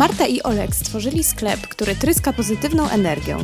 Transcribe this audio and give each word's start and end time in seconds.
Marta 0.00 0.26
i 0.26 0.42
Olek 0.42 0.74
stworzyli 0.74 1.24
sklep, 1.24 1.60
który 1.60 1.96
tryska 1.96 2.32
pozytywną 2.32 2.88
energią. 2.88 3.38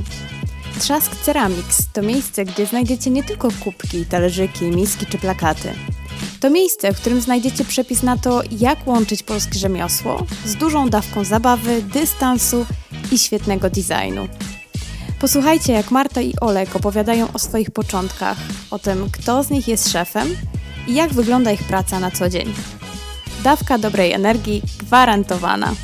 Trzask 0.81 1.17
Ceramics 1.17 1.83
to 1.93 2.03
miejsce, 2.03 2.45
gdzie 2.45 2.67
znajdziecie 2.67 3.11
nie 3.11 3.25
tylko 3.25 3.49
kubki, 3.61 4.07
talerzyki, 4.07 4.65
miski 4.65 5.07
czy 5.07 5.19
plakaty. 5.19 5.73
To 6.41 6.51
miejsce, 6.51 6.93
w 6.93 7.01
którym 7.01 7.21
znajdziecie 7.21 7.65
przepis 7.65 8.03
na 8.03 8.17
to, 8.17 8.43
jak 8.51 8.87
łączyć 8.87 9.23
polskie 9.23 9.59
rzemiosło 9.59 10.27
z 10.45 10.55
dużą 10.55 10.89
dawką 10.89 11.25
zabawy, 11.25 11.83
dystansu 11.83 12.67
i 13.13 13.19
świetnego 13.19 13.71
designu. 13.71 14.29
Posłuchajcie, 15.21 15.73
jak 15.73 15.91
Marta 15.91 16.21
i 16.21 16.35
Olek 16.41 16.77
opowiadają 16.77 17.33
o 17.33 17.39
swoich 17.39 17.71
początkach, 17.71 18.39
o 18.71 18.79
tym, 18.79 19.11
kto 19.13 19.43
z 19.43 19.51
nich 19.51 19.69
jest 19.69 19.93
szefem 19.93 20.29
i 20.87 20.95
jak 20.95 21.13
wygląda 21.13 21.53
ich 21.53 21.65
praca 21.65 22.01
na 22.01 22.11
co 22.11 22.29
dzień. 22.29 22.55
Dawka 23.45 23.79
dobrej 23.79 24.13
energii 24.13 24.63
gwarantowana. 24.79 25.75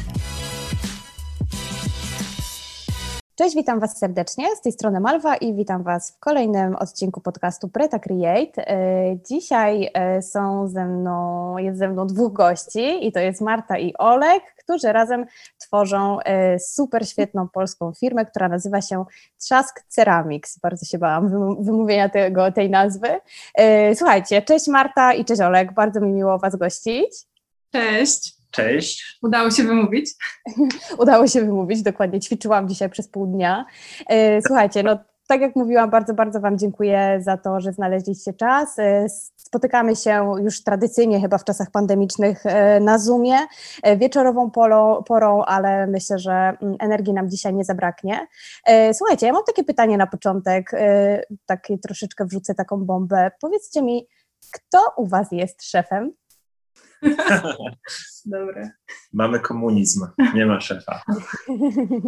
Cześć, 3.42 3.56
witam 3.56 3.80
Was 3.80 3.98
serdecznie. 3.98 4.56
Z 4.56 4.60
tej 4.60 4.72
strony 4.72 5.00
Malwa 5.00 5.36
i 5.36 5.54
witam 5.54 5.82
Was 5.82 6.10
w 6.10 6.18
kolejnym 6.18 6.76
odcinku 6.76 7.20
podcastu 7.20 7.68
Preta 7.68 7.98
Create. 7.98 8.68
E, 8.68 8.76
dzisiaj 9.28 9.90
e, 9.94 10.22
są 10.22 10.68
ze 10.68 10.84
mną, 10.84 11.58
jest 11.58 11.78
ze 11.78 11.88
mną 11.88 12.06
dwóch 12.06 12.32
gości 12.32 13.06
i 13.06 13.12
to 13.12 13.20
jest 13.20 13.40
Marta 13.40 13.78
i 13.78 13.94
Olek, 13.98 14.42
którzy 14.58 14.92
razem 14.92 15.26
tworzą 15.58 16.20
e, 16.20 16.58
super 16.58 17.08
świetną 17.08 17.48
polską 17.48 17.92
firmę, 17.92 18.26
która 18.26 18.48
nazywa 18.48 18.80
się 18.80 19.04
Trzask 19.40 19.84
Ceramics. 19.88 20.58
Bardzo 20.58 20.86
się 20.86 20.98
bałam 20.98 21.28
wymówienia 21.64 22.08
tego, 22.08 22.52
tej 22.52 22.70
nazwy. 22.70 23.08
Słuchajcie, 23.94 24.42
cześć 24.42 24.68
Marta 24.68 25.14
i 25.14 25.24
cześć 25.24 25.40
Olek, 25.40 25.74
bardzo 25.74 26.00
mi 26.00 26.12
miło 26.12 26.38
Was 26.38 26.56
gościć. 26.56 27.26
Cześć. 27.72 28.41
Cześć. 28.52 29.18
Udało 29.22 29.50
się 29.50 29.62
wymówić? 29.62 30.10
Udało 30.98 31.26
się 31.26 31.40
wymówić, 31.40 31.82
dokładnie. 31.82 32.20
Ćwiczyłam 32.20 32.68
dzisiaj 32.68 32.90
przez 32.90 33.08
pół 33.08 33.26
dnia. 33.26 33.64
E, 34.06 34.42
słuchajcie, 34.42 34.82
no 34.82 34.98
tak 35.26 35.40
jak 35.40 35.56
mówiłam, 35.56 35.90
bardzo, 35.90 36.14
bardzo 36.14 36.40
Wam 36.40 36.58
dziękuję 36.58 37.20
za 37.24 37.36
to, 37.36 37.60
że 37.60 37.72
znaleźliście 37.72 38.32
czas. 38.32 38.78
E, 38.78 39.06
spotykamy 39.36 39.96
się 39.96 40.34
już 40.42 40.62
tradycyjnie 40.62 41.20
chyba 41.20 41.38
w 41.38 41.44
czasach 41.44 41.70
pandemicznych 41.70 42.46
e, 42.46 42.80
na 42.80 42.98
Zoomie, 42.98 43.38
wieczorową 43.96 44.50
porą, 44.50 45.02
porą, 45.02 45.42
ale 45.42 45.86
myślę, 45.86 46.18
że 46.18 46.32
mm, 46.32 46.76
energii 46.80 47.12
nam 47.12 47.30
dzisiaj 47.30 47.54
nie 47.54 47.64
zabraknie. 47.64 48.26
Słuchajcie, 48.92 49.26
ja 49.26 49.32
mam 49.32 49.44
takie 49.46 49.64
pytanie 49.64 49.96
na 49.96 50.06
początek, 50.06 50.70
takie 51.46 51.78
troszeczkę 51.78 52.24
wrzucę 52.24 52.54
taką 52.54 52.76
bombę. 52.84 53.30
Powiedzcie 53.40 53.82
mi, 53.82 54.06
kto 54.52 54.78
u 54.96 55.06
Was 55.06 55.32
jest 55.32 55.64
szefem? 55.64 56.12
Dobre. 58.24 58.70
Mamy 59.12 59.40
komunizm, 59.40 60.06
nie 60.34 60.46
ma 60.46 60.60
szefa. 60.60 61.02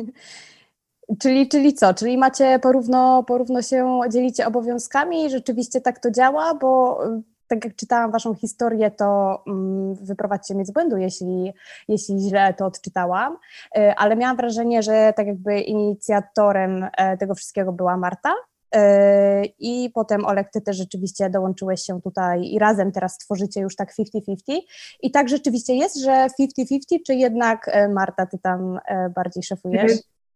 czyli, 1.23 1.49
czyli 1.49 1.75
co? 1.75 1.95
Czyli 1.95 2.19
macie 2.19 2.59
porówno, 2.59 3.25
porówno 3.25 3.63
się 3.63 4.01
dzielicie 4.13 4.47
obowiązkami 4.47 5.25
i 5.25 5.31
rzeczywiście 5.31 5.81
tak 5.81 5.99
to 5.99 6.11
działa, 6.11 6.55
bo 6.55 7.01
y, 7.07 7.23
tak 7.47 7.65
jak 7.65 7.77
czytałam 7.77 8.11
Waszą 8.11 8.35
historię, 8.35 8.91
to 8.91 9.43
um, 9.47 9.95
wyprowadźcie 9.95 10.55
mnie 10.55 10.65
z 10.65 10.71
błędu, 10.71 10.97
jeśli, 10.97 11.53
jeśli 11.89 12.21
źle 12.21 12.55
to 12.55 12.67
odczytałam, 12.67 13.37
y, 13.77 13.95
ale 13.97 14.17
miałam 14.17 14.37
wrażenie, 14.37 14.83
że 14.83 15.13
tak 15.17 15.27
jakby 15.27 15.61
inicjatorem 15.61 16.89
e, 16.97 17.17
tego 17.17 17.35
wszystkiego 17.35 17.73
była 17.73 17.97
Marta, 17.97 18.35
I 19.59 19.91
potem 19.95 20.25
Olek, 20.25 20.51
ty 20.53 20.61
też 20.61 20.77
rzeczywiście 20.77 21.31
dołączyłeś 21.31 21.83
się 21.83 22.01
tutaj 22.01 22.45
i 22.45 22.59
razem 22.59 22.93
teraz 22.93 23.19
tworzycie 23.19 23.61
już 23.61 23.77
tak 23.77 23.93
50-50. 23.93 24.61
I 25.03 25.11
tak 25.11 25.29
rzeczywiście 25.29 25.75
jest, 25.75 26.01
że 26.01 26.27
50-50, 26.41 26.77
czy 27.07 27.15
jednak 27.15 27.69
e, 27.69 27.89
Marta, 27.89 28.27
ty 28.27 28.39
tam 28.39 28.79
e, 28.87 29.11
bardziej 29.11 29.43
szefujesz? 29.43 29.93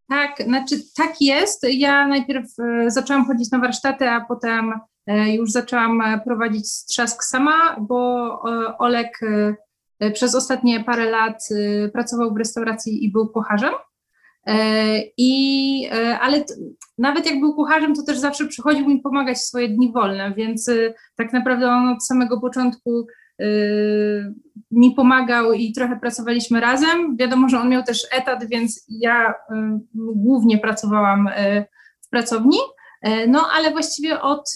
Tak, 0.09 0.43
znaczy 0.45 0.77
tak 0.97 1.21
jest. 1.21 1.67
Ja 1.71 2.09
najpierw 2.09 2.47
e, 2.59 2.91
zaczęłam 2.91 3.27
chodzić 3.27 3.51
na 3.51 3.59
warsztaty, 3.59 4.09
a 4.09 4.25
potem 4.25 4.81
już 5.27 5.53
zaczęłam 5.53 6.03
prowadzić 6.25 6.73
strzask 6.73 7.25
sama, 7.25 7.77
bo 7.81 7.99
Olek 8.79 9.21
przez 10.13 10.35
ostatnie 10.35 10.85
parę 10.85 11.11
lat 11.11 11.49
pracował 11.93 12.35
w 12.35 12.37
restauracji 12.37 13.05
i 13.05 13.13
był 13.13 13.29
kucharzem. 13.29 13.73
E, 14.49 15.03
I, 15.17 15.89
e, 15.93 16.19
ale 16.19 16.45
nawet 16.99 17.27
jak 17.27 17.41
był 17.41 17.55
kucharzem, 17.55 17.95
to 17.95 18.03
też 18.03 18.19
zawsze 18.19 18.47
przychodził 18.47 18.89
mi 18.89 19.01
pomagać 19.01 19.39
swoje 19.39 19.69
dni 19.69 19.93
wolne, 19.93 20.35
więc 20.35 20.69
e, 20.69 20.95
tak 21.17 21.33
naprawdę 21.33 21.71
on 21.71 21.89
od 21.89 22.05
samego 22.07 22.41
początku 22.41 23.07
mi 24.71 24.91
pomagał 24.91 25.53
i 25.53 25.73
trochę 25.73 26.01
pracowaliśmy 26.01 26.61
razem. 26.61 27.17
Wiadomo, 27.17 27.49
że 27.49 27.61
on 27.61 27.69
miał 27.69 27.83
też 27.83 28.07
etat, 28.13 28.45
więc 28.49 28.87
ja 28.89 29.35
głównie 29.95 30.59
pracowałam 30.59 31.29
w 32.01 32.09
pracowni, 32.09 32.59
no 33.29 33.49
ale 33.57 33.71
właściwie 33.71 34.21
od 34.21 34.55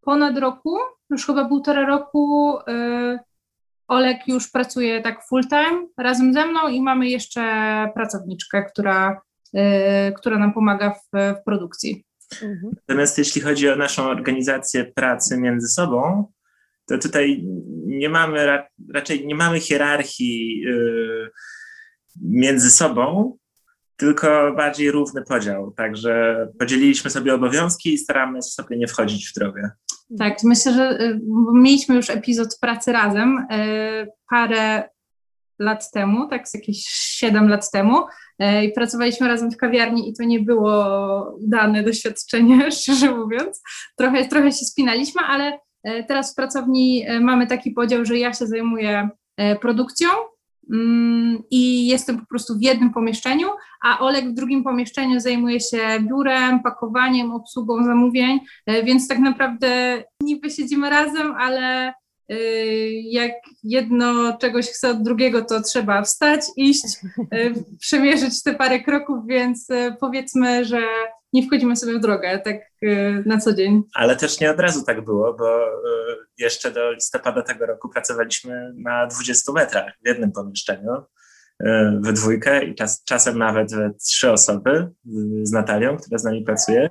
ponad 0.00 0.38
roku, 0.38 0.78
już 1.10 1.26
chyba 1.26 1.48
półtora 1.48 1.86
roku, 1.86 2.54
Olek 3.88 4.18
już 4.28 4.50
pracuje 4.50 5.02
tak 5.02 5.26
full 5.28 5.42
time 5.48 5.86
razem 5.98 6.32
ze 6.34 6.46
mną 6.46 6.68
i 6.68 6.82
mamy 6.82 7.08
jeszcze 7.08 7.42
pracowniczkę, 7.94 8.64
która, 8.64 9.20
yy, 9.52 9.62
która 10.16 10.38
nam 10.38 10.52
pomaga 10.52 10.90
w, 10.90 11.18
w 11.40 11.44
produkcji. 11.44 12.04
Mhm. 12.32 12.72
Natomiast 12.88 13.18
jeśli 13.18 13.40
chodzi 13.40 13.68
o 13.68 13.76
naszą 13.76 14.02
organizację 14.02 14.84
pracy 14.84 15.38
między 15.38 15.68
sobą, 15.68 16.32
to 16.86 16.98
tutaj 16.98 17.44
nie 17.86 18.08
mamy 18.08 18.62
raczej 18.94 19.26
nie 19.26 19.34
mamy 19.34 19.60
hierarchii 19.60 20.60
yy, 20.60 21.30
między 22.22 22.70
sobą, 22.70 23.36
tylko 23.96 24.52
bardziej 24.56 24.90
równy 24.90 25.22
podział. 25.22 25.72
Także 25.76 26.36
podzieliliśmy 26.58 27.10
sobie 27.10 27.34
obowiązki 27.34 27.94
i 27.94 27.98
staramy 27.98 28.38
się 28.38 28.42
sobie 28.42 28.76
nie 28.76 28.86
wchodzić 28.86 29.28
w 29.28 29.34
drogę. 29.34 29.70
Tak, 30.18 30.38
myślę, 30.44 30.72
że 30.72 31.00
y, 31.00 31.20
mieliśmy 31.52 31.94
już 31.96 32.10
epizod 32.10 32.58
pracy 32.60 32.92
razem 32.92 33.38
y, 33.38 34.06
parę 34.30 34.88
lat 35.58 35.90
temu, 35.90 36.28
tak 36.28 36.48
z 36.48 36.54
jakieś 36.54 36.84
7 36.86 37.48
lat 37.48 37.70
temu 37.70 37.98
y, 37.98 38.64
i 38.64 38.72
pracowaliśmy 38.72 39.28
razem 39.28 39.50
w 39.50 39.56
kawiarni 39.56 40.08
i 40.08 40.14
to 40.14 40.24
nie 40.24 40.40
było 40.40 41.38
dane 41.40 41.82
doświadczenie, 41.82 42.70
szczerze 42.80 43.10
mówiąc. 43.10 43.62
Trochę, 43.96 44.28
trochę 44.28 44.52
się 44.52 44.64
spinaliśmy, 44.64 45.22
ale 45.22 45.58
teraz 46.08 46.32
w 46.32 46.36
pracowni 46.36 47.06
mamy 47.20 47.46
taki 47.46 47.70
podział, 47.70 48.04
że 48.04 48.18
ja 48.18 48.32
się 48.32 48.46
zajmuję 48.46 49.08
produkcją, 49.60 50.08
i 51.50 51.86
jestem 51.86 52.20
po 52.20 52.26
prostu 52.26 52.58
w 52.58 52.62
jednym 52.62 52.92
pomieszczeniu, 52.92 53.48
a 53.82 53.98
Olek 53.98 54.30
w 54.30 54.34
drugim 54.34 54.64
pomieszczeniu 54.64 55.20
zajmuje 55.20 55.60
się 55.60 55.78
biurem, 56.00 56.62
pakowaniem, 56.62 57.32
obsługą 57.32 57.84
zamówień, 57.84 58.40
e, 58.66 58.82
więc 58.82 59.08
tak 59.08 59.18
naprawdę 59.18 60.02
niby 60.20 60.50
siedzimy 60.50 60.90
razem, 60.90 61.34
ale 61.38 61.92
e, 62.28 62.34
jak 63.10 63.32
jedno 63.62 64.38
czegoś 64.38 64.66
chce 64.66 64.90
od 64.90 65.02
drugiego, 65.02 65.44
to 65.44 65.62
trzeba 65.62 66.02
wstać, 66.02 66.40
iść, 66.56 66.84
e, 67.32 67.50
przemierzyć 67.80 68.42
te 68.42 68.54
parę 68.54 68.80
kroków, 68.80 69.26
więc 69.26 69.68
powiedzmy, 70.00 70.64
że 70.64 70.80
nie 71.34 71.46
wchodzimy 71.46 71.76
sobie 71.76 71.98
w 71.98 72.00
drogę 72.00 72.38
tak 72.38 72.56
y, 72.82 73.22
na 73.26 73.38
co 73.38 73.54
dzień. 73.54 73.82
Ale 73.94 74.16
też 74.16 74.40
nie 74.40 74.50
od 74.50 74.60
razu 74.60 74.84
tak 74.84 75.04
było, 75.04 75.34
bo 75.34 75.66
y, 75.66 75.72
jeszcze 76.38 76.70
do 76.70 76.92
listopada 76.92 77.42
tego 77.42 77.66
roku 77.66 77.88
pracowaliśmy 77.88 78.72
na 78.76 79.06
20 79.06 79.52
metrach 79.52 79.92
w 80.04 80.08
jednym 80.08 80.32
pomieszczeniu 80.32 80.92
y, 80.92 81.66
we 82.00 82.12
dwójkę 82.12 82.64
i 82.64 82.74
czas, 82.74 83.04
czasem 83.04 83.38
nawet 83.38 83.74
we 83.74 83.90
trzy 84.08 84.32
osoby 84.32 84.88
z 85.42 85.52
Natalią, 85.52 85.96
która 85.96 86.18
z 86.18 86.24
nami 86.24 86.44
pracuje. 86.44 86.88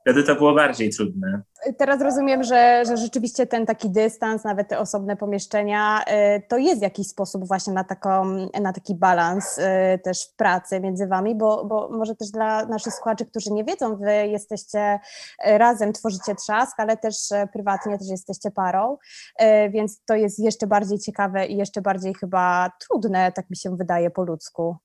Wtedy 0.00 0.22
to 0.22 0.34
było 0.34 0.54
bardziej 0.54 0.90
trudne. 0.90 1.42
Teraz 1.78 2.00
rozumiem, 2.00 2.42
że, 2.42 2.82
że 2.88 2.96
rzeczywiście 2.96 3.46
ten 3.46 3.66
taki 3.66 3.90
dystans, 3.90 4.44
nawet 4.44 4.68
te 4.68 4.78
osobne 4.78 5.16
pomieszczenia, 5.16 6.04
y, 6.36 6.42
to 6.48 6.58
jest 6.58 6.82
jakiś 6.82 7.06
sposób 7.06 7.48
właśnie 7.48 7.72
na, 7.72 7.84
taką, 7.84 8.24
na 8.60 8.72
taki 8.72 8.94
balans 8.94 9.58
y, 9.58 9.62
też 10.04 10.28
w 10.32 10.36
pracy 10.36 10.80
między 10.80 11.06
Wami, 11.06 11.34
bo, 11.34 11.64
bo 11.64 11.88
może 11.88 12.16
też 12.16 12.30
dla 12.30 12.66
naszych 12.66 12.94
słuchaczy, 12.94 13.26
którzy 13.26 13.52
nie 13.52 13.64
wiedzą, 13.64 13.96
Wy 13.96 14.12
jesteście 14.26 15.00
y, 15.48 15.58
razem, 15.58 15.92
tworzycie 15.92 16.34
trzask, 16.34 16.80
ale 16.80 16.96
też 16.96 17.14
prywatnie 17.52 17.98
też 17.98 18.08
jesteście 18.08 18.50
parą, 18.50 18.96
więc 19.70 20.02
to 20.04 20.14
jest 20.14 20.38
jeszcze 20.38 20.66
bardziej 20.66 20.98
ciekawe 20.98 21.46
i 21.46 21.56
jeszcze 21.56 21.82
bardziej 21.82 22.14
chyba 22.14 22.70
trudne, 22.80 23.32
tak 23.32 23.50
mi 23.50 23.56
się 23.56 23.76
wydaje 23.76 24.10
po 24.10 24.24
ludzku. 24.24 24.76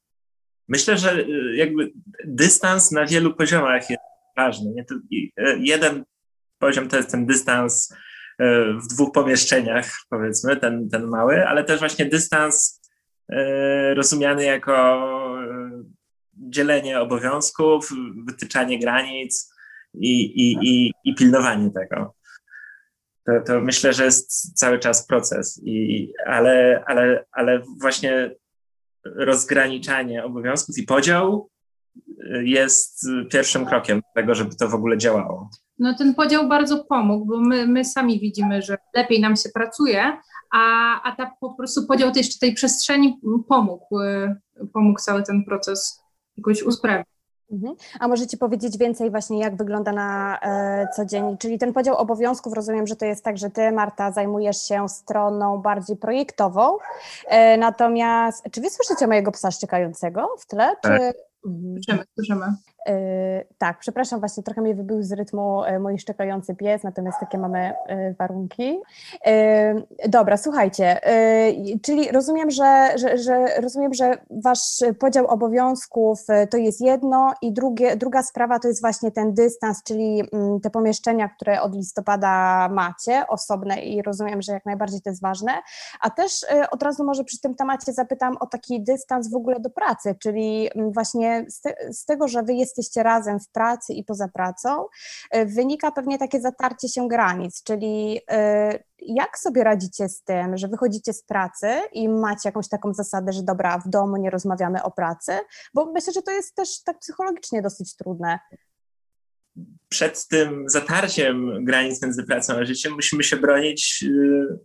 Myślę, 0.67 0.97
że 0.97 1.23
jakby 1.55 1.91
dystans 2.25 2.91
na 2.91 3.05
wielu 3.05 3.33
poziomach 3.33 3.89
jest 3.89 4.01
ważny. 4.37 4.85
Jeden 5.59 6.05
poziom 6.59 6.89
to 6.89 6.97
jest 6.97 7.11
ten 7.11 7.25
dystans 7.25 7.93
e, 8.39 8.45
w 8.73 8.87
dwóch 8.87 9.11
pomieszczeniach, 9.11 9.91
powiedzmy, 10.09 10.57
ten, 10.57 10.89
ten 10.89 11.07
mały, 11.07 11.47
ale 11.47 11.63
też 11.63 11.79
właśnie 11.79 12.05
dystans 12.05 12.81
e, 13.29 13.93
rozumiany 13.93 14.43
jako 14.43 15.01
dzielenie 16.33 16.99
obowiązków, 16.99 17.89
wytyczanie 18.25 18.79
granic 18.79 19.53
i, 19.93 20.25
i, 20.25 20.57
i, 20.61 20.93
i 21.03 21.15
pilnowanie 21.15 21.71
tego. 21.71 22.15
To, 23.25 23.31
to 23.45 23.61
myślę, 23.61 23.93
że 23.93 24.05
jest 24.05 24.59
cały 24.59 24.79
czas 24.79 25.07
proces, 25.07 25.61
i, 25.63 26.13
ale, 26.25 26.83
ale, 26.87 27.25
ale 27.31 27.61
właśnie 27.81 28.35
rozgraniczanie 29.05 30.23
obowiązków 30.23 30.77
i 30.77 30.83
podział 30.83 31.49
jest 32.43 33.07
pierwszym 33.31 33.65
krokiem 33.65 33.97
do 33.97 34.21
tego, 34.21 34.35
żeby 34.35 34.55
to 34.55 34.69
w 34.69 34.75
ogóle 34.75 34.97
działało. 34.97 35.49
No 35.79 35.95
ten 35.97 36.15
podział 36.15 36.47
bardzo 36.47 36.83
pomógł, 36.83 37.25
bo 37.25 37.39
my, 37.39 37.67
my 37.67 37.85
sami 37.85 38.19
widzimy, 38.19 38.61
że 38.61 38.77
lepiej 38.95 39.21
nam 39.21 39.35
się 39.35 39.49
pracuje, 39.49 40.17
a, 40.53 41.01
a 41.03 41.15
ta 41.15 41.31
po 41.39 41.53
prostu 41.53 41.87
podział 41.87 42.11
tej, 42.11 42.23
tej 42.41 42.53
przestrzeni 42.53 43.19
pomógł, 43.49 43.99
y, 43.99 44.35
pomógł 44.73 44.99
cały 44.99 45.23
ten 45.23 45.45
proces 45.45 46.01
jakoś 46.37 46.63
usprawnić. 46.63 47.15
Mhm. 47.51 47.75
A 47.99 48.07
możecie 48.07 48.37
powiedzieć 48.37 48.77
więcej 48.77 49.11
właśnie, 49.11 49.39
jak 49.39 49.55
wygląda 49.55 49.91
na 49.91 50.39
e, 50.41 50.87
co 50.95 51.05
dzień? 51.05 51.37
Czyli 51.37 51.57
ten 51.57 51.73
podział 51.73 51.95
obowiązków, 51.95 52.53
rozumiem, 52.53 52.87
że 52.87 52.95
to 52.95 53.05
jest 53.05 53.23
tak, 53.23 53.37
że 53.37 53.49
ty, 53.49 53.71
Marta, 53.71 54.11
zajmujesz 54.11 54.67
się 54.67 54.89
stroną 54.89 55.57
bardziej 55.57 55.97
projektową, 55.97 56.77
e, 57.27 57.57
natomiast 57.57 58.45
czy 58.51 58.61
wy 58.61 58.69
słyszycie 58.69 59.07
mojego 59.07 59.31
psa 59.31 59.51
szczekającego 59.51 60.35
w 60.39 60.47
tle? 60.47 60.75
Tak. 60.81 61.01
Czy... 61.01 61.13
Słyszymy, 61.73 62.03
słyszymy. 62.15 62.45
Yy, 62.87 63.45
tak, 63.57 63.79
przepraszam, 63.79 64.19
właśnie 64.19 64.43
trochę 64.43 64.61
mnie 64.61 64.75
wybył 64.75 65.03
z 65.03 65.11
rytmu 65.11 65.61
yy, 65.65 65.79
mój 65.79 65.99
szczekający 65.99 66.55
pies, 66.55 66.83
natomiast 66.83 67.19
takie 67.19 67.37
mamy 67.37 67.73
yy, 67.89 68.15
warunki. 68.19 68.79
Dobra, 70.07 70.37
słuchajcie, 70.37 70.99
czyli 71.81 72.11
rozumiem, 72.11 72.51
że, 72.51 72.93
że, 72.95 73.17
że, 73.17 73.61
rozumiem, 73.61 73.93
że 73.93 74.17
wasz 74.29 74.83
podział 74.99 75.27
obowiązków 75.27 76.19
to 76.49 76.57
jest 76.57 76.81
jedno 76.81 77.33
i 77.41 77.53
drugie, 77.53 77.95
druga 77.95 78.23
sprawa 78.23 78.59
to 78.59 78.67
jest 78.67 78.81
właśnie 78.81 79.11
ten 79.11 79.33
dystans, 79.33 79.83
czyli 79.83 80.23
mm, 80.33 80.59
te 80.59 80.69
pomieszczenia, 80.69 81.29
które 81.29 81.61
od 81.61 81.75
listopada 81.75 82.69
macie, 82.71 83.27
osobne 83.27 83.81
i 83.81 84.01
rozumiem, 84.01 84.41
że 84.41 84.53
jak 84.53 84.65
najbardziej 84.65 85.01
to 85.01 85.09
jest 85.09 85.21
ważne, 85.21 85.51
a 86.01 86.09
też 86.09 86.45
od 86.71 86.83
razu 86.83 87.03
może 87.03 87.23
przy 87.23 87.39
tym 87.39 87.55
temacie 87.55 87.93
zapytam 87.93 88.37
o 88.39 88.47
taki 88.47 88.83
dystans 88.83 89.31
w 89.31 89.35
ogóle 89.35 89.59
do 89.59 89.69
pracy, 89.69 90.15
czyli 90.19 90.69
mm, 90.75 90.91
właśnie 90.91 91.45
z, 91.49 91.61
te, 91.61 91.93
z 91.93 92.05
tego, 92.05 92.27
że 92.27 92.43
wy 92.43 92.53
jest 92.53 92.74
jesteście 92.77 93.03
razem 93.03 93.39
w 93.39 93.49
pracy 93.49 93.93
i 93.93 94.03
poza 94.03 94.27
pracą, 94.27 94.85
y, 95.35 95.45
wynika 95.45 95.91
pewnie 95.91 96.17
takie 96.17 96.41
zatarcie 96.41 96.89
się 96.89 97.07
granic, 97.07 97.63
czyli 97.63 98.17
y, 98.17 98.83
jak 98.99 99.39
sobie 99.39 99.63
radzicie 99.63 100.09
z 100.09 100.23
tym, 100.23 100.57
że 100.57 100.67
wychodzicie 100.67 101.13
z 101.13 101.23
pracy 101.23 101.67
i 101.93 102.09
macie 102.09 102.49
jakąś 102.49 102.69
taką 102.69 102.93
zasadę, 102.93 103.33
że 103.33 103.43
dobra, 103.43 103.79
w 103.79 103.89
domu 103.89 104.17
nie 104.17 104.29
rozmawiamy 104.29 104.83
o 104.83 104.91
pracy, 104.91 105.31
bo 105.73 105.91
myślę, 105.91 106.13
że 106.13 106.21
to 106.21 106.31
jest 106.31 106.55
też 106.55 106.83
tak 106.83 106.99
psychologicznie 106.99 107.61
dosyć 107.61 107.95
trudne. 107.95 108.39
Przed 109.89 110.27
tym 110.27 110.69
zatarciem 110.69 111.65
granic 111.65 112.01
między 112.01 112.23
pracą 112.23 112.53
a 112.53 112.65
życiem 112.65 112.93
musimy 112.93 113.23
się 113.23 113.37
bronić 113.37 114.05
y, 114.07 114.59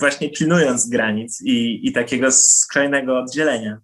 właśnie 0.00 0.30
pilnując 0.30 0.88
granic 0.88 1.42
i, 1.44 1.88
i 1.88 1.92
takiego 1.92 2.32
skrajnego 2.32 3.18
oddzielenia 3.18 3.80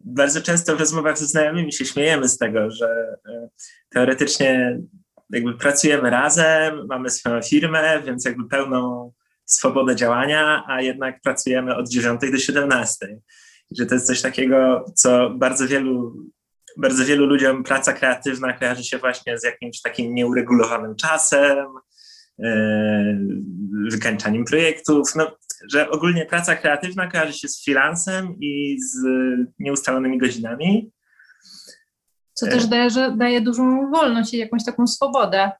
bardzo 0.00 0.42
często 0.42 0.76
w 0.76 0.80
rozmowach 0.80 1.18
ze 1.18 1.26
znajomymi 1.26 1.72
się 1.72 1.84
śmiejemy 1.84 2.28
z 2.28 2.38
tego, 2.38 2.70
że 2.70 2.86
e, 3.28 3.48
teoretycznie 3.90 4.80
jakby 5.30 5.54
pracujemy 5.54 6.10
razem, 6.10 6.86
mamy 6.86 7.10
swoją 7.10 7.42
firmę, 7.42 8.02
więc 8.06 8.24
jakby 8.24 8.48
pełną 8.48 9.12
swobodę 9.44 9.96
działania, 9.96 10.64
a 10.66 10.82
jednak 10.82 11.20
pracujemy 11.20 11.76
od 11.76 11.88
9 11.88 12.20
do 12.32 12.38
17. 12.38 13.18
Że 13.70 13.86
to 13.86 13.94
jest 13.94 14.06
coś 14.06 14.22
takiego, 14.22 14.84
co 14.94 15.30
bardzo 15.30 15.68
wielu, 15.68 16.16
bardzo 16.76 17.04
wielu 17.04 17.26
ludziom 17.26 17.64
praca 17.64 17.92
kreatywna 17.92 18.52
kojarzy 18.52 18.84
się 18.84 18.98
właśnie 18.98 19.38
z 19.38 19.44
jakimś 19.44 19.80
takim 19.80 20.14
nieuregulowanym 20.14 20.96
czasem, 20.96 21.66
wykańczaniem 23.90 24.44
projektów. 24.44 25.12
No, 25.16 25.36
że 25.72 25.90
ogólnie 25.90 26.26
praca 26.26 26.56
kreatywna 26.56 27.10
kojarzy 27.10 27.32
się 27.32 27.48
z 27.48 27.64
freelancem 27.64 28.36
i 28.40 28.76
z 28.80 28.96
nieustalonymi 29.58 30.18
godzinami. 30.18 30.92
Co 32.34 32.46
też 32.46 32.66
daje, 32.66 32.90
że 32.90 33.16
daje 33.16 33.40
dużą 33.40 33.90
wolność 33.90 34.34
i 34.34 34.38
jakąś 34.38 34.64
taką 34.64 34.86
swobodę. 34.86 35.50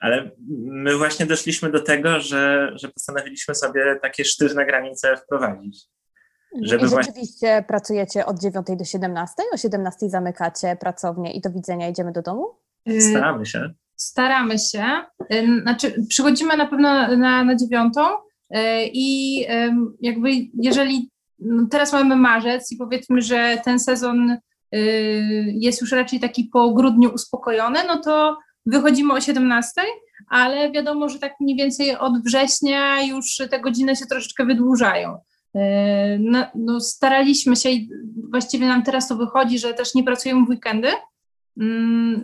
Ale 0.00 0.30
my 0.66 0.96
właśnie 0.96 1.26
doszliśmy 1.26 1.70
do 1.70 1.80
tego, 1.80 2.20
że, 2.20 2.72
że 2.74 2.88
postanowiliśmy 2.88 3.54
sobie 3.54 3.98
takie 4.02 4.24
sztywne 4.24 4.66
granice 4.66 5.16
wprowadzić. 5.16 5.86
Żeby 6.62 6.86
I 6.86 6.88
rzeczywiście 6.88 7.46
właśnie... 7.46 7.64
pracujecie 7.68 8.26
od 8.26 8.40
9 8.40 8.66
do 8.78 8.84
17? 8.84 9.34
O 9.54 9.56
17 9.56 10.10
zamykacie 10.10 10.76
pracownię 10.80 11.32
i 11.32 11.40
do 11.40 11.50
widzenia 11.50 11.88
idziemy 11.88 12.12
do 12.12 12.22
domu? 12.22 12.48
Staramy 13.10 13.46
się. 13.46 13.74
Staramy 13.96 14.58
się. 14.58 14.84
Znaczy, 15.62 16.04
przychodzimy 16.08 16.56
na 16.56 16.66
pewno 16.66 17.16
na, 17.16 17.44
na 17.44 17.56
dziewiątą, 17.56 18.02
E, 18.52 18.86
I 18.86 19.46
jakby 20.00 20.30
jeżeli 20.54 21.10
no 21.38 21.66
teraz 21.70 21.92
mamy 21.92 22.16
marzec 22.16 22.72
i 22.72 22.76
powiedzmy, 22.76 23.22
że 23.22 23.58
ten 23.64 23.78
sezon 23.78 24.30
y, 24.30 24.38
jest 25.54 25.80
już 25.80 25.92
raczej 25.92 26.20
taki 26.20 26.44
po 26.44 26.70
grudniu 26.70 27.14
uspokojony, 27.14 27.78
no 27.86 28.00
to 28.00 28.36
wychodzimy 28.66 29.12
o 29.12 29.20
17, 29.20 29.82
ale 30.30 30.72
wiadomo, 30.72 31.08
że 31.08 31.18
tak 31.18 31.32
mniej 31.40 31.56
więcej 31.56 31.96
od 31.96 32.24
września 32.24 33.02
już 33.02 33.36
te 33.50 33.60
godziny 33.60 33.96
się 33.96 34.06
troszeczkę 34.06 34.46
wydłużają. 34.46 35.18
No, 36.18 36.46
no 36.54 36.80
staraliśmy 36.80 37.56
się 37.56 37.70
i 37.70 37.90
właściwie 38.30 38.66
nam 38.66 38.82
teraz 38.82 39.08
to 39.08 39.16
wychodzi, 39.16 39.58
że 39.58 39.74
też 39.74 39.94
nie 39.94 40.04
pracujemy 40.04 40.46
w 40.46 40.48
weekendy, 40.48 40.88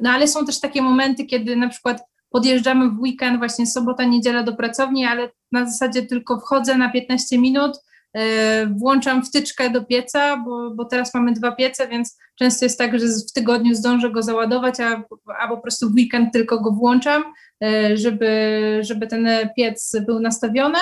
no 0.03 0.11
ale 0.11 0.29
są 0.29 0.47
też 0.47 0.61
takie 0.61 0.83
momenty, 0.83 1.25
kiedy 1.25 1.57
na 1.57 1.69
przykład 1.69 2.03
podjeżdżamy 2.31 2.91
w 2.91 3.01
weekend, 3.01 3.39
właśnie 3.39 3.67
sobota, 3.67 4.05
niedziela 4.05 4.43
do 4.43 4.53
pracowni, 4.53 5.05
ale 5.05 5.31
na 5.53 5.67
zasadzie 5.67 6.03
tylko 6.03 6.41
wchodzę 6.41 6.79
na 6.79 6.91
15 6.91 7.39
minut, 7.39 7.81
e, 8.15 8.67
włączam 8.67 9.25
wtyczkę 9.25 9.71
do 9.71 9.85
pieca, 9.85 10.37
bo, 10.37 10.71
bo 10.71 10.85
teraz 10.85 11.15
mamy 11.15 11.33
dwa 11.33 11.53
piece, 11.53 11.89
więc 11.89 12.19
często 12.39 12.65
jest 12.65 12.79
tak, 12.79 13.01
że 13.01 13.07
w 13.29 13.33
tygodniu 13.33 13.75
zdążę 13.75 14.11
go 14.11 14.23
załadować, 14.23 14.81
a, 14.81 15.05
a 15.39 15.49
po 15.49 15.59
prostu 15.59 15.91
w 15.91 15.95
weekend 15.95 16.33
tylko 16.33 16.61
go 16.61 16.71
włączam, 16.71 17.25
e, 17.65 17.97
żeby, 17.97 18.79
żeby 18.81 19.07
ten 19.07 19.29
piec 19.57 19.97
był 20.07 20.21
nastawiony. 20.21 20.79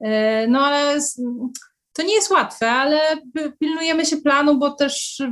E, 0.00 0.46
no 0.48 0.66
ale 0.66 1.00
to 1.92 2.02
nie 2.02 2.14
jest 2.14 2.30
łatwe, 2.30 2.70
ale 2.70 3.00
pilnujemy 3.60 4.06
się 4.06 4.16
planu, 4.16 4.58
bo 4.58 4.70
też 4.70 5.22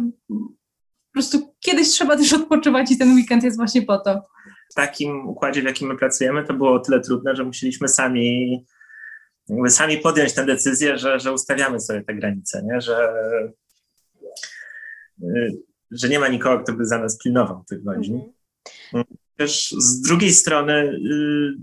po 1.09 1.13
prostu 1.13 1.55
kiedyś 1.61 1.89
trzeba 1.89 2.17
też 2.17 2.33
odpoczywać 2.33 2.91
i 2.91 2.99
ten 2.99 3.15
weekend 3.15 3.45
jest 3.45 3.57
właśnie 3.57 3.83
po 3.83 3.99
to 3.99 4.23
w 4.71 4.75
takim 4.75 5.29
układzie, 5.29 5.63
w 5.63 5.65
jakim 5.65 5.89
my 5.89 5.97
pracujemy, 5.97 6.45
to 6.45 6.55
było 6.55 6.73
o 6.73 6.79
tyle 6.79 7.01
trudne, 7.01 7.37
że 7.37 7.45
musieliśmy 7.45 7.89
sami, 7.89 8.65
sami 9.69 9.99
podjąć 9.99 10.33
tę 10.33 10.47
decyzję, 10.47 10.99
że, 10.99 11.21
że 11.21 11.33
ustawiamy 11.33 11.81
sobie 11.81 12.03
te 12.03 12.15
granice, 12.15 12.63
nie? 12.63 12.81
Że, 12.81 13.13
że 15.91 16.09
nie 16.09 16.19
ma 16.19 16.29
nikogo, 16.29 16.65
kto 16.65 16.73
by 16.73 16.87
za 16.87 16.99
nas 16.99 17.19
pilnował 17.19 17.65
tych 17.69 17.85
godzin. 17.85 18.33
Mhm. 18.95 19.17
Też 19.37 19.71
z 19.79 20.01
drugiej 20.01 20.33
strony, 20.33 20.73
y, 20.73 21.55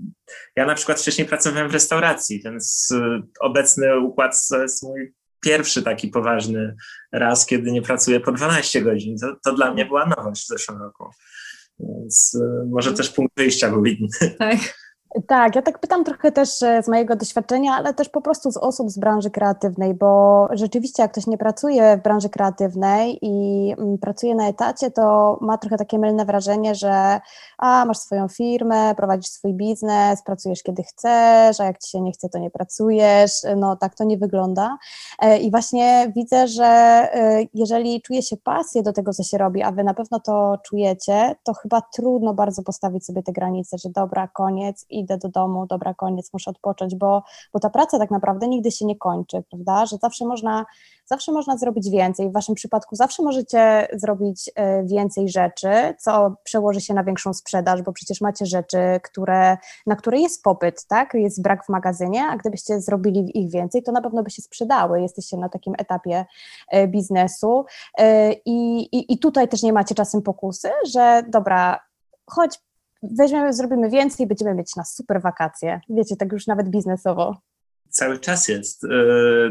ja 0.56 0.66
na 0.66 0.76
przykład 0.76 1.00
wcześniej 1.00 1.28
pracowałem 1.28 1.70
w 1.70 1.74
restauracji, 1.74 2.42
więc 2.44 2.92
y, 2.92 3.22
obecny 3.40 4.00
układ 4.00 4.48
to 4.50 4.62
jest 4.62 4.84
mój 4.84 5.14
pierwszy 5.46 5.84
taki 5.84 6.08
poważny 6.08 6.76
raz, 7.12 7.46
kiedy 7.46 7.72
nie 7.72 7.82
pracuję 7.82 8.20
po 8.20 8.32
12 8.32 8.82
godzin. 8.82 9.18
To, 9.18 9.36
to 9.44 9.54
dla 9.54 9.74
mnie 9.74 9.86
była 9.86 10.06
nowość 10.06 10.44
w 10.44 10.48
zeszłym 10.48 10.82
roku. 10.82 11.10
Więc 11.80 12.38
e, 12.42 12.66
może 12.70 12.94
też 12.94 13.10
punkt 13.10 13.34
wyjścia 13.38 13.70
był 13.70 13.86
inny. 13.86 14.08
Tak. 14.40 14.85
Tak, 15.28 15.56
ja 15.56 15.62
tak 15.62 15.80
pytam 15.80 16.04
trochę 16.04 16.32
też 16.32 16.64
e, 16.64 16.84
z 16.84 16.88
mojego 16.88 17.16
doświadczenia, 17.16 17.74
ale 17.74 17.94
też 17.94 18.10
po 18.10 18.22
prostu 18.22 18.52
z 18.52 18.58
osób 18.58 18.90
z 18.92 19.00
branży 19.00 19.30
kreatywnej, 19.30 19.94
bo 19.94 20.48
rzeczywiście 20.52 21.04
jak 21.04 21.12
ktoś 21.12 21.28
nie 21.28 21.38
pracuje 21.38 21.98
w 21.98 22.04
branży 22.04 22.30
kreatywnej 22.30 23.20
i 23.22 23.72
mm, 23.78 23.98
pracuje 23.98 24.36
na 24.36 24.48
etacie, 24.48 24.92
to 24.92 25.38
ma 25.42 25.58
trochę 25.58 25.78
takie 25.78 26.00
mylne 26.00 26.26
wrażenie, 26.26 26.76
że 26.76 27.20
a, 27.58 27.86
masz 27.86 27.98
swoją 27.98 28.28
firmę, 28.28 28.96
prowadzisz 28.96 29.32
swój 29.32 29.54
biznes, 29.54 30.24
pracujesz 30.24 30.64
kiedy 30.64 30.84
chcesz, 30.84 31.60
a 31.60 31.66
jak 31.66 31.80
ci 31.80 31.92
się 31.92 32.02
nie 32.02 32.12
chce, 32.12 32.30
to 32.30 32.38
nie 32.40 32.52
pracujesz. 32.52 33.32
No 33.58 33.76
tak 33.76 33.96
to 33.96 34.04
nie 34.04 34.18
wygląda. 34.18 34.78
E, 35.20 35.38
I 35.38 35.52
właśnie 35.52 36.12
widzę, 36.16 36.48
że 36.48 36.66
e, 36.66 37.46
jeżeli 37.54 38.02
czuje 38.02 38.22
się 38.22 38.38
pasję 38.38 38.84
do 38.84 38.94
tego, 38.94 39.14
co 39.14 39.24
się 39.24 39.38
robi, 39.38 39.64
a 39.64 39.72
wy 39.72 39.84
na 39.84 39.94
pewno 39.94 40.20
to 40.20 40.58
czujecie, 40.66 41.36
to 41.44 41.54
chyba 41.54 41.82
trudno 41.82 42.34
bardzo 42.34 42.64
postawić 42.64 43.06
sobie 43.06 43.24
te 43.24 43.32
granice, 43.32 43.78
że 43.78 43.90
dobra, 43.90 44.28
koniec 44.28 44.86
i 44.90 45.05
idę 45.06 45.18
do 45.18 45.30
domu, 45.30 45.66
dobra, 45.66 45.94
koniec, 45.94 46.34
muszę 46.34 46.52
odpocząć, 46.52 46.96
bo, 46.96 47.24
bo 47.54 47.60
ta 47.60 47.70
praca 47.70 48.00
tak 48.00 48.12
naprawdę 48.12 48.48
nigdy 48.48 48.72
się 48.72 48.86
nie 48.86 48.98
kończy, 48.98 49.44
prawda? 49.50 49.86
Że 49.86 49.98
zawsze 49.98 50.26
można, 50.26 50.66
zawsze 51.06 51.32
można 51.32 51.58
zrobić 51.58 51.90
więcej. 51.90 52.30
W 52.30 52.34
Waszym 52.34 52.56
przypadku 52.56 52.96
zawsze 52.96 53.24
możecie 53.24 53.88
zrobić 53.94 54.52
e, 54.56 54.84
więcej 54.84 55.30
rzeczy, 55.30 55.70
co 56.00 56.36
przełoży 56.44 56.82
się 56.82 56.94
na 56.94 57.04
większą 57.04 57.34
sprzedaż, 57.34 57.82
bo 57.82 57.92
przecież 57.94 58.22
macie 58.22 58.46
rzeczy, 58.46 58.78
które, 59.04 59.58
na 59.88 59.96
które 59.96 60.20
jest 60.20 60.44
popyt, 60.44 60.86
tak? 60.88 61.14
Jest 61.14 61.42
brak 61.42 61.66
w 61.66 61.70
magazynie, 61.70 62.24
a 62.28 62.38
gdybyście 62.38 62.82
zrobili 62.82 63.40
ich 63.40 63.52
więcej, 63.52 63.84
to 63.84 63.92
na 63.92 64.02
pewno 64.02 64.24
by 64.24 64.30
się 64.30 64.42
sprzedały. 64.42 65.02
Jesteście 65.02 65.38
na 65.38 65.50
takim 65.50 65.74
etapie 65.78 66.26
e, 66.72 66.88
biznesu 66.88 67.66
e, 67.98 68.34
i, 68.34 68.80
i, 68.82 69.14
i 69.14 69.20
tutaj 69.20 69.48
też 69.48 69.64
nie 69.64 69.74
macie 69.74 69.96
czasem 69.96 70.22
pokusy, 70.22 70.70
że 70.88 71.24
dobra, 71.30 71.80
chodź, 72.28 72.60
weźmiemy, 73.18 73.54
zrobimy 73.54 73.90
więcej, 73.90 74.28
będziemy 74.28 74.56
mieć 74.56 74.76
na 74.76 74.84
super 74.86 75.22
wakacje. 75.22 75.82
Wiecie, 75.90 76.16
tak 76.16 76.32
już 76.32 76.48
nawet 76.48 76.70
biznesowo. 76.70 77.42
cały 77.90 78.20
czas 78.20 78.48
jest, 78.48 78.86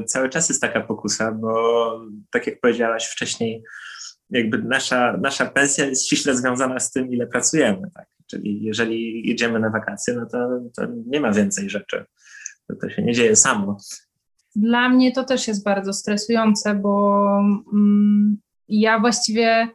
cały 0.07 0.29
czas 0.29 0.49
jest 0.49 0.61
taka 0.61 0.81
pokusa, 0.81 1.33
bo 1.33 2.01
tak 2.31 2.47
jak 2.47 2.61
powiedziałaś 2.61 3.07
wcześniej, 3.07 3.63
jakby 4.31 4.59
nasza, 4.59 5.17
nasza 5.23 5.47
pensja 5.47 5.87
jest 5.87 6.07
ściśle 6.07 6.37
związana 6.37 6.81
z 6.81 6.93
tym, 6.93 7.13
ile 7.13 7.27
pracujemy, 7.27 7.91
tak? 7.95 8.07
Czyli 8.27 8.63
jeżeli 8.63 9.29
jedziemy 9.29 9.61
na 9.61 9.71
wakacje, 9.71 10.15
no 10.15 10.27
to, 10.27 10.61
to 10.77 10.83
nie 11.07 11.21
ma 11.21 11.33
więcej 11.33 11.71
rzeczy. 11.71 12.05
To, 12.69 12.75
to 12.77 12.91
się 12.91 13.03
nie 13.03 13.13
dzieje 13.13 13.37
samo. 13.37 13.77
Dla 14.57 14.89
mnie 14.89 15.13
to 15.13 15.25
też 15.25 15.49
jest 15.49 15.65
bardzo 15.65 15.93
stresujące, 15.93 16.75
bo 16.75 17.25
mm, 17.73 18.37
ja 18.69 19.01
właściwie 19.01 19.69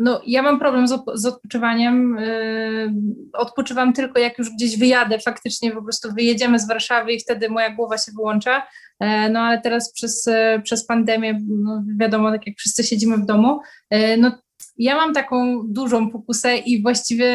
no, 0.00 0.22
ja 0.26 0.42
mam 0.42 0.58
problem 0.58 0.88
z, 0.88 1.02
z 1.14 1.26
odpoczywaniem. 1.26 2.16
Yy, 2.20 2.92
odpoczywam 3.32 3.92
tylko 3.92 4.18
jak 4.18 4.38
już 4.38 4.50
gdzieś 4.50 4.78
wyjadę, 4.78 5.18
faktycznie 5.18 5.70
po 5.70 5.82
prostu 5.82 6.12
wyjedziemy 6.12 6.58
z 6.58 6.68
Warszawy 6.68 7.12
i 7.12 7.20
wtedy 7.20 7.48
moja 7.48 7.70
głowa 7.70 7.98
się 7.98 8.12
wyłącza. 8.12 8.62
Yy, 9.00 9.30
no 9.30 9.40
ale 9.40 9.60
teraz 9.60 9.92
przez, 9.92 10.26
yy, 10.26 10.62
przez 10.62 10.86
pandemię, 10.86 11.40
no, 11.48 11.82
wiadomo, 11.98 12.30
tak 12.30 12.46
jak 12.46 12.56
wszyscy 12.56 12.84
siedzimy 12.84 13.16
w 13.16 13.26
domu, 13.26 13.60
yy, 13.90 14.16
no 14.16 14.38
ja 14.78 14.96
mam 14.96 15.14
taką 15.14 15.62
dużą 15.68 16.10
pokusę 16.10 16.56
i 16.56 16.82
właściwie 16.82 17.34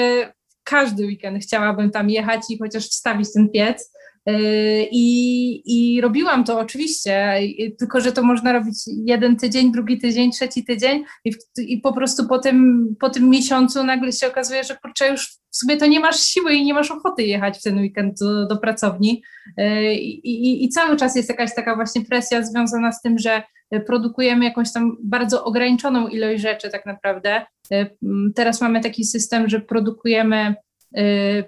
każdy 0.64 1.06
weekend 1.06 1.44
chciałabym 1.44 1.92
tam 1.92 2.10
jechać 2.10 2.42
i 2.50 2.58
chociaż 2.60 2.84
wstawić 2.84 3.34
ten 3.34 3.50
piec. 3.50 3.92
Yy, 4.26 4.88
I, 4.92 5.62
I 5.66 6.02
robiłam 6.02 6.44
to 6.44 6.60
oczywiście, 6.60 7.40
tylko 7.80 8.02
że 8.02 8.12
to 8.12 8.24
można 8.24 8.54
robić 8.54 8.76
jeden 8.88 9.36
tydzień, 9.36 9.72
drugi 9.72 9.98
tydzień, 9.98 10.32
trzeci 10.32 10.66
tydzień 10.66 11.04
i, 11.26 11.34
i 11.58 11.78
po 11.78 11.94
prostu 11.94 12.28
po 12.28 12.40
tym, 12.40 12.88
po 13.00 13.10
tym 13.10 13.30
miesiącu 13.30 13.84
nagle 13.84 14.12
się 14.12 14.28
okazuje, 14.28 14.64
że 14.64 14.76
kurczę, 14.76 15.12
już 15.12 15.38
w 15.64 15.78
to 15.80 15.86
nie 15.86 16.00
masz 16.00 16.20
siły 16.20 16.54
i 16.54 16.66
nie 16.66 16.74
masz 16.74 16.92
ochoty 16.92 17.24
jechać 17.24 17.60
w 17.60 17.64
ten 17.64 17.80
weekend 17.80 18.20
do, 18.20 18.48
do 18.48 18.58
pracowni. 18.58 19.24
Yy, 19.58 19.96
I, 19.96 20.30
i, 20.30 20.66
I 20.66 20.70
cały 20.70 20.96
czas 20.98 21.16
jest 21.16 21.30
jakaś 21.30 21.56
taka 21.56 21.76
właśnie 21.76 22.06
presja 22.06 22.44
związana 22.44 22.92
z 22.92 23.02
tym, 23.02 23.20
że 23.20 23.44
produkujemy 23.86 24.46
jakąś 24.46 24.74
tam 24.74 24.98
bardzo 25.04 25.44
ograniczoną 25.44 26.08
ilość 26.08 26.42
rzeczy 26.42 26.70
tak 26.70 26.86
naprawdę. 26.86 27.46
Yy, 27.72 27.88
teraz 28.36 28.62
mamy 28.62 28.82
taki 28.82 29.04
system, 29.04 29.50
że 29.50 29.60
produkujemy 29.60 30.56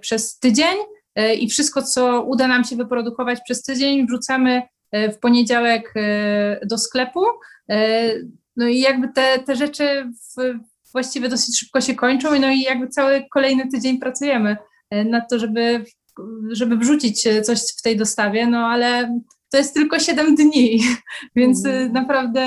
przez 0.01 0.39
tydzień, 0.39 0.77
i 1.35 1.49
wszystko, 1.49 1.81
co 1.81 2.23
uda 2.23 2.47
nam 2.47 2.63
się 2.63 2.75
wyprodukować 2.75 3.39
przez 3.45 3.63
tydzień, 3.63 4.07
wrzucamy 4.07 4.61
e, 4.91 5.11
w 5.11 5.19
poniedziałek 5.19 5.93
e, 5.95 6.65
do 6.65 6.77
sklepu. 6.77 7.21
No 8.55 8.67
i 8.67 8.79
jakby 8.79 9.09
te, 9.09 9.39
te 9.39 9.55
rzeczy 9.55 10.11
w, 10.37 10.59
właściwie 10.91 11.29
dosyć 11.29 11.59
szybko 11.59 11.81
się 11.81 11.95
kończą, 11.95 12.39
no 12.39 12.49
i 12.49 12.61
jakby 12.61 12.87
cały 12.87 13.25
kolejny 13.33 13.67
tydzień 13.67 13.99
pracujemy 13.99 14.57
nad 14.91 15.29
to, 15.29 15.39
żeby, 15.39 15.85
żeby 16.51 16.77
wrzucić 16.77 17.27
coś 17.43 17.59
w 17.79 17.81
tej 17.81 17.97
dostawie, 17.97 18.47
no 18.47 18.57
ale 18.57 19.19
to 19.51 19.57
jest 19.57 19.73
tylko 19.73 19.99
7 19.99 20.35
dni, 20.35 20.79
więc 21.35 21.65
mm. 21.65 21.93
naprawdę 21.93 22.41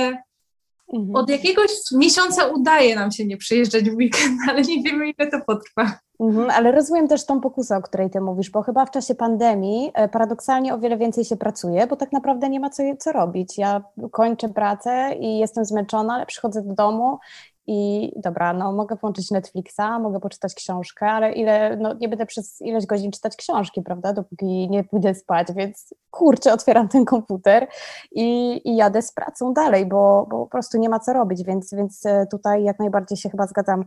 mhm. 0.93 1.15
od 1.15 1.31
jakiegoś 1.31 1.71
miesiąca 1.93 2.47
udaje 2.47 2.95
nam 2.95 3.11
się 3.11 3.27
nie 3.27 3.37
przyjeżdżać 3.37 3.91
w 3.91 3.95
weekend, 3.95 4.39
ale 4.49 4.63
nie 4.63 4.83
wiemy, 4.83 5.11
ile 5.11 5.31
to 5.31 5.41
potrwa. 5.47 5.99
Mhm, 6.21 6.51
ale 6.51 6.73
rozumiem 6.73 7.09
też 7.09 7.27
tą 7.27 7.41
pokusę, 7.41 7.77
o 7.77 7.83
której 7.83 8.11
ty 8.11 8.21
mówisz, 8.21 8.51
bo 8.51 8.63
chyba 8.63 8.87
w 8.87 8.91
czasie 8.91 9.15
pandemii 9.15 9.91
e, 9.95 10.09
paradoksalnie 10.09 10.75
o 10.75 10.79
wiele 10.79 10.97
więcej 10.97 11.25
się 11.25 11.37
pracuje, 11.37 11.87
bo 11.87 11.97
tak 11.97 12.13
naprawdę 12.13 12.49
nie 12.49 12.61
ma 12.61 12.71
co, 12.71 12.83
co 12.99 13.13
robić. 13.13 13.59
Ja 13.59 13.83
kończę 14.11 14.49
pracę 14.49 15.15
i 15.21 15.39
jestem 15.39 15.65
zmęczona, 15.65 16.15
ale 16.15 16.27
przychodzę 16.27 16.63
do 16.63 16.75
domu 16.75 17.19
i 17.67 18.13
dobra, 18.17 18.53
no 18.53 18.73
mogę 18.73 18.97
włączyć 18.97 19.31
Netflixa, 19.31 19.99
mogę 20.01 20.21
poczytać 20.21 20.55
książkę, 20.55 21.07
ale 21.07 21.33
ile, 21.33 21.77
no 21.77 21.95
nie 21.95 22.09
będę 22.09 22.27
przez 22.27 22.61
ileś 22.61 22.87
godzin 22.87 23.11
czytać 23.11 23.37
książki, 23.37 23.83
prawda, 23.83 24.13
dopóki 24.13 24.71
nie 24.71 24.85
pójdę 24.85 25.15
spać, 25.15 25.47
więc 25.57 25.95
kurczę, 26.11 26.53
otwieram 26.53 26.89
ten 26.89 27.05
komputer 27.05 27.69
i, 28.13 28.61
i 28.65 28.77
jadę 28.77 29.03
z 29.03 29.13
pracą 29.13 29.53
dalej, 29.55 29.87
bo, 29.87 30.27
bo 30.31 30.39
po 30.39 30.47
prostu 30.47 30.79
nie 30.79 30.89
ma 30.89 31.01
co 31.01 31.13
robić, 31.13 31.45
więc, 31.45 31.75
więc 31.75 32.07
e, 32.07 32.27
tutaj 32.31 32.65
jak 32.65 32.79
najbardziej 32.79 33.19
się 33.19 33.31
chyba 33.31 33.47
zgadzam 33.47 33.85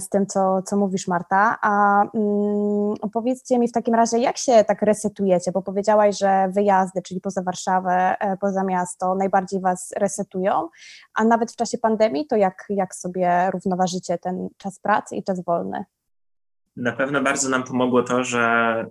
z 0.00 0.08
tym, 0.08 0.26
co, 0.26 0.62
co 0.62 0.76
mówisz, 0.76 1.08
Marta. 1.08 1.58
A 1.62 2.02
mm, 2.14 2.94
powiedzcie 3.12 3.58
mi 3.58 3.68
w 3.68 3.72
takim 3.72 3.94
razie, 3.94 4.18
jak 4.18 4.36
się 4.36 4.64
tak 4.64 4.82
resetujecie, 4.82 5.52
bo 5.52 5.62
powiedziałaś, 5.62 6.18
że 6.18 6.48
wyjazdy, 6.54 7.02
czyli 7.02 7.20
poza 7.20 7.42
Warszawę, 7.42 8.16
e, 8.20 8.36
poza 8.36 8.64
miasto, 8.64 9.14
najbardziej 9.14 9.60
Was 9.60 9.92
resetują, 9.96 10.68
a 11.14 11.24
nawet 11.24 11.52
w 11.52 11.56
czasie 11.56 11.78
pandemii, 11.78 12.26
to 12.26 12.36
jak, 12.36 12.64
jak 12.68 12.94
sobie 12.94 13.50
równoważycie 13.50 14.18
ten 14.18 14.48
czas 14.56 14.78
pracy 14.78 15.16
i 15.16 15.24
czas 15.24 15.44
wolny? 15.44 15.84
Na 16.76 16.92
pewno 16.92 17.22
bardzo 17.22 17.48
nam 17.48 17.64
pomogło 17.64 18.02
to, 18.02 18.24
że 18.24 18.86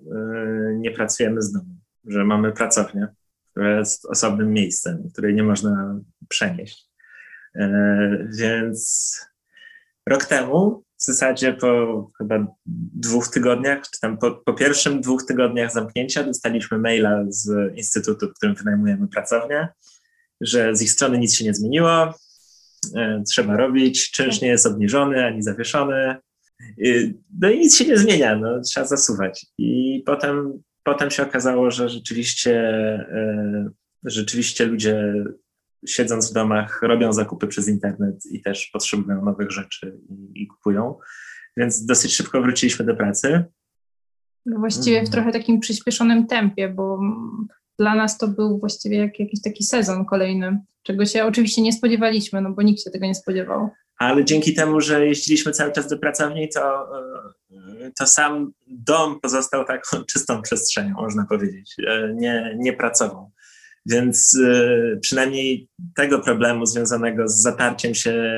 y, 0.71 0.77
nie 0.77 0.91
pracujemy 0.91 1.41
z 1.41 1.51
domu, 1.51 1.75
że 2.05 2.23
mamy 2.23 2.51
pracownię, 2.51 3.07
która 3.51 3.77
jest 3.77 4.05
osobnym 4.05 4.53
miejscem, 4.53 5.09
której 5.13 5.35
nie 5.35 5.43
można 5.43 5.99
przenieść. 6.27 6.91
E, 7.55 7.69
więc 8.37 9.30
rok 10.09 10.25
temu, 10.25 10.83
w 10.99 11.03
zasadzie 11.03 11.53
po 11.53 12.11
chyba 12.17 12.47
dwóch 12.95 13.27
tygodniach, 13.27 13.81
czy 13.81 13.99
tam 13.99 14.17
po, 14.17 14.31
po 14.31 14.53
pierwszym 14.53 15.01
dwóch 15.01 15.25
tygodniach 15.25 15.71
zamknięcia, 15.71 16.23
dostaliśmy 16.23 16.77
maila 16.77 17.23
z 17.27 17.77
instytutu, 17.77 18.27
w 18.27 18.33
którym 18.33 18.55
wynajmujemy 18.55 19.07
pracownię, 19.07 19.67
że 20.41 20.75
z 20.75 20.81
ich 20.81 20.91
strony 20.91 21.17
nic 21.17 21.35
się 21.35 21.45
nie 21.45 21.53
zmieniło, 21.53 22.13
e, 22.95 23.23
trzeba 23.27 23.57
robić, 23.57 24.11
czynsz 24.11 24.41
nie 24.41 24.47
jest 24.47 24.65
obniżony 24.65 25.25
ani 25.25 25.43
zawieszony. 25.43 26.15
No 27.39 27.49
i 27.49 27.59
nic 27.59 27.75
się 27.75 27.85
nie 27.85 27.97
zmienia, 27.97 28.35
no, 28.35 28.61
trzeba 28.61 28.85
zasuwać. 28.85 29.45
I 29.57 30.03
potem, 30.05 30.63
potem 30.83 31.11
się 31.11 31.23
okazało, 31.23 31.71
że 31.71 31.89
rzeczywiście, 31.89 32.59
e, 33.11 33.69
rzeczywiście 34.03 34.65
ludzie 34.65 35.13
siedząc 35.87 36.31
w 36.31 36.33
domach, 36.33 36.81
robią 36.81 37.13
zakupy 37.13 37.47
przez 37.47 37.67
internet 37.67 38.25
i 38.31 38.41
też 38.41 38.69
potrzebują 38.73 39.25
nowych 39.25 39.51
rzeczy 39.51 39.99
i, 40.09 40.43
i 40.43 40.47
kupują. 40.47 40.95
Więc 41.57 41.85
dosyć 41.85 42.15
szybko 42.15 42.41
wróciliśmy 42.41 42.85
do 42.85 42.95
pracy. 42.95 43.43
No 44.45 44.59
właściwie 44.59 44.97
w 44.97 45.05
mhm. 45.05 45.11
trochę 45.11 45.31
takim 45.31 45.59
przyspieszonym 45.59 46.27
tempie, 46.27 46.69
bo 46.69 46.99
dla 47.79 47.95
nas 47.95 48.17
to 48.17 48.27
był 48.27 48.59
właściwie 48.59 48.97
jak, 48.97 49.19
jakiś 49.19 49.41
taki 49.41 49.63
sezon 49.63 50.05
kolejny, 50.05 50.59
czego 50.83 51.05
się 51.05 51.25
oczywiście 51.25 51.61
nie 51.61 51.73
spodziewaliśmy, 51.73 52.41
no 52.41 52.51
bo 52.51 52.61
nikt 52.61 52.83
się 52.83 52.91
tego 52.91 53.05
nie 53.05 53.15
spodziewał. 53.15 53.69
Ale 53.97 54.25
dzięki 54.25 54.53
temu, 54.53 54.81
że 54.81 55.05
jeździliśmy 55.05 55.51
cały 55.51 55.71
czas 55.71 55.87
do 55.87 55.97
pracowni, 55.97 56.49
to, 56.49 56.87
to 57.99 58.07
sam 58.07 58.51
dom 58.67 59.19
pozostał 59.19 59.65
taką 59.65 60.03
czystą 60.11 60.41
przestrzenią, 60.41 60.93
można 60.93 61.25
powiedzieć, 61.25 61.75
e, 61.87 62.13
nie, 62.13 62.55
nie 62.57 62.73
pracował. 62.73 63.31
Więc 63.85 64.33
y, 64.33 64.99
przynajmniej 65.01 65.67
tego 65.95 66.19
problemu 66.19 66.65
związanego 66.65 67.27
z 67.27 67.41
zatarciem 67.41 67.95
się 67.95 68.31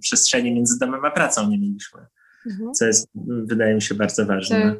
przestrzeni 0.00 0.54
między 0.54 0.78
domem 0.78 1.04
a 1.04 1.10
pracą 1.10 1.48
nie 1.48 1.58
mieliśmy, 1.58 2.00
mhm. 2.46 2.72
co 2.72 2.86
jest, 2.86 3.08
wydaje 3.44 3.74
mi 3.74 3.82
się, 3.82 3.94
bardzo 3.94 4.26
ważne. 4.26 4.60
Tak. 4.62 4.78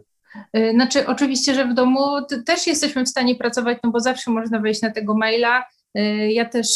Y, 0.57 0.73
znaczy, 0.73 1.07
oczywiście, 1.07 1.55
że 1.55 1.69
w 1.69 1.75
domu 1.75 2.01
też 2.47 2.67
jesteśmy 2.67 3.05
w 3.05 3.09
stanie 3.09 3.37
pracować, 3.37 3.79
no 3.85 3.91
bo 3.91 4.01
zawsze 4.01 4.31
można 4.31 4.61
wejść 4.61 4.83
na 4.83 4.91
tego 4.91 5.15
maila. 5.15 5.65
Y, 5.99 6.01
ja 6.33 6.45
też 6.45 6.69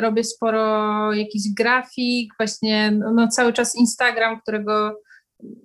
robię 0.00 0.24
sporo 0.24 1.12
jakichś 1.12 1.44
grafik, 1.56 2.32
właśnie 2.38 2.90
no, 3.14 3.28
cały 3.28 3.52
czas 3.52 3.76
Instagram, 3.76 4.40
którego 4.40 5.00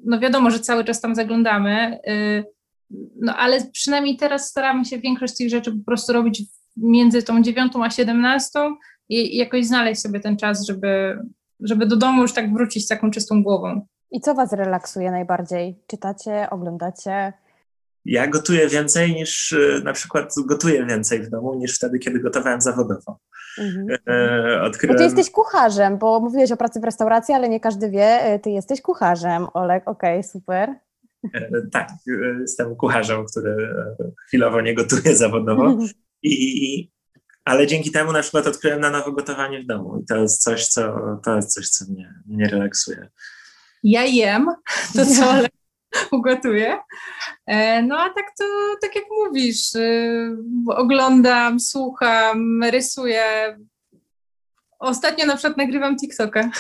no 0.06 0.20
wiadomo, 0.20 0.52
że 0.52 0.60
cały 0.60 0.84
czas 0.84 1.02
tam 1.02 1.16
zaglądamy, 1.16 2.00
no 3.16 3.36
ale 3.36 3.62
przynajmniej 3.74 4.18
teraz 4.18 4.50
staramy 4.50 4.86
się 4.86 5.00
większość 5.00 5.38
tych 5.38 5.50
rzeczy 5.50 5.72
po 5.72 5.86
prostu 5.86 6.14
robić 6.14 6.44
między 6.78 7.24
tą 7.24 7.42
dziewiątą 7.42 7.84
a 7.84 7.90
siedemnastą 7.90 8.76
i 9.10 9.38
jakoś 9.38 9.66
znaleźć 9.66 10.02
sobie 10.02 10.20
ten 10.20 10.38
czas, 10.38 10.66
żeby, 10.66 11.20
żeby 11.60 11.86
do 11.86 11.96
domu 11.96 12.22
już 12.22 12.34
tak 12.34 12.54
wrócić 12.54 12.86
z 12.86 12.88
taką 12.88 13.12
czystą 13.12 13.44
głową. 13.44 13.86
I 14.12 14.22
co 14.22 14.36
Was 14.36 14.54
relaksuje 14.54 15.12
najbardziej? 15.12 15.76
Czytacie, 15.88 16.50
oglądacie? 16.50 17.34
Ja 18.06 18.28
gotuję 18.28 18.68
więcej 18.68 19.14
niż, 19.14 19.54
e, 19.54 19.82
na 19.84 19.94
przykład 19.94 20.34
gotuję 20.46 20.86
więcej 20.86 21.24
w 21.24 21.30
domu 21.30 21.56
niż 21.56 21.76
wtedy, 21.76 22.00
kiedy 22.00 22.20
gotowałem 22.20 22.62
zawodowo. 22.62 23.20
Mhm. 23.58 23.88
E, 24.08 24.62
odkryłem... 24.62 24.98
Ty 24.98 25.04
jesteś 25.04 25.32
kucharzem, 25.32 25.98
bo 25.98 26.20
mówiłeś 26.20 26.52
o 26.52 26.58
pracy 26.58 26.80
w 26.80 26.84
restauracji, 26.84 27.34
ale 27.34 27.50
nie 27.50 27.60
każdy 27.60 27.90
wie, 27.90 28.24
e, 28.24 28.40
ty 28.40 28.50
jesteś 28.50 28.82
kucharzem, 28.82 29.48
Olek, 29.54 29.88
okej, 29.88 30.20
okay, 30.20 30.24
super. 30.24 30.76
E, 31.34 31.50
tak, 31.72 31.90
jestem 32.40 32.76
kucharzem, 32.76 33.26
który 33.26 33.76
chwilowo 34.28 34.62
nie 34.62 34.76
gotuje 34.76 35.16
zawodowo, 35.16 35.78
I, 36.24 36.90
ale 37.46 37.68
dzięki 37.68 37.92
temu 37.92 38.12
na 38.12 38.22
przykład 38.22 38.48
odkryłem 38.48 38.80
na 38.80 38.90
nowo 38.90 39.12
gotowanie 39.12 39.64
w 39.64 39.66
domu 39.66 40.00
i 40.04 40.06
to 40.06 40.18
jest 40.18 40.44
coś, 40.44 40.68
co, 40.68 40.94
to 41.26 41.36
jest 41.36 41.54
coś, 41.54 41.70
co 41.70 41.86
mnie, 41.86 42.14
mnie 42.28 42.48
relaksuje. 42.48 43.10
Ja 43.84 44.06
jem 44.06 44.48
to, 44.94 45.06
co 45.06 45.34
ugotuję. 46.18 46.80
E, 47.46 47.84
no 47.84 48.00
a 48.00 48.10
tak 48.10 48.26
to, 48.40 48.46
tak 48.82 48.96
jak 48.96 49.06
mówisz, 49.26 49.76
y, 49.76 50.38
oglądam, 50.68 51.60
słucham, 51.60 52.64
rysuję. 52.64 53.24
Ostatnio 54.80 55.26
na 55.26 55.36
przykład 55.36 55.58
nagrywam 55.58 55.98
TikToka. 55.98 56.52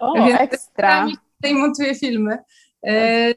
O, 0.00 0.14
Więc 0.26 0.40
ekstra. 0.40 1.08
I 1.44 1.54
montuję 1.54 1.94
filmy. 1.94 2.38
E, 2.86 3.34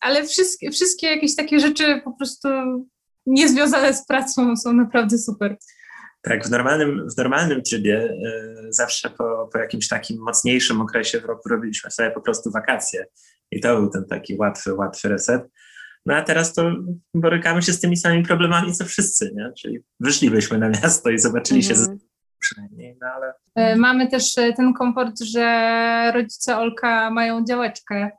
ale 0.00 0.26
wszystkie, 0.26 0.70
wszystkie 0.70 1.06
jakieś 1.06 1.36
takie 1.36 1.60
rzeczy 1.60 2.00
po 2.04 2.12
prostu 2.12 2.48
niezwiązane 3.26 3.94
z 3.94 4.06
pracą 4.06 4.56
są 4.56 4.72
naprawdę 4.72 5.18
super. 5.18 5.56
Tak, 6.22 6.46
w 6.46 6.50
normalnym, 6.50 7.08
w 7.14 7.16
normalnym 7.16 7.62
trybie 7.62 8.10
y, 8.10 8.72
zawsze 8.72 9.10
po, 9.10 9.48
po 9.52 9.58
jakimś 9.58 9.88
takim 9.88 10.22
mocniejszym 10.22 10.80
okresie 10.80 11.20
w 11.20 11.24
roku 11.24 11.48
robiliśmy 11.48 11.90
sobie 11.90 12.10
po 12.10 12.20
prostu 12.20 12.50
wakacje. 12.50 13.06
I 13.50 13.60
to 13.60 13.80
był 13.80 13.90
ten 13.90 14.04
taki 14.04 14.36
łatwy, 14.36 14.74
łatwy 14.74 15.08
reset. 15.08 15.42
No 16.06 16.14
a 16.14 16.22
teraz 16.22 16.54
to 16.54 16.72
borykamy 17.14 17.62
się 17.62 17.72
z 17.72 17.80
tymi 17.80 17.96
samymi 17.96 18.22
problemami, 18.22 18.72
co 18.72 18.84
wszyscy, 18.84 19.32
nie? 19.34 19.52
Czyli 19.58 19.78
wyszlibyśmy 20.00 20.58
na 20.58 20.68
miasto 20.68 21.10
i 21.10 21.18
zobaczyli 21.18 21.62
się 21.62 21.74
z... 21.74 21.80
Mhm. 21.80 21.98
przynajmniej, 22.38 22.96
no 23.00 23.06
ale... 23.06 23.32
E, 23.54 23.76
mamy 23.76 24.08
też 24.08 24.38
e, 24.38 24.52
ten 24.52 24.74
komfort, 24.74 25.20
że 25.20 26.12
rodzice 26.14 26.56
Olka 26.56 27.10
mają 27.10 27.44
działeczkę 27.44 28.10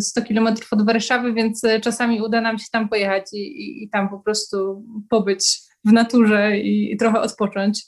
100 0.00 0.22
kilometrów 0.22 0.72
od 0.72 0.86
Warszawy, 0.86 1.32
więc 1.32 1.62
czasami 1.82 2.22
uda 2.22 2.40
nam 2.40 2.58
się 2.58 2.66
tam 2.72 2.88
pojechać 2.88 3.24
i, 3.32 3.36
i, 3.36 3.84
i 3.84 3.90
tam 3.90 4.08
po 4.08 4.18
prostu 4.18 4.84
pobyć 5.10 5.58
w 5.84 5.92
naturze 5.92 6.58
i, 6.58 6.92
i 6.92 6.96
trochę 6.96 7.20
odpocząć. 7.20 7.82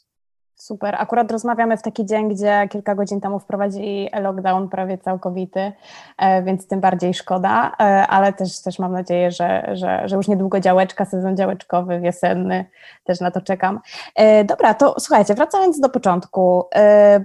Super. 0.60 0.96
Akurat 0.98 1.32
rozmawiamy 1.32 1.76
w 1.76 1.82
taki 1.82 2.06
dzień, 2.06 2.28
gdzie 2.28 2.68
kilka 2.70 2.94
godzin 2.94 3.20
temu 3.20 3.38
wprowadzili 3.38 4.10
lockdown 4.20 4.68
prawie 4.68 4.98
całkowity, 4.98 5.72
e, 6.18 6.42
więc 6.42 6.66
tym 6.66 6.80
bardziej 6.80 7.14
szkoda, 7.14 7.72
e, 7.80 8.06
ale 8.06 8.32
też, 8.32 8.62
też 8.62 8.78
mam 8.78 8.92
nadzieję, 8.92 9.30
że, 9.30 9.70
że, 9.72 10.08
że 10.08 10.16
już 10.16 10.28
niedługo 10.28 10.60
działeczka, 10.60 11.04
sezon 11.04 11.36
działeczkowy, 11.36 12.00
wiosenny, 12.00 12.64
też 13.04 13.20
na 13.20 13.30
to 13.30 13.40
czekam. 13.40 13.80
E, 14.14 14.44
dobra, 14.44 14.74
to 14.74 14.94
słuchajcie, 14.98 15.34
wracając 15.34 15.80
do 15.80 15.88
początku, 15.88 16.64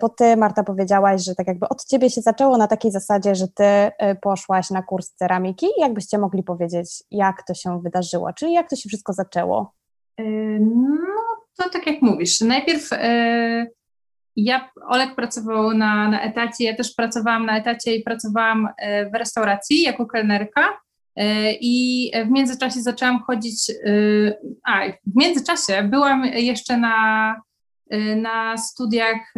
bo 0.02 0.10
ty, 0.10 0.38
Marta, 0.38 0.64
powiedziałaś, 0.64 1.24
że 1.24 1.36
tak 1.36 1.48
jakby 1.48 1.70
od 1.70 1.86
ciebie 1.86 2.10
się 2.10 2.22
zaczęło 2.22 2.58
na 2.58 2.68
takiej 2.68 2.92
zasadzie, 2.92 3.36
że 3.36 3.48
ty 3.48 3.92
poszłaś 4.22 4.70
na 4.70 4.84
kurs 4.84 5.12
ceramiki. 5.12 5.68
Jakbyście 5.78 6.18
mogli 6.18 6.44
powiedzieć, 6.44 7.04
jak 7.12 7.44
to 7.44 7.54
się 7.54 7.82
wydarzyło, 7.82 8.34
czyli 8.34 8.54
jak 8.54 8.70
to 8.70 8.76
się 8.76 8.90
wszystko 8.90 9.14
zaczęło? 9.14 9.72
No, 10.60 11.25
to 11.58 11.70
tak 11.70 11.88
jak 11.88 12.02
mówisz, 12.02 12.42
najpierw 12.42 12.94
e, 12.94 13.68
ja, 14.36 14.70
Olek 14.88 15.16
pracował 15.16 15.74
na, 15.74 16.10
na 16.10 16.22
etacie, 16.22 16.64
ja 16.64 16.76
też 16.76 16.94
pracowałam 16.94 17.46
na 17.46 17.58
etacie 17.58 17.96
i 17.96 18.04
pracowałam 18.04 18.70
e, 18.78 19.10
w 19.10 19.14
restauracji 19.14 19.82
jako 19.82 20.06
kelnerka 20.06 20.80
e, 21.16 21.52
i 21.52 22.12
w 22.26 22.32
międzyczasie 22.32 22.82
zaczęłam 22.82 23.24
chodzić, 23.24 23.72
a 24.68 24.82
w 24.90 25.16
międzyczasie 25.16 25.84
byłam 25.84 26.26
jeszcze 26.26 26.78
na, 26.78 27.42
na 28.16 28.58
studiach 28.58 29.34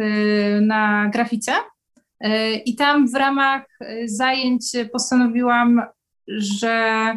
na 0.60 1.10
grafice 1.12 1.52
i 2.64 2.76
tam 2.76 3.08
w 3.08 3.14
ramach 3.14 3.62
zajęć 4.04 4.64
postanowiłam, 4.92 5.82
że 6.28 7.16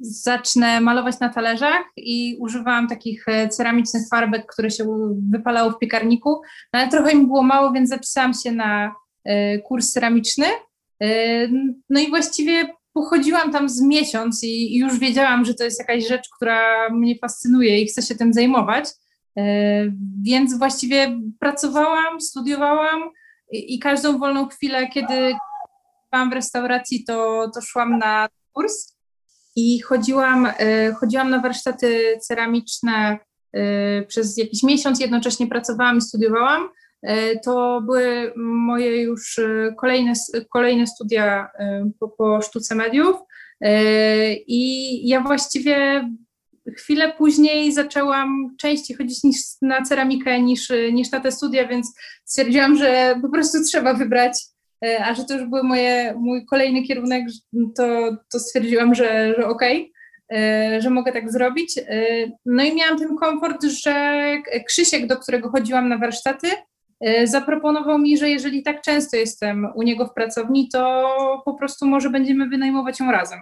zacznę 0.00 0.80
malować 0.80 1.20
na 1.20 1.28
talerzach 1.28 1.82
i 1.96 2.36
używałam 2.40 2.88
takich 2.88 3.28
e, 3.28 3.48
ceramicznych 3.48 4.08
farbek, 4.08 4.46
które 4.52 4.70
się 4.70 4.84
wypalało 5.30 5.70
w 5.70 5.78
piekarniku, 5.78 6.30
no 6.72 6.80
ale 6.80 6.88
trochę 6.88 7.14
mi 7.14 7.26
było 7.26 7.42
mało, 7.42 7.72
więc 7.72 7.88
zapisałam 7.88 8.34
się 8.34 8.52
na 8.52 8.94
e, 9.24 9.58
kurs 9.58 9.92
ceramiczny. 9.92 10.46
E, 11.02 11.48
no 11.90 12.00
i 12.00 12.08
właściwie 12.08 12.68
pochodziłam 12.92 13.52
tam 13.52 13.68
z 13.68 13.82
miesiąc 13.82 14.44
i 14.44 14.78
już 14.78 14.98
wiedziałam, 14.98 15.44
że 15.44 15.54
to 15.54 15.64
jest 15.64 15.78
jakaś 15.78 16.08
rzecz, 16.08 16.28
która 16.36 16.88
mnie 16.90 17.18
fascynuje 17.18 17.80
i 17.80 17.86
chcę 17.86 18.02
się 18.02 18.14
tym 18.14 18.32
zajmować. 18.32 18.84
Więc 20.22 20.58
właściwie 20.58 21.20
pracowałam, 21.40 22.20
studiowałam 22.20 23.00
i 23.52 23.78
każdą 23.78 24.18
wolną 24.18 24.48
chwilę, 24.48 24.88
kiedy 24.88 25.34
byłam 26.12 26.30
w 26.30 26.32
restauracji, 26.32 27.04
to, 27.04 27.46
to 27.54 27.60
szłam 27.60 27.98
na 27.98 28.28
kurs. 28.52 28.99
I 29.60 29.80
chodziłam, 29.80 30.46
e, 30.58 30.92
chodziłam 30.92 31.30
na 31.30 31.40
warsztaty 31.40 32.18
ceramiczne 32.20 33.18
e, 33.52 34.02
przez 34.02 34.36
jakiś 34.36 34.62
miesiąc, 34.62 35.00
jednocześnie 35.00 35.46
pracowałam 35.46 35.98
i 35.98 36.00
studiowałam. 36.00 36.68
E, 37.02 37.38
to 37.38 37.80
były 37.80 38.32
moje 38.36 39.02
już 39.02 39.40
kolejne, 39.76 40.12
kolejne 40.50 40.86
studia 40.86 41.48
po, 42.00 42.08
po 42.08 42.42
sztuce 42.42 42.74
mediów. 42.74 43.16
I 44.46 45.08
ja 45.08 45.20
właściwie 45.20 46.08
chwilę 46.76 47.12
później 47.18 47.72
zaczęłam 47.72 48.56
częściej 48.58 48.96
chodzić 48.96 49.24
niż 49.24 49.36
na 49.62 49.82
ceramikę 49.82 50.42
niż, 50.42 50.72
niż 50.92 51.10
na 51.10 51.20
te 51.20 51.32
studia, 51.32 51.68
więc 51.68 51.94
stwierdziłam, 52.24 52.76
że 52.76 53.18
po 53.22 53.28
prostu 53.28 53.58
trzeba 53.64 53.94
wybrać 53.94 54.49
a 55.04 55.14
że 55.14 55.24
to 55.24 55.34
już 55.34 55.44
był 55.44 55.64
moje, 55.64 56.14
mój 56.18 56.46
kolejny 56.46 56.82
kierunek, 56.82 57.24
to, 57.76 58.16
to 58.32 58.38
stwierdziłam, 58.38 58.94
że, 58.94 59.34
że 59.38 59.46
okej, 59.46 59.92
okay, 60.30 60.80
że 60.80 60.90
mogę 60.90 61.12
tak 61.12 61.32
zrobić. 61.32 61.78
E, 61.78 62.26
no 62.46 62.64
i 62.64 62.74
miałam 62.74 62.98
ten 62.98 63.16
komfort, 63.16 63.64
że 63.64 64.20
Krzysiek, 64.66 65.06
do 65.06 65.16
którego 65.16 65.50
chodziłam 65.50 65.88
na 65.88 65.98
warsztaty, 65.98 66.48
e, 67.00 67.26
zaproponował 67.26 67.98
mi, 67.98 68.18
że 68.18 68.30
jeżeli 68.30 68.62
tak 68.62 68.82
często 68.82 69.16
jestem 69.16 69.66
u 69.74 69.82
niego 69.82 70.06
w 70.06 70.14
pracowni, 70.14 70.68
to 70.72 71.42
po 71.44 71.54
prostu 71.54 71.86
może 71.86 72.10
będziemy 72.10 72.48
wynajmować 72.48 73.00
ją 73.00 73.10
razem. 73.10 73.40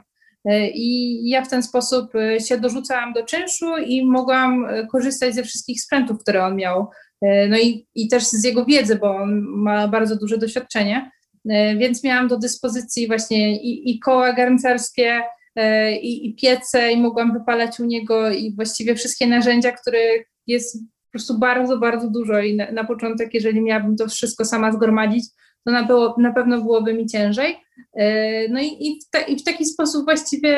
I 0.75 1.29
ja 1.29 1.45
w 1.45 1.49
ten 1.49 1.63
sposób 1.63 2.13
się 2.49 2.59
dorzucałam 2.59 3.13
do 3.13 3.25
czynszu 3.25 3.77
i 3.87 4.05
mogłam 4.05 4.67
korzystać 4.93 5.35
ze 5.35 5.43
wszystkich 5.43 5.83
sprzętów, 5.83 6.19
które 6.21 6.45
on 6.45 6.57
miał. 6.57 6.87
No 7.23 7.59
i, 7.59 7.87
i 7.95 8.09
też 8.09 8.25
z 8.25 8.45
jego 8.45 8.65
wiedzy, 8.65 8.97
bo 8.97 9.17
on 9.17 9.41
ma 9.41 9.89
bardzo 9.89 10.17
duże 10.17 10.39
doświadczenie. 10.39 11.11
E, 11.51 11.77
więc 11.77 12.05
miałam 12.05 12.29
do 12.29 12.39
dyspozycji 12.39 13.07
właśnie 13.07 13.63
i, 13.63 13.91
i 13.91 13.99
koła 13.99 14.33
garncarskie, 14.33 15.23
e, 15.57 15.97
i, 15.97 16.27
i 16.27 16.35
piece, 16.35 16.93
i 16.93 17.01
mogłam 17.01 17.33
wypalać 17.33 17.81
u 17.81 17.85
niego 17.85 18.31
i 18.31 18.55
właściwie 18.55 18.95
wszystkie 18.95 19.27
narzędzia, 19.27 19.73
których 19.73 20.27
jest 20.47 20.79
po 20.79 21.11
prostu 21.13 21.39
bardzo, 21.39 21.79
bardzo 21.79 22.11
dużo. 22.11 22.41
I 22.41 22.57
na, 22.57 22.73
na 22.73 22.85
początek, 22.85 23.35
jeżeli 23.35 23.61
miałabym 23.61 23.97
to 23.97 24.09
wszystko 24.09 24.45
sama 24.45 24.73
zgromadzić, 24.73 25.25
to 25.65 25.73
na, 25.73 25.83
było, 25.83 26.15
na 26.19 26.33
pewno 26.33 26.63
byłoby 26.63 26.95
mi 26.95 27.07
ciężej. 27.07 27.57
E, 27.97 28.49
no 28.49 28.61
i, 28.61 28.67
i, 28.67 29.01
w, 29.01 29.29
i 29.29 29.37
w 29.37 29.45
taki 29.45 29.65
sposób 29.65 30.05
właściwie 30.05 30.57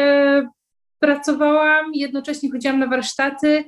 pracowałam, 0.99 1.95
jednocześnie 1.95 2.51
chodziłam 2.51 2.79
na 2.79 2.87
warsztaty 2.87 3.65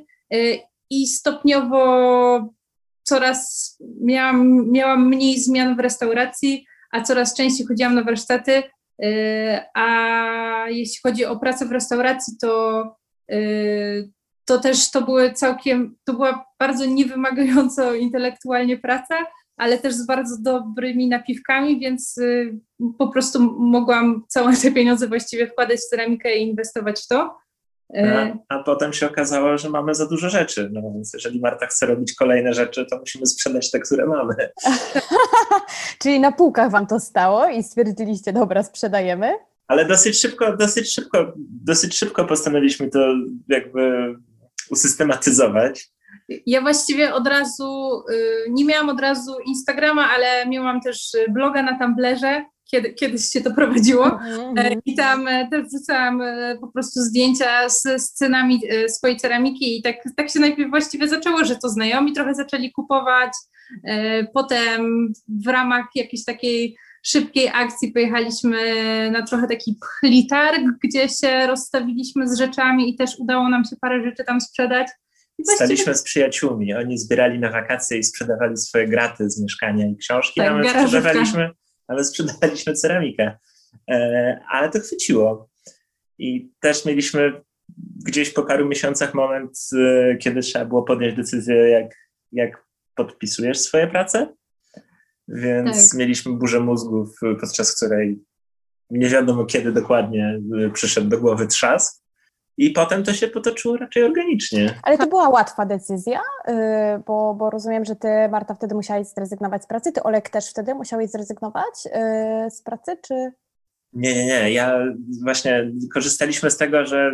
i 0.90 1.06
stopniowo 1.06 2.54
coraz 3.02 3.76
miałam, 4.00 4.70
miałam 4.70 5.08
mniej 5.08 5.40
zmian 5.40 5.76
w 5.76 5.80
restauracji, 5.80 6.66
a 6.92 7.02
coraz 7.02 7.34
częściej 7.34 7.66
chodziłam 7.66 7.94
na 7.94 8.04
warsztaty, 8.04 8.62
y, 9.04 9.58
a 9.74 10.66
jeśli 10.68 11.00
chodzi 11.02 11.24
o 11.24 11.38
pracę 11.38 11.66
w 11.66 11.72
restauracji, 11.72 12.34
to, 12.40 12.84
y, 13.32 14.10
to 14.44 14.58
też 14.58 14.90
to 14.90 15.02
były 15.02 15.32
całkiem, 15.32 15.96
to 16.04 16.12
była 16.12 16.46
bardzo 16.58 16.84
niewymagająco 16.84 17.94
intelektualnie 17.94 18.76
praca, 18.78 19.26
ale 19.56 19.78
też 19.78 19.94
z 19.94 20.06
bardzo 20.06 20.36
dobrymi 20.40 21.08
napiwkami, 21.08 21.80
więc 21.80 22.18
y, 22.18 22.58
po 22.98 23.08
prostu 23.08 23.40
mogłam 23.58 24.24
całe 24.28 24.56
te 24.56 24.72
pieniądze 24.72 25.08
właściwie 25.08 25.46
wkładać 25.46 25.78
w 25.78 25.88
ceramikę 25.88 26.36
i 26.36 26.42
inwestować 26.42 27.00
w 27.00 27.08
to. 27.08 27.36
A, 27.96 28.54
a, 28.54 28.62
potem 28.62 28.92
się 28.92 29.06
okazało, 29.06 29.58
że 29.58 29.70
mamy 29.70 29.94
za 29.94 30.06
dużo 30.06 30.28
rzeczy. 30.28 30.70
No 30.72 30.82
więc 30.94 31.12
jeżeli 31.14 31.40
Marta 31.40 31.66
chce 31.66 31.86
robić 31.86 32.14
kolejne 32.14 32.54
rzeczy, 32.54 32.86
to 32.90 32.98
musimy 32.98 33.26
sprzedać 33.26 33.70
te, 33.70 33.80
które 33.80 34.06
mamy. 34.06 34.34
Czyli 36.02 36.20
na 36.20 36.32
półkach 36.32 36.70
wam 36.70 36.86
to 36.86 37.00
stało 37.00 37.48
i 37.48 37.62
stwierdziliście, 37.62 38.32
dobra, 38.32 38.62
sprzedajemy? 38.62 39.32
Ale 39.68 39.84
dosyć 39.84 40.20
szybko, 40.20 40.56
dosyć 40.56 40.94
szybko, 40.94 41.32
dosyć 41.64 41.96
szybko 41.96 42.24
postanowiliśmy 42.24 42.90
to 42.90 43.14
jakby 43.48 44.14
usystematyzować. 44.70 45.90
Ja 46.46 46.60
właściwie 46.60 47.14
od 47.14 47.26
razu, 47.26 48.02
y, 48.10 48.50
nie 48.50 48.64
miałam 48.64 48.88
od 48.88 49.00
razu 49.00 49.32
Instagrama, 49.46 50.08
ale 50.10 50.46
miałam 50.46 50.80
też 50.80 51.16
bloga 51.28 51.62
na 51.62 51.78
Tumblerze, 51.78 52.44
kiedy, 52.72 52.92
kiedyś 52.92 53.24
się 53.24 53.40
to 53.40 53.54
prowadziło. 53.54 54.06
Mm-hmm. 54.06 54.80
I 54.84 54.94
tam 54.94 55.28
e, 55.28 55.48
też 55.50 55.66
wrzucałam 55.66 56.22
e, 56.22 56.58
po 56.60 56.68
prostu 56.68 57.00
zdjęcia 57.00 57.68
z 57.68 58.02
scenami 58.02 58.60
swojej 58.88 59.16
ceramiki 59.16 59.78
i 59.78 59.82
tak, 59.82 59.96
tak 60.16 60.30
się 60.30 60.40
najpierw 60.40 60.70
właściwie 60.70 61.08
zaczęło, 61.08 61.44
że 61.44 61.56
to 61.56 61.68
znajomi 61.68 62.12
trochę 62.12 62.34
zaczęli 62.34 62.72
kupować. 62.72 63.32
Potem 64.34 65.12
w 65.28 65.46
ramach 65.46 65.86
jakiejś 65.94 66.24
takiej 66.24 66.76
szybkiej 67.02 67.48
akcji 67.54 67.92
pojechaliśmy 67.92 68.60
na 69.10 69.22
trochę 69.22 69.46
taki 69.48 69.78
pchlitarg, 69.80 70.60
gdzie 70.84 71.08
się 71.08 71.46
rozstawiliśmy 71.46 72.28
z 72.28 72.38
rzeczami 72.38 72.90
i 72.90 72.96
też 72.96 73.10
udało 73.18 73.48
nam 73.48 73.64
się 73.64 73.76
parę 73.80 74.04
rzeczy 74.04 74.24
tam 74.24 74.40
sprzedać. 74.40 74.88
Staliśmy 75.44 75.94
z 75.94 76.02
przyjaciółmi. 76.02 76.74
Oni 76.74 76.98
zbierali 76.98 77.38
na 77.38 77.50
wakacje 77.50 77.98
i 77.98 78.04
sprzedawali 78.04 78.56
swoje 78.56 78.88
graty 78.88 79.30
z 79.30 79.42
mieszkania 79.42 79.86
i 79.86 79.96
książki, 79.96 80.40
tak, 80.40 80.50
a 80.50 80.54
my 80.54 80.68
sprzedawaliśmy 80.68 81.50
ale 81.92 82.04
sprzedawaliśmy 82.04 82.72
ceramikę. 82.74 83.38
E, 83.90 84.40
ale 84.48 84.70
to 84.70 84.80
chwyciło. 84.80 85.48
I 86.18 86.50
też 86.60 86.84
mieliśmy 86.84 87.42
gdzieś 88.06 88.30
po 88.30 88.42
paru 88.42 88.68
miesiącach 88.68 89.14
moment, 89.14 89.58
e, 89.78 90.16
kiedy 90.16 90.40
trzeba 90.40 90.64
było 90.64 90.82
podjąć 90.82 91.16
decyzję, 91.16 91.56
jak, 91.56 91.94
jak 92.32 92.64
podpisujesz 92.94 93.58
swoje 93.58 93.86
prace. 93.86 94.34
Więc 95.28 95.90
tak. 95.90 95.98
mieliśmy 95.98 96.32
burzę 96.32 96.60
mózgów, 96.60 97.08
podczas 97.40 97.76
której 97.76 98.24
nie 98.90 99.08
wiadomo 99.08 99.44
kiedy 99.44 99.72
dokładnie 99.72 100.40
przyszedł 100.72 101.08
do 101.08 101.20
głowy 101.20 101.46
trzask. 101.46 102.01
I 102.56 102.70
potem 102.70 103.04
to 103.04 103.12
się 103.12 103.28
potoczyło 103.28 103.76
raczej 103.76 104.04
organicznie. 104.04 104.74
Ale 104.82 104.98
to 104.98 105.06
była 105.06 105.28
łatwa 105.28 105.66
decyzja, 105.66 106.20
y, 106.48 106.52
bo, 107.06 107.34
bo 107.34 107.50
rozumiem, 107.50 107.84
że 107.84 107.96
ty, 107.96 108.08
Marta, 108.30 108.54
wtedy 108.54 108.74
musiałaś 108.74 109.06
zrezygnować 109.06 109.62
z 109.62 109.66
pracy. 109.66 109.92
Ty, 109.92 110.02
Olek, 110.02 110.30
też 110.30 110.50
wtedy 110.50 110.74
musiałeś 110.74 111.10
zrezygnować 111.10 111.86
y, 111.86 112.50
z 112.50 112.62
pracy, 112.62 112.96
czy... 113.02 113.14
Nie, 113.92 114.14
nie, 114.14 114.26
nie. 114.26 114.52
Ja 114.52 114.78
właśnie 115.22 115.72
korzystaliśmy 115.94 116.50
z 116.50 116.56
tego, 116.56 116.86
że 116.86 117.12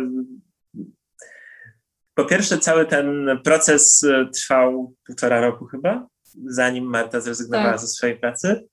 po 2.13 2.25
pierwsze 2.25 2.57
cały 2.57 2.85
ten 2.85 3.27
proces 3.43 4.05
trwał 4.35 4.93
półtora 5.05 5.41
roku 5.41 5.65
chyba, 5.65 6.07
zanim 6.45 6.85
Marta 6.85 7.21
zrezygnowała 7.21 7.71
tak. 7.71 7.79
ze 7.79 7.87
swojej 7.87 8.19
pracy 8.19 8.67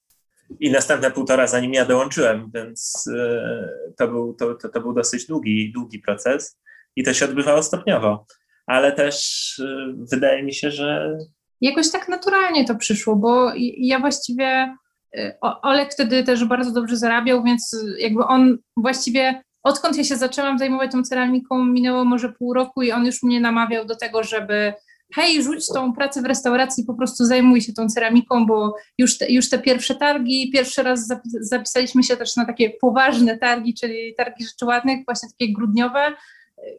i 0.60 0.70
następne 0.70 1.10
półtora, 1.10 1.46
zanim 1.46 1.72
ja 1.72 1.84
dołączyłem, 1.84 2.50
więc 2.54 3.10
e, 3.18 3.68
to 3.98 4.08
był, 4.08 4.34
to, 4.34 4.54
to, 4.54 4.68
to 4.68 4.80
był 4.80 4.92
dosyć 4.92 5.26
długi, 5.26 5.72
długi 5.72 5.98
proces 5.98 6.58
i 6.96 7.04
to 7.04 7.14
się 7.14 7.24
odbywało 7.24 7.62
stopniowo, 7.62 8.26
ale 8.66 8.92
też 8.92 9.58
e, 9.64 9.94
wydaje 10.12 10.42
mi 10.42 10.54
się, 10.54 10.70
że. 10.70 11.18
Jakoś 11.60 11.90
tak 11.90 12.08
naturalnie 12.08 12.64
to 12.64 12.74
przyszło, 12.74 13.16
bo 13.16 13.52
ja 13.78 14.00
właściwie. 14.00 14.76
E, 15.16 15.38
Olek 15.40 15.92
wtedy 15.92 16.24
też 16.24 16.44
bardzo 16.44 16.72
dobrze 16.72 16.96
zarabiał, 16.96 17.44
więc 17.44 17.76
jakby 17.98 18.24
on 18.24 18.58
właściwie 18.76 19.42
odkąd 19.62 19.96
ja 19.96 20.04
się 20.04 20.16
zaczęłam 20.16 20.58
zajmować 20.58 20.92
tą 20.92 21.02
ceramiką, 21.02 21.64
minęło 21.64 22.04
może 22.04 22.28
pół 22.28 22.54
roku 22.54 22.82
i 22.82 22.92
on 22.92 23.06
już 23.06 23.22
mnie 23.22 23.40
namawiał 23.40 23.84
do 23.84 23.96
tego, 23.96 24.22
żeby 24.22 24.74
hej, 25.14 25.42
rzuć 25.42 25.66
tą 25.74 25.92
pracę 25.92 26.22
w 26.22 26.24
restauracji, 26.24 26.84
po 26.84 26.94
prostu 26.94 27.24
zajmuj 27.24 27.60
się 27.60 27.72
tą 27.72 27.88
ceramiką, 27.88 28.46
bo 28.46 28.76
już 28.98 29.18
te, 29.18 29.32
już 29.32 29.48
te 29.48 29.58
pierwsze 29.58 29.94
targi, 29.94 30.50
pierwszy 30.52 30.82
raz 30.82 31.08
zapisaliśmy 31.40 32.02
się 32.02 32.16
też 32.16 32.36
na 32.36 32.44
takie 32.44 32.70
poważne 32.70 33.38
targi, 33.38 33.74
czyli 33.74 34.14
targi 34.16 34.44
rzeczy 34.44 34.64
ładnych, 34.64 35.04
właśnie 35.06 35.28
takie 35.38 35.52
grudniowe, 35.52 36.12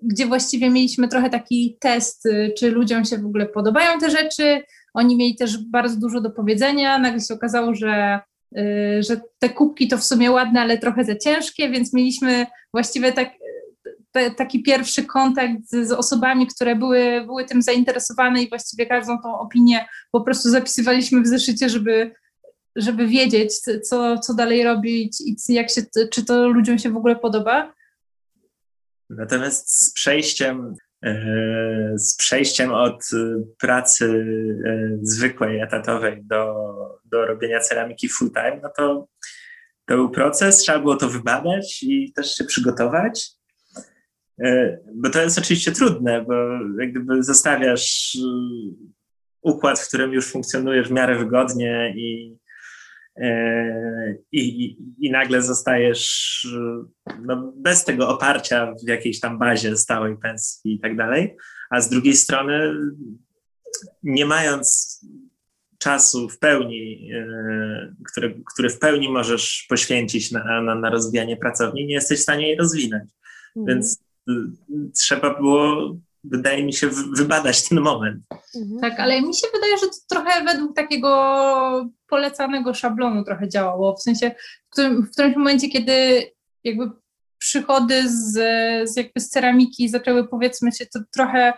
gdzie 0.02 0.26
właściwie 0.26 0.70
mieliśmy 0.70 1.08
trochę 1.08 1.30
taki 1.30 1.78
test, 1.80 2.28
czy 2.58 2.72
ludziom 2.72 3.06
się 3.06 3.18
w 3.18 3.26
ogóle 3.26 3.46
podobają 3.46 4.00
te 4.00 4.10
rzeczy. 4.10 4.62
Oni 4.94 5.18
mieli 5.18 5.36
też 5.36 5.58
bardzo 5.58 6.00
dużo 6.00 6.22
do 6.22 6.32
powiedzenia. 6.32 7.00
Nagle 7.00 7.22
się 7.22 7.34
okazało, 7.34 7.76
że, 7.76 8.20
y, 8.58 9.04
że 9.04 9.22
te 9.40 9.50
kubki 9.50 9.88
to 9.88 9.98
w 9.98 10.04
sumie 10.04 10.32
ładne, 10.32 10.62
ale 10.62 10.78
trochę 10.78 11.04
za 11.04 11.16
ciężkie, 11.16 11.70
więc 11.70 11.94
mieliśmy 11.94 12.46
właściwie 12.74 13.12
tak 13.12 13.30
te, 14.17 14.32
taki 14.32 14.63
pierwszy 14.63 15.06
kontakt 15.06 15.53
z, 15.63 15.88
z, 15.88 15.91
osobami, 15.91 16.47
które 16.47 16.75
były, 16.75 17.23
były 17.25 17.45
tym 17.45 17.62
zainteresowane 17.62 18.41
i 18.43 18.49
właściwie 18.49 18.86
każdą 18.86 19.21
tą 19.21 19.39
opinię 19.39 19.86
po 20.12 20.21
prostu 20.21 20.49
zapisywaliśmy 20.49 21.21
w 21.21 21.27
zeszycie, 21.27 21.69
żeby, 21.69 22.12
żeby 22.75 23.08
wiedzieć, 23.08 23.60
co, 23.89 24.17
co 24.17 24.34
dalej 24.34 24.63
robić 24.63 25.21
i 25.21 25.53
jak 25.53 25.69
się, 25.69 25.82
czy 26.12 26.25
to 26.25 26.47
ludziom 26.47 26.77
się 26.77 26.91
w 26.91 26.97
ogóle 26.97 27.15
podoba. 27.15 27.73
Natomiast 29.10 29.86
z 29.86 29.93
przejściem, 29.93 30.73
e, 31.06 31.93
z 31.95 32.15
przejściem 32.15 32.73
od 32.73 33.03
pracy 33.60 34.25
e, 34.65 34.97
zwykłej, 35.01 35.60
etatowej 35.60 36.23
do, 36.23 36.53
do 37.06 37.25
robienia 37.25 37.60
ceramiki 37.60 38.10
full 38.10 38.32
time, 38.32 38.60
no 38.63 38.69
to 38.77 39.08
to 39.88 39.95
był 39.95 40.10
proces, 40.10 40.58
trzeba 40.58 40.80
było 40.80 40.95
to 40.95 41.10
wybadać 41.10 41.84
i 41.84 42.13
też 42.13 42.36
się 42.36 42.43
przygotować. 42.43 43.37
E, 44.43 44.78
bo 44.95 45.10
to 45.10 45.21
jest 45.21 45.38
oczywiście 45.38 45.71
trudne, 45.71 46.26
bo 46.26 46.34
jak 46.80 46.91
gdyby 46.91 47.23
zostawiasz 47.23 48.15
y, 48.15 48.19
układ, 49.41 49.80
w 49.80 49.88
którym 49.88 50.13
już 50.13 50.32
funkcjonujesz 50.32 50.88
w 50.88 50.91
miarę 50.91 51.17
wygodnie 51.17 51.93
i, 51.97 52.38
e, 53.21 54.15
i, 54.32 54.78
i, 55.00 55.12
nagle 55.12 55.41
zostajesz 55.41 56.47
no, 57.26 57.54
bez 57.56 57.86
tego 57.86 58.10
oparcia 58.10 58.73
w 58.86 58.89
jakiejś 58.89 59.19
tam 59.19 59.39
bazie 59.39 59.78
stałej 59.78 60.17
pensji 60.17 60.73
i 60.73 60.80
tak 60.80 60.97
dalej, 60.97 61.36
a 61.69 61.82
z 61.82 61.89
drugiej 61.89 62.13
strony 62.13 62.73
nie 64.04 64.26
mając 64.26 65.00
czasu 65.78 66.30
w 66.30 66.39
pełni, 66.39 67.12
e, 67.13 67.95
który, 68.12 68.41
który 68.54 68.69
w 68.69 68.80
pełni 68.80 69.10
możesz 69.10 69.65
poświęcić 69.69 70.32
na, 70.32 70.62
na, 70.62 70.76
na 70.76 70.89
rozwijanie 70.89 71.38
pracowni, 71.38 71.86
nie 71.86 71.93
jesteś 71.93 72.19
w 72.19 72.23
stanie 72.23 72.47
jej 72.47 72.58
rozwinąć. 72.58 73.12
Mhm. 73.56 73.78
Więc 73.78 74.07
trzeba 74.94 75.40
było, 75.40 75.96
wydaje 76.24 76.66
mi 76.66 76.74
się, 76.74 76.90
wybadać 77.18 77.70
ten 77.70 77.80
moment. 77.80 78.24
Mhm. 78.56 78.80
Tak, 78.82 79.00
ale 79.00 79.22
mi 79.22 79.36
się 79.36 79.48
wydaje, 79.54 79.78
że 79.78 79.88
to 79.88 79.98
trochę 80.10 80.44
według 80.44 80.76
takiego 80.76 81.90
polecanego 82.08 82.74
szablonu 82.74 83.24
trochę 83.24 83.50
działało. 83.50 83.96
W 83.96 84.02
sensie, 84.02 84.32
w, 84.68 84.72
którym, 84.72 85.04
w 85.04 85.12
którymś 85.12 85.36
momencie, 85.36 85.70
kiedy 85.70 86.24
jakby 86.63 86.92
przychody 87.38 88.10
z, 88.10 88.34
z, 88.90 88.98
jakby 88.98 89.20
z 89.20 89.30
ceramiki 89.30 89.90
zaczęły 89.90 90.28
powiedzmy 90.28 90.72
się 90.72 90.86
to 90.86 91.00
trochę 91.12 91.54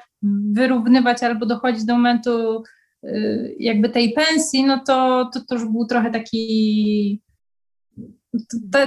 wyrównywać 0.51 1.23
albo 1.23 1.45
dochodzić 1.45 1.85
do 1.85 1.93
momentu 1.93 2.63
y, 3.03 3.55
jakby 3.59 3.89
tej 3.89 4.13
pensji, 4.13 4.63
no 4.63 4.83
to, 4.87 5.29
to, 5.33 5.39
to 5.47 5.55
już 5.55 5.65
był 5.65 5.85
trochę 5.85 6.11
taki 6.11 7.21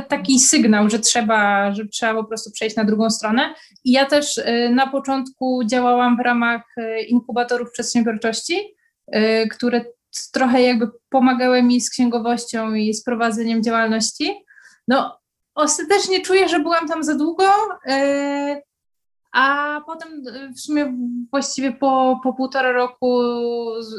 taki 0.08 0.40
sygnał, 0.40 0.90
że 0.90 0.98
trzeba, 0.98 1.72
że 1.74 1.86
trzeba 1.86 2.14
po 2.14 2.24
prostu 2.24 2.50
przejść 2.50 2.76
na 2.76 2.84
drugą 2.84 3.10
stronę. 3.10 3.54
I 3.84 3.92
ja 3.92 4.06
też 4.06 4.38
y, 4.38 4.70
na 4.74 4.86
początku 4.86 5.64
działałam 5.64 6.16
w 6.16 6.20
ramach 6.20 6.62
y, 6.78 7.02
inkubatorów 7.02 7.70
przedsiębiorczości, 7.72 8.74
y, 9.16 9.48
które 9.50 9.84
trochę 10.32 10.62
jakby 10.62 10.88
pomagały 11.08 11.62
mi 11.62 11.80
z 11.80 11.90
księgowością 11.90 12.74
i 12.74 12.94
z 12.94 13.04
prowadzeniem 13.04 13.62
działalności. 13.62 14.44
No, 14.88 15.18
ostatecznie 15.54 16.20
czuję, 16.20 16.48
że 16.48 16.60
byłam 16.60 16.88
tam 16.88 17.04
za 17.04 17.14
długo, 17.14 17.44
a 19.32 19.80
potem 19.86 20.22
w 20.56 20.60
sumie 20.60 20.94
właściwie 21.30 21.72
po, 21.72 22.20
po 22.22 22.34
półtora 22.34 22.72
roku 22.72 23.22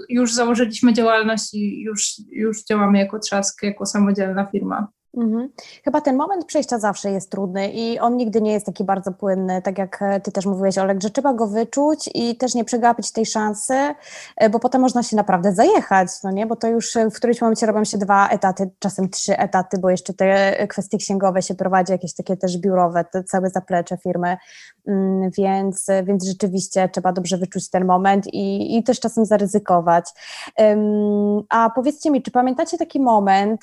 już 0.10 0.34
założyliśmy 0.34 0.93
działalność 0.93 1.53
i 1.53 1.82
już, 1.82 2.13
już 2.32 2.63
działamy 2.63 2.99
jako 2.99 3.19
trzask, 3.19 3.63
jako 3.63 3.86
samodzielna 3.86 4.47
firma. 4.51 4.88
Mhm. 5.17 5.49
Chyba 5.84 6.02
ten 6.02 6.15
moment 6.15 6.45
przejścia 6.45 6.80
zawsze 6.80 7.12
jest 7.12 7.32
trudny 7.32 7.71
i 7.71 7.99
on 7.99 8.17
nigdy 8.17 8.41
nie 8.41 8.52
jest 8.52 8.65
taki 8.65 8.84
bardzo 8.84 9.12
płynny, 9.12 9.62
tak 9.62 9.78
jak 9.78 10.02
e, 10.02 10.19
ty 10.19 10.32
też 10.32 10.45
mówiłeś, 10.45 10.78
Olek, 10.78 11.02
że 11.02 11.10
trzeba 11.10 11.34
go 11.34 11.47
wyczuć 11.47 12.10
i 12.13 12.38
też 12.38 12.56
nie 12.56 12.65
przegapić 12.65 13.12
tej 13.12 13.26
szansy, 13.26 13.73
e, 14.38 14.49
bo 14.49 14.60
potem 14.60 14.82
można 14.82 15.04
się 15.04 15.15
naprawdę 15.15 15.54
zajechać, 15.54 16.08
no 16.23 16.32
nie, 16.32 16.45
bo 16.45 16.56
to 16.56 16.67
już 16.67 16.95
e, 16.95 17.10
w 17.10 17.13
którymś 17.13 17.41
momencie 17.41 17.65
robią 17.65 17.84
się 17.84 17.97
dwa 17.97 18.30
etaty, 18.30 18.69
czasem 18.80 19.10
trzy 19.10 19.38
etaty, 19.38 19.78
bo 19.78 19.89
jeszcze 19.89 20.13
te 20.13 20.67
kwestie 20.67 20.97
księgowe 20.97 21.41
się 21.41 21.56
prowadzi, 21.56 21.91
jakieś 21.91 22.13
takie 22.13 22.38
też 22.38 22.58
biurowe, 22.58 23.06
te 23.06 23.23
całe 23.23 23.49
zaplecze 23.49 23.97
firmy, 23.97 24.38
mm, 24.88 25.32
więc, 25.38 25.88
więc 26.04 26.26
rzeczywiście 26.26 26.89
trzeba 26.89 27.12
dobrze 27.12 27.38
wyczuć 27.38 27.69
ten 27.69 27.86
moment 27.86 28.34
i, 28.34 28.78
i 28.78 28.84
też 28.84 28.99
czasem 28.99 29.26
zaryzykować. 29.26 30.06
A 31.49 31.69
powiedzcie 31.76 32.12
mi, 32.12 32.21
czy 32.21 32.32
pamiętacie 32.32 32.78
taki 32.78 32.99
moment, 32.99 33.62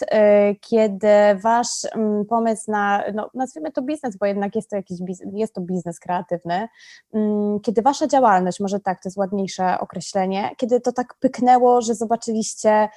kiedy 0.61 1.09
wasz 1.41 1.85
mm, 1.93 2.25
pomysł 2.25 2.71
na, 2.71 3.05
no, 3.15 3.31
nazwijmy 3.35 3.73
to 3.73 3.83
biznes, 3.83 4.17
bo 4.17 4.27
jednak 4.27 4.57
jest 4.57 4.71
to 4.71 4.77
jakiś 4.77 5.03
biznes, 5.03 5.29
jest 5.33 5.55
to 5.55 5.61
biznes 5.61 6.01
kreatywny, 6.01 6.69
mm, 7.15 7.61
kiedy 7.61 7.83
wasza 7.83 8.07
działalność, 8.07 8.61
może 8.61 8.81
tak, 8.81 9.03
to 9.03 9.09
jest 9.09 9.19
ładniejsze 9.19 9.79
określenie, 9.81 10.51
kiedy 10.57 10.81
to 10.81 10.93
tak 10.93 11.15
pyknęło, 11.21 11.81
że 11.81 11.95
zobaczyliście, 11.95 12.89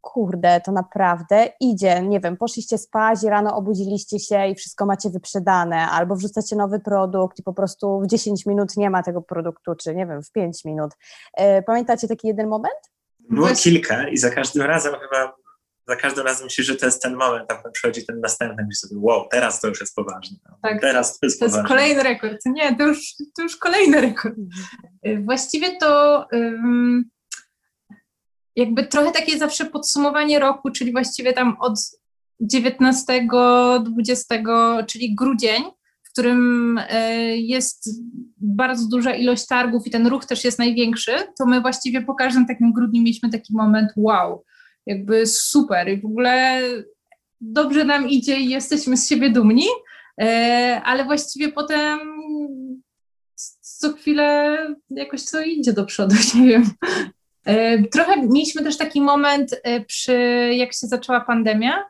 kurde, 0.00 0.60
to 0.60 0.72
naprawdę 0.72 1.48
idzie, 1.60 2.02
nie 2.02 2.20
wiem, 2.20 2.36
poszliście 2.36 2.78
spać 2.78 3.22
i 3.22 3.28
rano 3.28 3.56
obudziliście 3.56 4.18
się 4.18 4.46
i 4.46 4.54
wszystko 4.54 4.86
macie 4.86 5.10
wyprzedane, 5.10 5.76
albo 5.76 6.16
wrzucacie 6.16 6.56
nowy 6.56 6.80
produkt 6.80 7.38
i 7.38 7.42
po 7.42 7.52
prostu 7.52 8.00
w 8.00 8.06
10 8.06 8.46
minut 8.46 8.76
nie 8.76 8.90
ma 8.90 9.02
tego 9.02 9.22
produktu, 9.22 9.74
czy 9.74 9.94
nie 9.94 10.06
wiem, 10.06 10.22
w 10.22 10.32
5 10.32 10.64
minut. 10.64 10.90
E, 11.34 11.62
pamiętacie 11.62 12.08
taki 12.08 12.28
jeden 12.28 12.48
moment? 12.48 12.90
Było 13.30 13.48
kilka 13.48 14.08
i 14.08 14.16
za 14.16 14.30
każdym 14.30 14.62
razem 14.62 14.92
chyba 14.92 15.36
za 15.88 15.96
każdym 15.96 16.26
razem 16.26 16.44
myślisz, 16.44 16.66
że 16.66 16.76
to 16.76 16.86
jest 16.86 17.02
ten 17.02 17.16
moment, 17.16 17.52
a 17.52 17.54
potem 17.54 17.72
przychodzi 17.72 18.06
ten 18.06 18.20
następny, 18.20 18.64
myślisz 18.64 18.78
sobie, 18.78 19.00
wow, 19.00 19.28
teraz 19.30 19.60
to 19.60 19.68
już 19.68 19.80
jest 19.80 19.94
poważne. 19.94 20.36
Tak, 20.62 20.80
teraz 20.80 21.18
to 21.18 21.26
jest 21.26 21.40
to 21.40 21.46
poważne. 21.46 21.62
jest 21.62 21.68
kolejny 21.68 22.02
rekord. 22.02 22.40
Nie, 22.46 22.76
to 22.76 22.86
już, 22.86 23.14
to 23.36 23.42
już 23.42 23.56
kolejny 23.56 24.00
rekord. 24.00 24.36
Y, 25.06 25.22
właściwie 25.24 25.76
to 25.76 26.24
um, 26.32 27.04
jakby 28.56 28.86
trochę 28.86 29.12
takie 29.12 29.38
zawsze 29.38 29.64
podsumowanie 29.64 30.38
roku, 30.38 30.70
czyli 30.70 30.92
właściwie 30.92 31.32
tam 31.32 31.56
od 31.60 31.78
19, 32.40 33.28
20, 33.84 34.34
czyli 34.86 35.14
grudzień, 35.14 35.62
w 36.02 36.10
którym 36.12 36.78
y, 36.78 37.36
jest 37.36 37.90
bardzo 38.36 38.88
duża 38.88 39.14
ilość 39.14 39.46
targów 39.46 39.86
i 39.86 39.90
ten 39.90 40.06
ruch 40.06 40.24
też 40.24 40.44
jest 40.44 40.58
największy, 40.58 41.12
to 41.38 41.46
my 41.46 41.60
właściwie 41.60 42.02
po 42.02 42.14
każdym 42.14 42.46
takim 42.46 42.72
grudniu 42.72 43.02
mieliśmy 43.02 43.30
taki 43.30 43.56
moment 43.56 43.92
wow, 43.96 44.44
jakby 44.86 45.26
super 45.26 45.88
i 45.88 46.00
w 46.00 46.06
ogóle 46.06 46.62
dobrze 47.40 47.84
nam 47.84 48.08
idzie 48.08 48.36
i 48.36 48.48
jesteśmy 48.48 48.96
z 48.96 49.08
siebie 49.08 49.30
dumni, 49.30 49.66
e, 50.20 50.80
ale 50.84 51.04
właściwie 51.04 51.52
potem 51.52 51.98
co 53.60 53.92
chwilę 53.92 54.56
jakoś 54.90 55.22
co 55.22 55.42
idzie 55.42 55.72
do 55.72 55.84
przodu, 55.84 56.14
nie 56.34 56.48
wiem. 56.48 56.64
E, 57.44 57.82
trochę 57.82 58.22
mieliśmy 58.22 58.62
też 58.62 58.76
taki 58.76 59.00
moment 59.00 59.60
e, 59.62 59.80
przy, 59.80 60.12
jak 60.52 60.72
się 60.72 60.86
zaczęła 60.86 61.20
pandemia 61.20 61.84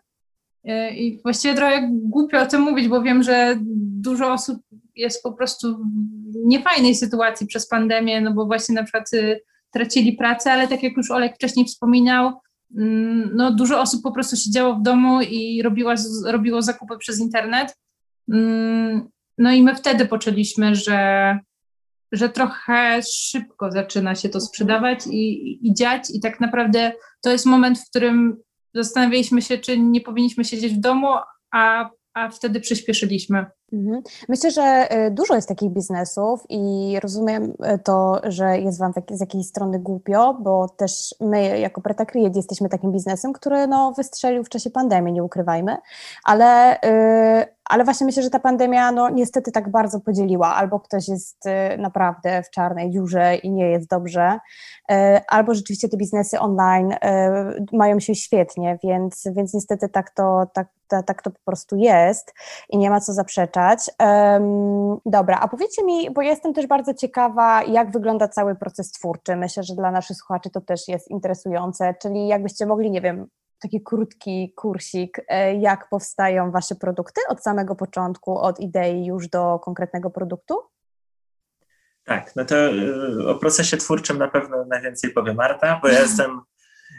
i 0.96 1.20
właściwie 1.22 1.54
trochę 1.54 1.88
głupio 1.92 2.40
o 2.40 2.46
tym 2.46 2.60
mówić, 2.60 2.88
bo 2.88 3.02
wiem, 3.02 3.22
że 3.22 3.56
dużo 4.00 4.32
osób 4.32 4.62
jest 4.96 5.22
po 5.22 5.32
prostu 5.32 5.76
w 5.76 6.46
niefajnej 6.46 6.94
sytuacji 6.94 7.46
przez 7.46 7.68
pandemię, 7.68 8.20
no 8.20 8.32
bo 8.32 8.46
właśnie 8.46 8.74
na 8.74 8.82
przykład 8.82 9.12
y, 9.12 9.40
tracili 9.70 10.12
pracę, 10.12 10.52
ale 10.52 10.68
tak 10.68 10.82
jak 10.82 10.96
już 10.96 11.10
Olek 11.10 11.34
wcześniej 11.34 11.66
wspominał, 11.66 12.32
no 13.34 13.50
dużo 13.50 13.80
osób 13.80 14.02
po 14.02 14.12
prostu 14.12 14.36
siedziało 14.36 14.74
w 14.74 14.82
domu 14.82 15.20
i 15.20 15.62
robiła, 15.62 15.94
robiło 16.26 16.62
zakupy 16.62 16.98
przez 16.98 17.20
internet. 17.20 17.76
Mm, 18.32 19.08
no 19.38 19.52
i 19.52 19.62
my 19.62 19.74
wtedy 19.74 20.06
poczęliśmy, 20.06 20.74
że, 20.74 21.38
że 22.12 22.28
trochę 22.28 23.00
szybko 23.02 23.72
zaczyna 23.72 24.14
się 24.14 24.28
to 24.28 24.40
sprzedawać 24.40 25.06
i, 25.06 25.58
i 25.68 25.74
dziać 25.74 26.02
i 26.14 26.20
tak 26.20 26.40
naprawdę 26.40 26.92
to 27.22 27.30
jest 27.30 27.46
moment, 27.46 27.78
w 27.78 27.90
którym 27.90 28.36
zastanawialiśmy 28.74 29.42
się, 29.42 29.58
czy 29.58 29.78
nie 29.78 30.00
powinniśmy 30.00 30.44
siedzieć 30.44 30.74
w 30.74 30.80
domu, 30.80 31.08
a, 31.50 31.90
a 32.16 32.28
wtedy 32.30 32.60
przyspieszyliśmy. 32.60 33.46
Mhm. 33.72 34.02
Myślę, 34.28 34.50
że 34.50 34.88
y, 35.06 35.10
dużo 35.10 35.34
jest 35.34 35.48
takich 35.48 35.70
biznesów 35.70 36.40
i 36.48 36.96
rozumiem 37.02 37.44
y, 37.44 37.78
to, 37.78 38.20
że 38.24 38.58
jest 38.58 38.78
Wam 38.78 38.92
z 39.10 39.20
jakiejś 39.20 39.46
strony 39.46 39.78
głupio, 39.78 40.38
bo 40.40 40.68
też 40.68 41.14
my 41.20 41.58
jako 41.58 41.80
Preta 41.80 42.06
Create 42.06 42.38
jesteśmy 42.38 42.68
takim 42.68 42.92
biznesem, 42.92 43.32
który 43.32 43.66
no, 43.66 43.92
wystrzelił 43.96 44.44
w 44.44 44.48
czasie 44.48 44.70
pandemii, 44.70 45.12
nie 45.12 45.24
ukrywajmy, 45.24 45.76
ale, 46.24 46.78
yy, 46.82 47.55
ale 47.68 47.84
właśnie 47.84 48.06
myślę, 48.06 48.22
że 48.22 48.30
ta 48.30 48.38
pandemia 48.38 48.92
no, 48.92 49.10
niestety 49.10 49.52
tak 49.52 49.70
bardzo 49.70 50.00
podzieliła, 50.00 50.54
albo 50.54 50.80
ktoś 50.80 51.08
jest 51.08 51.44
yy, 51.44 51.78
naprawdę 51.78 52.42
w 52.42 52.50
czarnej 52.50 52.90
dziurze 52.90 53.36
i 53.36 53.50
nie 53.50 53.70
jest 53.70 53.88
dobrze, 53.88 54.38
yy, 54.88 54.96
albo 55.28 55.54
rzeczywiście 55.54 55.88
te 55.88 55.96
biznesy 55.96 56.40
online 56.40 56.94
mają 57.72 58.00
się 58.00 58.14
świetnie, 58.14 58.78
więc, 58.84 59.28
więc 59.32 59.54
niestety 59.54 59.88
tak 59.88 60.10
to, 60.10 60.46
tak, 60.52 60.68
tak 61.06 61.22
to 61.22 61.30
po 61.30 61.40
prostu 61.44 61.76
jest 61.76 62.34
i 62.70 62.78
nie 62.78 62.90
ma 62.90 63.00
co 63.00 63.12
zaprzeczać 63.12 63.90
dobra, 65.06 65.38
a 65.40 65.48
powiedzcie 65.48 65.84
mi, 65.84 66.10
bo 66.10 66.22
jestem 66.22 66.54
też 66.54 66.66
bardzo 66.66 66.94
ciekawa, 66.94 67.62
jak 67.62 67.90
wygląda 67.90 68.28
cały 68.28 68.54
proces 68.54 68.92
twórczy. 68.92 69.36
Myślę, 69.36 69.62
że 69.62 69.74
dla 69.74 69.90
naszych 69.90 70.16
słuchaczy 70.16 70.50
to 70.50 70.60
też 70.60 70.88
jest 70.88 71.10
interesujące, 71.10 71.94
czyli 72.02 72.28
jakbyście 72.28 72.66
mogli, 72.66 72.90
nie 72.90 73.00
wiem, 73.00 73.26
taki 73.62 73.82
krótki 73.82 74.52
kursik, 74.56 75.20
e, 75.28 75.54
jak 75.54 75.88
powstają 75.88 76.50
Wasze 76.50 76.74
produkty 76.74 77.20
od 77.28 77.42
samego 77.42 77.74
początku, 77.74 78.38
od 78.38 78.60
idei 78.60 79.06
już 79.06 79.28
do 79.28 79.58
konkretnego 79.58 80.10
produktu? 80.10 80.60
Tak, 82.04 82.36
no 82.36 82.44
to 82.44 82.56
e, 82.56 83.28
o 83.28 83.34
procesie 83.34 83.76
twórczym 83.76 84.18
na 84.18 84.28
pewno 84.28 84.64
najwięcej 84.64 85.10
powie 85.10 85.34
Marta, 85.34 85.80
bo 85.82 85.88
ja 85.88 86.00
jestem 86.06 86.40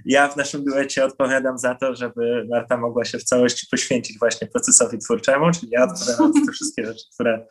ja 0.06 0.28
w 0.28 0.38
naszym 0.38 0.64
duecie 0.64 1.06
odpowiadam 1.06 1.58
za 1.58 1.76
to, 1.76 1.96
żeby 1.96 2.48
Marta 2.50 2.78
mogła 2.78 3.06
się 3.06 3.18
w 3.18 3.24
całości 3.24 3.68
poświęcić 3.72 4.20
właśnie 4.20 4.48
procesowi 4.48 4.98
twórczemu, 4.98 5.52
czyli 5.52 5.68
ja 5.72 5.84
odpowiadam 5.84 6.34
za 6.34 6.46
te 6.46 6.52
wszystkie 6.52 6.86
rzeczy, 6.86 7.04
które 7.14 7.48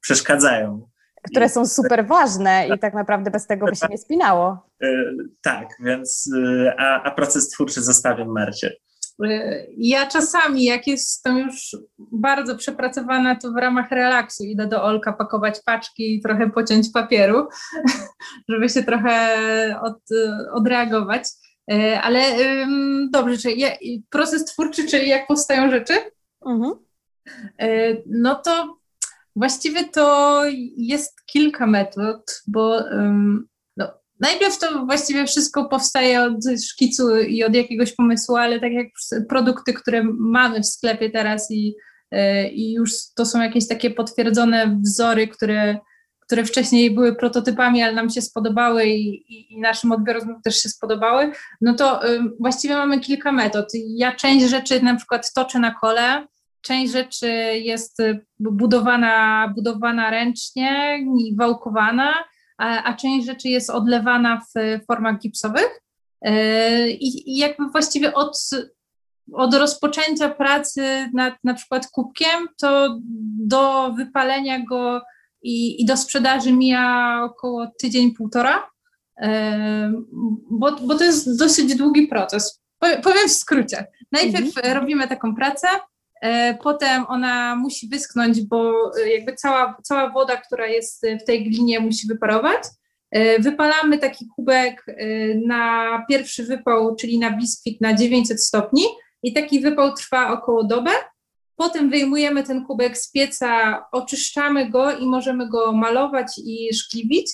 przeszkadzają. 0.00 0.88
Które 1.30 1.48
są 1.48 1.66
super 1.66 2.06
ważne 2.06 2.68
i 2.76 2.78
tak 2.78 2.94
naprawdę 2.94 3.30
bez 3.30 3.46
tego 3.46 3.66
by 3.66 3.76
się 3.76 3.86
nie 3.90 3.98
spinało. 3.98 4.68
E, 4.82 4.88
tak, 5.42 5.68
więc 5.80 6.30
e, 6.36 6.74
a, 6.78 7.02
a 7.02 7.10
proces 7.10 7.48
twórczy 7.48 7.82
zostawiam 7.82 8.28
Marcie. 8.28 8.76
E, 9.24 9.66
ja 9.76 10.06
czasami, 10.06 10.64
jak 10.64 10.86
jestem 10.86 11.38
już 11.38 11.76
bardzo 11.98 12.56
przepracowana, 12.56 13.36
to 13.36 13.52
w 13.52 13.56
ramach 13.56 13.90
relaksu 13.90 14.44
idę 14.44 14.66
do 14.66 14.84
Olka 14.84 15.12
pakować 15.12 15.60
paczki 15.64 16.14
i 16.14 16.22
trochę 16.22 16.50
pociąć 16.50 16.90
papieru, 16.90 17.48
żeby 18.48 18.68
się 18.68 18.82
trochę 18.82 19.36
od, 19.82 19.98
odreagować. 20.52 21.24
Ale 22.02 22.20
dobrze, 23.10 23.38
czyli 23.38 23.64
proces 24.10 24.44
twórczy, 24.44 24.86
czyli 24.86 25.08
jak 25.08 25.26
powstają 25.26 25.70
rzeczy? 25.70 25.94
Mhm. 26.46 26.72
No 28.06 28.34
to 28.34 28.78
właściwie 29.36 29.84
to 29.84 30.42
jest 30.76 31.26
kilka 31.26 31.66
metod, 31.66 32.42
bo 32.46 32.80
no, 33.76 33.88
najpierw 34.20 34.58
to 34.58 34.86
właściwie 34.86 35.26
wszystko 35.26 35.68
powstaje 35.68 36.22
od 36.22 36.34
szkicu 36.68 37.16
i 37.16 37.44
od 37.44 37.54
jakiegoś 37.54 37.92
pomysłu, 37.92 38.36
ale 38.36 38.60
tak 38.60 38.72
jak 38.72 38.86
produkty, 39.28 39.72
które 39.72 40.02
mamy 40.18 40.60
w 40.60 40.66
sklepie 40.66 41.10
teraz 41.10 41.50
i, 41.50 41.74
e, 42.10 42.48
i 42.48 42.72
już 42.72 42.92
to 43.16 43.26
są 43.26 43.42
jakieś 43.42 43.68
takie 43.68 43.90
potwierdzone 43.90 44.78
wzory, 44.84 45.28
które 45.28 45.78
które 46.26 46.44
wcześniej 46.44 46.90
były 46.90 47.16
prototypami, 47.16 47.82
ale 47.82 47.92
nam 47.92 48.10
się 48.10 48.22
spodobały 48.22 48.86
i, 48.86 49.34
i, 49.34 49.52
i 49.52 49.60
naszym 49.60 49.92
odbiorcom 49.92 50.42
też 50.42 50.62
się 50.62 50.68
spodobały, 50.68 51.32
no 51.60 51.74
to 51.74 52.00
właściwie 52.40 52.74
mamy 52.74 53.00
kilka 53.00 53.32
metod. 53.32 53.68
Ja 53.96 54.12
część 54.12 54.46
rzeczy 54.46 54.82
na 54.82 54.96
przykład 54.96 55.32
toczę 55.32 55.58
na 55.58 55.74
kole, 55.74 56.26
część 56.66 56.92
rzeczy 56.92 57.28
jest 57.62 58.02
budowana, 58.38 59.48
budowana 59.56 60.10
ręcznie 60.10 60.98
i 61.18 61.36
wałkowana, 61.36 62.14
a, 62.58 62.82
a 62.82 62.94
część 62.94 63.26
rzeczy 63.26 63.48
jest 63.48 63.70
odlewana 63.70 64.40
w 64.40 64.84
formach 64.86 65.18
gipsowych. 65.18 65.80
Y, 66.26 66.90
I, 66.90 67.32
I 67.32 67.36
jakby 67.36 67.68
właściwie 67.68 68.14
od, 68.14 68.50
od 69.32 69.54
rozpoczęcia 69.54 70.28
pracy 70.28 71.10
nad 71.14 71.34
na 71.44 71.54
przykład 71.54 71.86
kubkiem, 71.90 72.48
to 72.60 72.98
do 73.46 73.92
wypalenia 73.92 74.64
go 74.64 75.02
i, 75.42 75.82
i 75.82 75.84
do 75.84 75.96
sprzedaży 75.96 76.52
mija 76.52 77.20
około 77.24 77.66
tydzień, 77.78 78.14
półtora, 78.14 78.70
bo, 80.50 80.76
bo 80.76 80.94
to 80.94 81.04
jest 81.04 81.38
dosyć 81.38 81.76
długi 81.76 82.08
proces. 82.08 82.62
Powiem 82.78 83.28
w 83.28 83.32
skrócie. 83.32 83.86
Najpierw 84.12 84.56
mhm. 84.56 84.76
robimy 84.76 85.08
taką 85.08 85.34
pracę, 85.34 85.68
potem 86.62 87.04
ona 87.08 87.56
musi 87.56 87.88
wyschnąć, 87.88 88.40
bo 88.42 88.72
jakby 89.14 89.34
cała, 89.34 89.76
cała 89.82 90.10
woda, 90.10 90.36
która 90.36 90.66
jest 90.66 91.06
w 91.22 91.24
tej 91.24 91.44
glinie, 91.44 91.80
musi 91.80 92.06
wyparować. 92.06 92.62
E, 93.10 93.38
wypalamy 93.38 93.98
taki 93.98 94.26
kubek 94.36 94.84
e, 94.88 94.94
na 95.34 96.04
pierwszy 96.08 96.44
wypał, 96.44 96.96
czyli 96.96 97.18
na 97.18 97.36
biskwit 97.36 97.80
na 97.80 97.94
900 97.94 98.42
stopni 98.42 98.82
i 99.22 99.32
taki 99.32 99.60
wypał 99.60 99.94
trwa 99.94 100.32
około 100.32 100.64
dobę. 100.64 100.90
Potem 101.56 101.90
wyjmujemy 101.90 102.42
ten 102.42 102.64
kubek 102.64 102.98
z 102.98 103.12
pieca, 103.12 103.84
oczyszczamy 103.92 104.70
go 104.70 104.96
i 104.98 105.06
możemy 105.06 105.48
go 105.48 105.72
malować 105.72 106.26
i 106.44 106.74
szkliwić. 106.74 107.32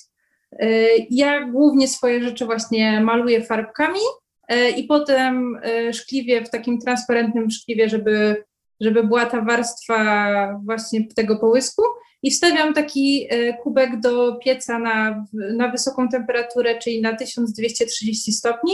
E, 0.52 0.88
ja 1.10 1.46
głównie 1.46 1.88
swoje 1.88 2.22
rzeczy 2.22 2.46
właśnie 2.46 3.00
maluję 3.00 3.42
farbkami 3.42 4.00
e, 4.48 4.70
i 4.70 4.84
potem 4.84 5.60
e, 5.62 5.92
szkliwię 5.92 6.44
w 6.44 6.50
takim 6.50 6.78
transparentnym 6.78 7.50
szkliwie, 7.50 7.88
żeby, 7.88 8.44
żeby 8.82 9.04
była 9.04 9.26
ta 9.26 9.40
warstwa 9.40 10.60
właśnie 10.64 11.08
tego 11.16 11.36
połysku. 11.36 11.82
I 12.22 12.30
wstawiam 12.30 12.74
taki 12.74 13.28
kubek 13.62 14.00
do 14.00 14.36
pieca 14.44 14.78
na, 14.78 15.24
na 15.32 15.68
wysoką 15.68 16.08
temperaturę, 16.08 16.78
czyli 16.78 17.00
na 17.00 17.16
1230 17.16 18.32
stopni. 18.32 18.72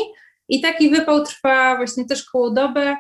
I 0.49 0.61
taki 0.61 0.91
wypał 0.91 1.25
trwa 1.25 1.77
właśnie 1.77 2.05
też 2.05 2.25
koło 2.25 2.51
dobę 2.51 2.97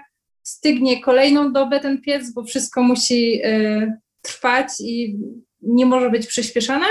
stygnie 0.48 1.02
kolejną 1.02 1.52
dobę 1.52 1.80
ten 1.80 2.00
piec, 2.00 2.32
bo 2.32 2.44
wszystko 2.44 2.82
musi 2.82 3.42
y, 3.44 3.92
trwać 4.22 4.68
i 4.80 5.18
nie 5.62 5.86
może 5.86 6.10
być 6.10 6.26
przyspieszone. 6.26 6.86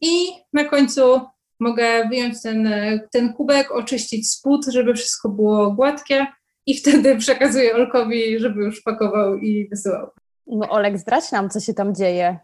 I 0.00 0.10
na 0.52 0.64
końcu 0.64 1.20
mogę 1.60 2.08
wyjąć 2.08 2.42
ten, 2.42 2.70
ten 3.12 3.32
kubek, 3.32 3.70
oczyścić 3.70 4.30
spód, 4.30 4.66
żeby 4.66 4.94
wszystko 4.94 5.28
było 5.28 5.72
gładkie 5.72 6.26
i 6.68 6.74
wtedy 6.74 7.16
przekazuję 7.16 7.74
Olkowi, 7.74 8.38
żeby 8.38 8.64
już 8.64 8.80
pakował 8.80 9.38
i 9.38 9.68
wysyłał. 9.68 10.10
No 10.46 10.68
Olek, 10.68 10.98
zdradź 10.98 11.32
nam, 11.32 11.50
co 11.50 11.60
się 11.60 11.74
tam 11.74 11.94
dzieje 11.94 12.38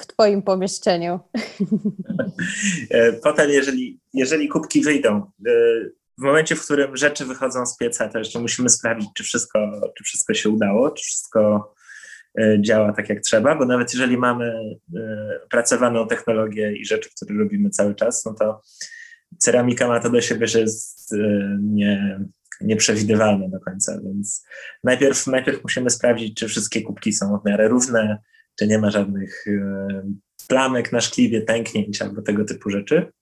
w 0.00 0.06
Twoim 0.06 0.42
pomieszczeniu. 0.42 1.20
E, 2.90 3.12
potem, 3.12 3.50
jeżeli, 3.50 4.00
jeżeli 4.14 4.48
kubki 4.48 4.80
wyjdą, 4.80 5.16
e, 5.46 5.52
w 6.18 6.22
momencie, 6.22 6.56
w 6.56 6.64
którym 6.64 6.96
rzeczy 6.96 7.24
wychodzą 7.24 7.66
z 7.66 7.76
pieca, 7.76 8.08
to 8.08 8.18
jeszcze 8.18 8.38
musimy 8.38 8.68
sprawdzić, 8.68 9.10
czy 9.14 9.24
wszystko, 9.24 9.58
czy 9.98 10.04
wszystko 10.04 10.34
się 10.34 10.50
udało, 10.50 10.90
czy 10.90 11.04
wszystko 11.04 11.72
e, 12.40 12.62
działa 12.62 12.92
tak 12.92 13.08
jak 13.08 13.20
trzeba, 13.20 13.54
bo 13.54 13.64
nawet 13.64 13.92
jeżeli 13.92 14.16
mamy 14.18 14.54
e, 14.96 15.40
pracowaną 15.50 16.06
technologię 16.06 16.72
i 16.72 16.84
rzeczy, 16.84 17.10
które 17.16 17.38
robimy 17.38 17.70
cały 17.70 17.94
czas, 17.94 18.24
no 18.24 18.34
to 18.34 18.60
ceramika 19.38 19.88
ma 19.88 20.00
to 20.00 20.10
do 20.10 20.20
siebie, 20.20 20.46
że 20.46 20.60
jest 20.60 21.12
e, 21.12 21.58
nie, 21.60 22.20
nieprzewidywalna 22.64 23.48
do 23.48 23.60
końca, 23.60 24.00
więc 24.04 24.44
najpierw, 24.84 25.26
najpierw 25.26 25.62
musimy 25.62 25.90
sprawdzić, 25.90 26.36
czy 26.36 26.48
wszystkie 26.48 26.82
kubki 26.82 27.12
są 27.12 27.38
w 27.38 27.48
miarę 27.48 27.68
równe, 27.68 28.18
czy 28.58 28.66
nie 28.66 28.78
ma 28.78 28.90
żadnych 28.90 29.44
plamek 30.48 30.92
na 30.92 31.00
szkliwie, 31.00 31.42
pęknięć 31.42 32.02
albo 32.02 32.22
tego 32.22 32.44
typu 32.44 32.70
rzeczy 32.70 33.12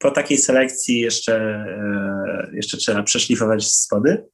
po 0.00 0.10
takiej 0.10 0.38
selekcji 0.38 1.00
jeszcze, 1.00 1.36
e, 1.36 2.50
jeszcze 2.52 2.76
trzeba 2.76 3.02
przeszlifować 3.02 3.68
spody. 3.68 4.24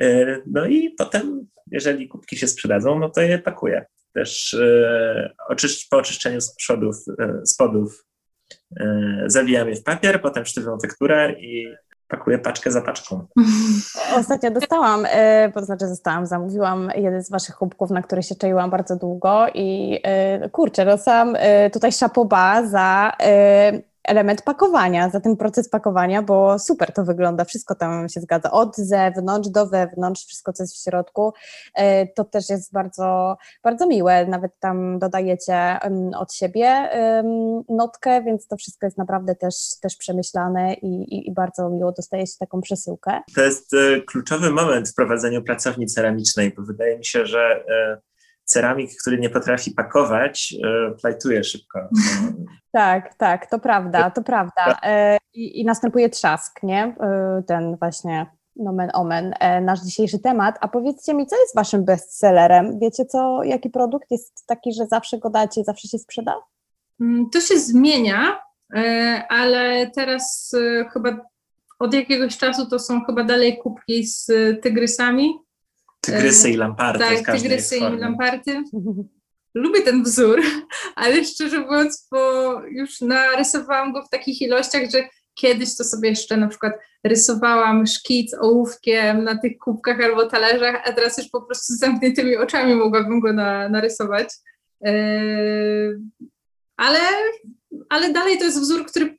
E, 0.00 0.38
no 0.46 0.66
i 0.66 0.90
potem, 0.90 1.46
jeżeli 1.70 2.08
kubki 2.08 2.36
się 2.36 2.48
sprzedadzą, 2.48 2.98
no 2.98 3.10
to 3.10 3.20
je 3.20 3.38
pakuję. 3.38 3.84
Też 4.14 4.54
e, 4.54 5.34
po 5.90 5.96
oczyszczeniu 5.96 6.38
przodów, 6.56 6.96
spodów 7.44 8.06
zawijam 9.26 9.68
je 9.68 9.76
w 9.76 9.82
papier, 9.82 10.22
potem 10.22 10.46
sztywną 10.46 10.78
tekturę 10.78 11.40
i 11.40 11.74
pakuję 12.12 12.38
paczkę 12.38 12.70
za 12.70 12.82
paczką. 12.82 13.26
Ostatnio 14.20 14.50
dostałam, 14.50 15.06
e, 15.08 15.52
to 15.54 15.64
znaczy 15.64 15.88
zostałam, 15.88 16.26
zamówiłam 16.26 16.90
jeden 16.96 17.22
z 17.22 17.30
waszych 17.30 17.54
kubków, 17.54 17.90
na 17.90 18.02
który 18.02 18.22
się 18.22 18.34
czaiłam 18.34 18.70
bardzo 18.70 18.96
długo 18.96 19.46
i 19.54 20.00
e, 20.02 20.48
kurczę, 20.48 20.84
dostałam 20.84 21.36
e, 21.38 21.70
tutaj 21.70 21.92
szapoba 21.92 22.66
za 22.66 23.12
element 24.04 24.42
pakowania, 24.42 25.10
za 25.10 25.20
ten 25.20 25.36
proces 25.36 25.68
pakowania, 25.68 26.22
bo 26.22 26.58
super 26.58 26.92
to 26.92 27.04
wygląda, 27.04 27.44
wszystko 27.44 27.74
tam 27.74 28.08
się 28.08 28.20
zgadza, 28.20 28.50
od 28.50 28.76
zewnątrz 28.76 29.48
do 29.48 29.66
wewnątrz, 29.66 30.24
wszystko 30.26 30.52
co 30.52 30.62
jest 30.62 30.76
w 30.76 30.82
środku, 30.82 31.32
e, 31.74 32.06
to 32.06 32.24
też 32.24 32.48
jest 32.48 32.72
bardzo, 32.72 33.36
bardzo 33.62 33.86
miłe, 33.86 34.26
nawet 34.26 34.52
tam 34.60 34.98
dodajecie 34.98 35.78
od 36.18 36.34
siebie 36.34 36.88
notkę, 37.68 38.22
więc 38.22 38.46
to 38.46 38.56
wszystko 38.56 38.86
jest 38.86 38.98
naprawdę 38.98 39.34
też, 39.34 39.54
też 39.82 39.96
przemyślane 39.96 40.74
i, 40.74 40.86
i, 40.86 41.28
i 41.28 41.32
bardzo 41.32 41.70
miło 41.70 41.92
dostaje 41.92 42.26
się 42.26 42.38
taką 42.38 42.60
przesyłkę. 42.60 43.20
To 43.34 43.42
jest 43.42 43.74
e, 43.74 44.00
kluczowy 44.00 44.50
moment 44.50 44.88
w 44.88 44.94
prowadzeniu 44.94 45.42
pracowni 45.42 45.86
ceramicznej, 45.86 46.54
bo 46.56 46.62
wydaje 46.62 46.98
mi 46.98 47.04
się, 47.04 47.26
że 47.26 47.64
e, 47.68 48.11
ceramik, 48.52 48.90
który 49.00 49.18
nie 49.18 49.30
potrafi 49.30 49.70
pakować, 49.70 50.54
plajtuje 51.00 51.44
szybko. 51.44 51.78
Tak, 52.72 53.14
tak, 53.14 53.50
to 53.50 53.58
prawda, 53.58 54.10
to 54.10 54.22
prawda. 54.22 54.78
E, 54.82 55.18
I, 55.34 55.60
I, 55.60 55.64
następuje 55.64 56.08
trzask, 56.10 56.62
nie? 56.62 56.94
E, 57.00 57.42
ten 57.46 57.76
właśnie 57.76 58.26
nomen 58.56 58.90
omen, 58.94 59.34
e, 59.40 59.60
nasz 59.60 59.80
dzisiejszy 59.80 60.18
temat. 60.18 60.58
A 60.60 60.68
powiedzcie 60.68 61.14
mi, 61.14 61.26
co 61.26 61.36
jest 61.36 61.56
waszym 61.56 61.84
bestsellerem? 61.84 62.78
Wiecie 62.78 63.04
co, 63.04 63.44
jaki 63.44 63.70
produkt 63.70 64.10
jest 64.10 64.46
taki, 64.46 64.72
że 64.72 64.86
zawsze 64.86 65.18
go 65.18 65.30
dacie, 65.30 65.64
zawsze 65.64 65.88
się 65.88 65.98
sprzeda? 65.98 66.34
Mm, 67.00 67.30
to 67.30 67.40
się 67.40 67.58
zmienia, 67.58 68.38
ale 69.28 69.90
teraz 69.90 70.56
chyba 70.92 71.16
od 71.78 71.94
jakiegoś 71.94 72.38
czasu 72.38 72.66
to 72.66 72.78
są 72.78 73.04
chyba 73.04 73.24
dalej 73.24 73.58
kubki 73.58 74.06
z 74.06 74.26
tygrysami. 74.62 75.32
Tygrysy 76.06 76.50
i 76.50 76.56
lamparty. 76.56 76.98
Tak, 76.98 77.36
tygrysy 77.36 77.76
i 77.76 77.80
lamparty. 77.80 78.62
lubię 79.54 79.82
ten 79.82 80.02
wzór, 80.02 80.40
ale 80.96 81.24
szczerze 81.24 81.60
mówiąc, 81.60 82.08
bo 82.10 82.52
już 82.66 83.00
narysowałam 83.00 83.92
go 83.92 84.02
w 84.02 84.10
takich 84.10 84.42
ilościach, 84.42 84.90
że 84.90 85.08
kiedyś 85.34 85.76
to 85.76 85.84
sobie 85.84 86.08
jeszcze 86.08 86.36
na 86.36 86.48
przykład 86.48 86.72
rysowałam 87.04 87.86
szkic 87.86 88.34
ołówkiem 88.34 89.24
na 89.24 89.38
tych 89.38 89.58
kubkach 89.58 90.00
albo 90.00 90.26
talerzach, 90.26 90.82
a 90.84 90.92
teraz 90.92 91.18
już 91.18 91.28
po 91.28 91.42
prostu 91.42 91.74
z 91.74 91.78
zamkniętymi 91.78 92.36
oczami 92.36 92.74
mogłabym 92.74 93.20
go 93.20 93.32
na, 93.32 93.68
narysować. 93.68 94.28
Yy, 94.80 96.00
ale, 96.76 96.98
ale 97.88 98.12
dalej 98.12 98.38
to 98.38 98.44
jest 98.44 98.60
wzór, 98.60 98.86
który 98.86 99.16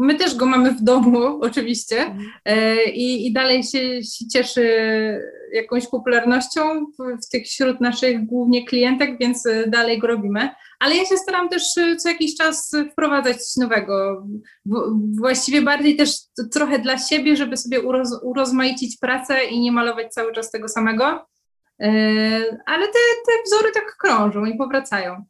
my 0.00 0.14
też 0.14 0.34
go 0.34 0.46
mamy 0.46 0.72
w 0.72 0.82
domu, 0.82 1.40
oczywiście, 1.40 2.00
mhm. 2.00 2.26
e, 2.44 2.84
i, 2.84 3.26
i 3.26 3.32
dalej 3.32 3.62
się, 3.62 4.02
się 4.02 4.28
cieszy 4.32 4.62
jakąś 5.54 5.86
popularnością 5.86 6.86
w, 6.86 7.26
w, 7.26 7.28
tych 7.28 7.46
wśród 7.46 7.80
naszych 7.80 8.26
głównie 8.26 8.66
klientek, 8.66 9.18
więc 9.20 9.46
e, 9.46 9.66
dalej 9.66 9.98
go 9.98 10.06
robimy. 10.06 10.48
Ale 10.80 10.96
ja 10.96 11.04
się 11.04 11.16
staram 11.16 11.48
też 11.48 11.62
e, 11.78 11.96
co 11.96 12.08
jakiś 12.08 12.36
czas 12.36 12.72
wprowadzać 12.92 13.36
coś 13.36 13.56
nowego. 13.56 14.26
Właściwie 15.20 15.62
bardziej 15.62 15.96
też 15.96 16.10
trochę 16.52 16.78
dla 16.78 16.98
siebie, 16.98 17.36
żeby 17.36 17.56
sobie 17.56 17.80
uroz, 17.80 18.20
urozmaicić 18.22 18.96
pracę 18.98 19.44
i 19.44 19.60
nie 19.60 19.72
malować 19.72 20.12
cały 20.12 20.32
czas 20.32 20.50
tego 20.50 20.68
samego. 20.68 21.26
Ale 22.66 22.86
te, 22.86 22.98
te 23.26 23.32
wzory 23.46 23.72
tak 23.74 23.96
krążą 23.96 24.44
i 24.44 24.58
powracają 24.58 25.24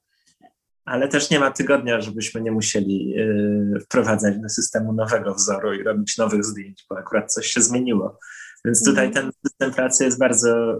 ale 0.85 1.09
też 1.09 1.31
nie 1.31 1.41
ma 1.41 1.51
tygodnia, 1.51 2.01
żebyśmy 2.01 2.41
nie 2.41 2.53
musieli 2.53 3.15
y, 3.19 3.81
wprowadzać 3.81 4.39
do 4.39 4.49
systemu 4.49 4.93
nowego 4.93 5.35
wzoru 5.35 5.75
i 5.75 5.83
robić 5.83 6.19
nowych 6.19 6.45
zdjęć, 6.45 6.87
bo 6.91 6.99
akurat 6.99 7.33
coś 7.33 7.47
się 7.47 7.61
zmieniło. 7.61 8.19
Więc 8.65 8.85
tutaj 8.85 9.07
mhm. 9.07 9.25
ten 9.25 9.33
system 9.47 9.73
pracy 9.73 10.05
jest 10.05 10.19
bardzo 10.19 10.73
y, 10.73 10.77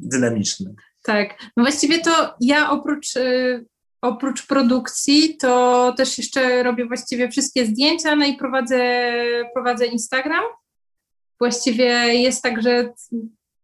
dynamiczny. 0.00 0.74
Tak, 1.02 1.34
no 1.56 1.62
właściwie 1.62 1.98
to 1.98 2.34
ja 2.40 2.70
oprócz, 2.70 3.16
y, 3.16 3.66
oprócz 4.02 4.46
produkcji, 4.46 5.36
to 5.36 5.92
też 5.96 6.18
jeszcze 6.18 6.62
robię 6.62 6.86
właściwie 6.86 7.28
wszystkie 7.28 7.66
zdjęcia, 7.66 8.16
no 8.16 8.26
i 8.26 8.36
prowadzę, 8.36 9.02
prowadzę 9.54 9.86
Instagram. 9.86 10.44
Właściwie 11.38 12.14
jest 12.14 12.42
tak, 12.42 12.62
że 12.62 12.92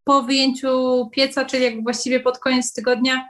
po 0.04 0.22
wyjęciu 0.22 0.70
pieca, 1.12 1.44
czyli 1.44 1.64
jak 1.64 1.82
właściwie 1.82 2.20
pod 2.20 2.38
koniec 2.38 2.72
tygodnia, 2.72 3.28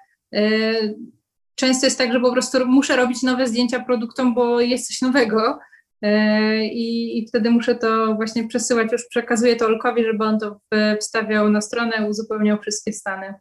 często 1.55 1.87
jest 1.87 1.99
tak, 1.99 2.13
że 2.13 2.21
po 2.21 2.33
prostu 2.33 2.67
muszę 2.67 2.97
robić 2.97 3.23
nowe 3.23 3.49
zdjęcia 3.49 3.85
produktom, 3.85 4.35
bo 4.35 4.61
jest 4.61 4.87
coś 4.87 5.03
nowego. 5.03 5.59
E, 6.07 6.67
I, 6.67 7.19
I 7.19 7.29
wtedy 7.29 7.51
muszę 7.51 7.75
to 7.75 8.15
właśnie 8.15 8.49
przesyłać, 8.49 8.93
już 8.93 9.07
przekazuję 9.09 9.57
to 9.57 9.67
Olkowi, 9.67 10.05
żeby 10.05 10.25
on 10.25 10.39
to 10.39 10.61
wstawiał 11.01 11.51
na 11.51 11.61
stronę, 11.61 12.09
uzupełniał 12.09 12.59
wszystkie 12.59 12.93
stany. 12.93 13.35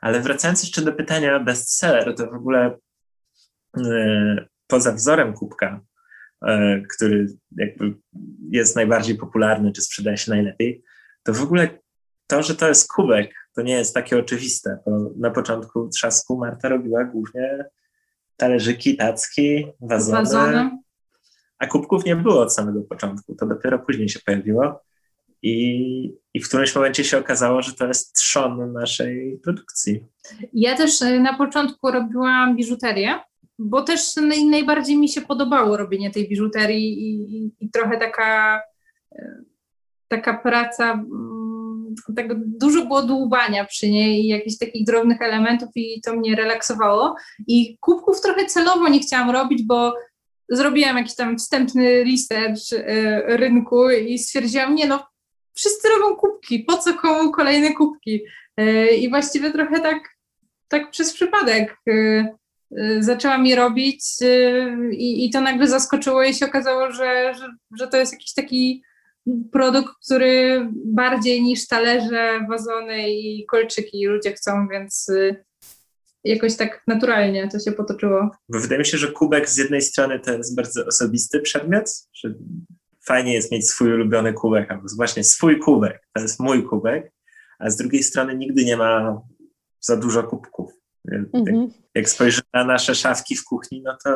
Ale 0.00 0.20
wracając 0.20 0.62
jeszcze 0.62 0.82
do 0.82 0.92
pytania 0.92 1.40
bestseller, 1.40 2.14
to 2.14 2.26
w 2.26 2.34
ogóle 2.34 2.78
yy, 3.76 4.48
poza 4.66 4.92
wzorem 4.92 5.32
kubka, 5.32 5.80
yy, 6.46 6.82
który 6.94 7.26
jakby 7.56 7.94
jest 8.50 8.76
najbardziej 8.76 9.16
popularny, 9.16 9.72
czy 9.72 9.82
sprzedaje 9.82 10.16
się 10.16 10.30
najlepiej, 10.30 10.82
to 11.22 11.32
w 11.32 11.42
ogóle 11.42 11.68
to, 12.26 12.42
że 12.42 12.54
to 12.54 12.68
jest 12.68 12.92
kubek, 12.92 13.34
to 13.54 13.62
nie 13.62 13.74
jest 13.74 13.94
takie 13.94 14.18
oczywiste, 14.18 14.78
bo 14.86 15.10
na 15.16 15.30
początku 15.30 15.88
trzasku 15.88 16.38
Marta 16.38 16.68
robiła 16.68 17.04
głównie 17.04 17.64
talerzyki, 18.36 18.96
tacki, 18.96 19.66
wazony, 19.80 20.18
wazony, 20.18 20.70
a 21.62 21.66
kubków 21.66 22.04
nie 22.04 22.16
było 22.16 22.40
od 22.40 22.54
samego 22.54 22.82
początku, 22.82 23.34
to 23.34 23.46
dopiero 23.46 23.78
później 23.78 24.08
się 24.08 24.20
pojawiło 24.26 24.80
i, 25.42 26.14
i 26.34 26.40
w 26.40 26.48
którymś 26.48 26.74
momencie 26.74 27.04
się 27.04 27.18
okazało, 27.18 27.62
że 27.62 27.72
to 27.72 27.86
jest 27.86 28.16
trzon 28.16 28.72
naszej 28.72 29.40
produkcji. 29.44 30.06
Ja 30.52 30.76
też 30.76 31.02
e, 31.02 31.20
na 31.20 31.34
początku 31.34 31.90
robiłam 31.90 32.56
biżuterię, 32.56 33.20
bo 33.58 33.82
też 33.82 34.00
najbardziej 34.50 34.96
mi 34.96 35.08
się 35.08 35.20
podobało 35.20 35.76
robienie 35.76 36.10
tej 36.10 36.28
biżuterii 36.28 37.02
i, 37.02 37.36
i, 37.36 37.52
i 37.60 37.70
trochę 37.70 37.98
taka, 37.98 38.62
e, 39.12 39.42
taka 40.08 40.38
praca 40.38 41.04
tak 42.16 42.26
dużo 42.58 42.84
było 42.84 43.02
dłubania 43.02 43.64
przy 43.64 43.90
niej 43.90 44.24
i 44.24 44.28
jakichś 44.28 44.58
takich 44.58 44.86
drobnych 44.86 45.22
elementów 45.22 45.68
i 45.74 46.00
to 46.00 46.16
mnie 46.16 46.36
relaksowało. 46.36 47.14
I 47.46 47.78
kubków 47.80 48.20
trochę 48.20 48.46
celowo 48.46 48.88
nie 48.88 49.00
chciałam 49.00 49.30
robić, 49.30 49.62
bo 49.62 49.94
zrobiłam 50.52 50.96
jakiś 50.96 51.14
tam 51.14 51.38
wstępny 51.38 52.04
research 52.04 52.72
y, 52.72 53.36
rynku 53.36 53.90
i 53.90 54.18
stwierdziłam, 54.18 54.74
nie 54.74 54.86
no, 54.86 55.06
wszyscy 55.54 55.88
robią 55.88 56.16
kubki, 56.16 56.58
po 56.58 56.76
co 56.76 56.94
komu 56.94 57.32
kolejne 57.32 57.72
kubki? 57.72 58.20
Y, 58.60 58.88
I 58.88 59.10
właściwie 59.10 59.50
trochę 59.50 59.80
tak, 59.80 60.08
tak 60.68 60.90
przez 60.90 61.14
przypadek 61.14 61.76
y, 61.88 62.26
zaczęłam 63.00 63.46
je 63.46 63.56
robić 63.56 64.04
i, 64.92 65.26
i 65.26 65.30
to 65.30 65.40
nagle 65.40 65.66
zaskoczyło 65.66 66.24
i 66.24 66.34
się 66.34 66.46
okazało, 66.46 66.92
że, 66.92 67.34
że, 67.34 67.48
że 67.76 67.88
to 67.88 67.96
jest 67.96 68.12
jakiś 68.12 68.34
taki 68.34 68.82
produkt, 69.52 69.92
który 70.04 70.68
bardziej 70.84 71.42
niż 71.42 71.68
talerze, 71.68 72.46
wazony 72.48 73.10
i 73.10 73.46
kolczyki 73.46 74.06
ludzie 74.06 74.32
chcą, 74.32 74.68
więc 74.68 75.10
jakoś 76.24 76.56
tak 76.56 76.82
naturalnie 76.86 77.48
to 77.48 77.58
się 77.58 77.72
potoczyło. 77.72 78.30
Bo 78.48 78.60
wydaje 78.60 78.78
mi 78.78 78.86
się, 78.86 78.98
że 78.98 79.12
kubek 79.12 79.48
z 79.48 79.56
jednej 79.56 79.82
strony 79.82 80.20
to 80.20 80.32
jest 80.32 80.56
bardzo 80.56 80.86
osobisty 80.86 81.40
przedmiot, 81.40 81.90
że 82.14 82.34
fajnie 83.06 83.34
jest 83.34 83.52
mieć 83.52 83.68
swój 83.68 83.92
ulubiony 83.92 84.32
kubek, 84.32 84.70
albo 84.70 84.82
właśnie 84.96 85.24
swój 85.24 85.58
kubek, 85.58 86.08
to 86.12 86.22
jest 86.22 86.40
mój 86.40 86.62
kubek, 86.62 87.12
a 87.58 87.70
z 87.70 87.76
drugiej 87.76 88.02
strony 88.02 88.36
nigdy 88.36 88.64
nie 88.64 88.76
ma 88.76 89.20
za 89.80 89.96
dużo 89.96 90.22
kubków. 90.22 90.72
Mhm. 91.32 91.60
Jak, 91.60 91.70
jak 91.94 92.08
spojrzymy 92.08 92.48
na 92.54 92.64
nasze 92.64 92.94
szafki 92.94 93.36
w 93.36 93.44
kuchni, 93.44 93.82
no 93.84 93.96
to, 94.04 94.10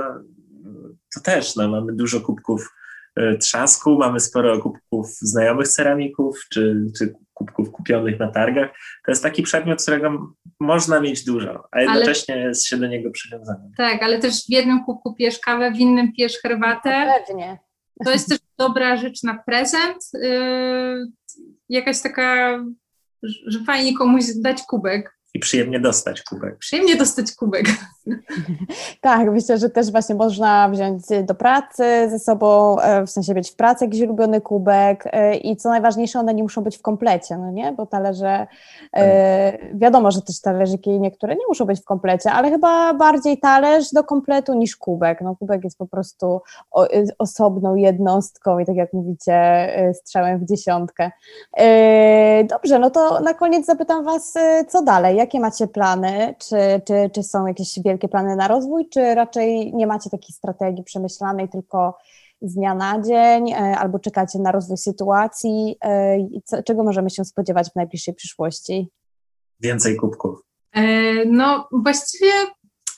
to 1.14 1.20
też 1.20 1.56
no, 1.56 1.68
mamy 1.68 1.92
dużo 1.92 2.20
kubków 2.20 2.68
E, 3.16 3.38
trzasku, 3.38 3.98
mamy 3.98 4.20
sporo 4.20 4.60
kubków 4.60 5.10
znajomych 5.20 5.68
ceramików, 5.68 6.46
czy, 6.52 6.86
czy 6.98 7.14
kubków 7.34 7.70
kupionych 7.70 8.18
na 8.18 8.28
targach. 8.28 8.70
To 9.04 9.12
jest 9.12 9.22
taki 9.22 9.42
przedmiot, 9.42 9.82
którego 9.82 10.32
można 10.60 11.00
mieć 11.00 11.24
dużo, 11.24 11.68
a 11.72 11.80
jednocześnie 11.80 12.34
ale, 12.34 12.44
jest 12.44 12.66
się 12.66 12.76
do 12.76 12.86
niego 12.86 13.10
przywiązany. 13.10 13.70
Tak, 13.76 14.02
ale 14.02 14.18
też 14.18 14.46
w 14.46 14.50
jednym 14.50 14.84
kubku 14.84 15.14
pijesz 15.14 15.38
kawę, 15.38 15.72
w 15.72 15.76
innym 15.76 16.12
pijesz 16.12 16.38
herbatę. 16.42 17.06
No 17.06 17.12
pewnie. 17.26 17.58
To 18.04 18.10
jest 18.10 18.28
też 18.28 18.38
dobra 18.58 18.96
rzecz 18.96 19.22
na 19.22 19.42
prezent. 19.46 19.96
Yy, 20.14 21.06
jakaś 21.68 22.02
taka, 22.02 22.58
że 23.46 23.64
fajnie 23.64 23.96
komuś 23.96 24.24
dać 24.36 24.62
kubek. 24.62 25.18
I 25.34 25.38
przyjemnie 25.38 25.80
dostać 25.80 26.22
kubek. 26.22 26.58
Przyjemnie 26.58 26.96
dostać 26.96 27.32
kubek. 27.32 27.66
Tak, 29.00 29.30
myślę, 29.30 29.58
że 29.58 29.70
też 29.70 29.90
właśnie 29.90 30.14
można 30.14 30.68
wziąć 30.68 31.02
do 31.24 31.34
pracy 31.34 31.84
ze 32.10 32.18
sobą, 32.18 32.80
e, 32.80 33.06
w 33.06 33.10
sensie 33.10 33.34
być 33.34 33.50
w 33.50 33.56
pracy 33.56 33.84
jakiś 33.84 34.00
ulubiony 34.00 34.40
kubek 34.40 35.04
e, 35.06 35.36
i 35.36 35.56
co 35.56 35.68
najważniejsze, 35.68 36.18
one 36.18 36.34
nie 36.34 36.42
muszą 36.42 36.62
być 36.62 36.78
w 36.78 36.82
komplecie, 36.82 37.38
no 37.38 37.50
nie? 37.50 37.72
Bo 37.72 37.86
talerze, 37.86 38.46
e, 38.92 39.52
tak. 39.52 39.78
wiadomo, 39.78 40.10
że 40.10 40.22
też 40.22 40.40
talerzyki 40.40 41.00
niektóre 41.00 41.34
nie 41.34 41.46
muszą 41.48 41.64
być 41.64 41.80
w 41.80 41.84
komplecie, 41.84 42.32
ale 42.32 42.50
chyba 42.50 42.94
bardziej 42.94 43.38
talerz 43.38 43.92
do 43.92 44.04
kompletu 44.04 44.54
niż 44.54 44.76
kubek. 44.76 45.20
No 45.20 45.36
kubek 45.36 45.64
jest 45.64 45.78
po 45.78 45.86
prostu 45.86 46.40
osobną 47.18 47.74
jednostką 47.74 48.58
i 48.58 48.66
tak 48.66 48.76
jak 48.76 48.92
mówicie, 48.92 49.68
strzałem 49.94 50.38
w 50.38 50.44
dziesiątkę. 50.44 51.10
Dobrze, 52.44 52.78
no 52.78 52.90
to 52.90 53.20
na 53.20 53.34
koniec 53.34 53.66
zapytam 53.66 54.04
Was, 54.04 54.34
co 54.68 54.82
dalej? 54.82 55.16
Jakie 55.16 55.40
macie 55.40 55.66
plany? 55.66 56.34
Czy, 56.38 56.56
czy, 56.84 57.10
czy 57.12 57.22
są 57.22 57.46
jakieś 57.46 57.78
wielkie 57.84 57.95
plany 57.98 58.36
na 58.36 58.48
rozwój, 58.48 58.88
czy 58.88 59.14
raczej 59.14 59.74
nie 59.74 59.86
macie 59.86 60.10
takiej 60.10 60.34
strategii 60.34 60.84
przemyślanej, 60.84 61.48
tylko 61.48 61.98
z 62.42 62.54
dnia 62.54 62.74
na 62.74 63.02
dzień, 63.02 63.52
e, 63.52 63.56
albo 63.56 63.98
czekacie 63.98 64.38
na 64.38 64.52
rozwój 64.52 64.76
sytuacji? 64.76 65.76
E, 65.84 66.18
co, 66.44 66.62
czego 66.62 66.84
możemy 66.84 67.10
się 67.10 67.24
spodziewać 67.24 67.70
w 67.70 67.76
najbliższej 67.76 68.14
przyszłości? 68.14 68.88
Więcej 69.60 69.96
kubków. 69.96 70.38
E, 70.72 70.82
no, 71.24 71.68
właściwie 71.72 72.32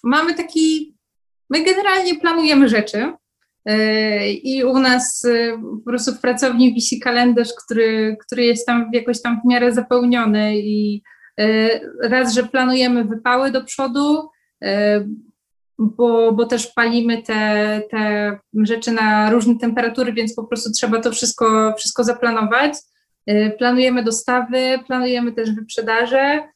mamy 0.04 0.34
taki. 0.34 0.94
My 1.50 1.64
generalnie 1.64 2.20
planujemy 2.20 2.68
rzeczy. 2.68 3.12
I 4.42 4.64
u 4.64 4.78
nas 4.78 5.26
po 5.60 5.90
prostu 5.90 6.12
w 6.12 6.20
pracowni 6.20 6.74
wisi 6.74 7.00
kalendarz, 7.00 7.48
który, 7.64 8.16
który 8.20 8.44
jest 8.44 8.66
tam 8.66 8.90
jakoś 8.92 9.22
tam 9.22 9.40
w 9.40 9.48
miarę 9.48 9.72
zapełniony 9.72 10.58
i 10.58 11.02
raz, 12.02 12.34
że 12.34 12.44
planujemy 12.44 13.04
wypały 13.04 13.50
do 13.50 13.64
przodu, 13.64 14.28
bo, 15.78 16.32
bo 16.32 16.46
też 16.46 16.66
palimy 16.66 17.22
te, 17.22 17.82
te 17.90 18.38
rzeczy 18.54 18.92
na 18.92 19.30
różne 19.30 19.58
temperatury, 19.58 20.12
więc 20.12 20.34
po 20.34 20.44
prostu 20.44 20.72
trzeba 20.72 21.00
to 21.00 21.12
wszystko, 21.12 21.74
wszystko 21.78 22.04
zaplanować. 22.04 22.74
Y, 23.30 23.54
planujemy 23.58 24.04
dostawy, 24.04 24.78
planujemy 24.86 25.32
też 25.32 25.52
wyprzedaże. 25.52 26.48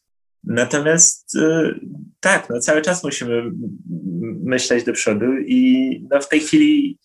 Natomiast 0.45 1.35
y, 1.37 1.41
tak, 2.21 2.51
no 2.51 2.61
cały 2.61 2.83
czas 2.83 3.05
musimy 3.05 3.43
myśleć 4.45 4.85
do 4.85 4.93
przodu 4.93 5.27
i 5.47 6.07
no 6.11 6.21
w 6.21 6.29
tej 6.29 6.41
chwili 6.41 6.99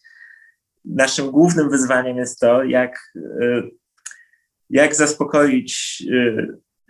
naszym 0.85 1.31
głównym 1.31 1.69
wyzwaniem 1.69 2.17
jest 2.17 2.39
to, 2.39 2.63
jak, 2.63 3.13
jak 4.69 4.95
zaspokoić 4.95 6.03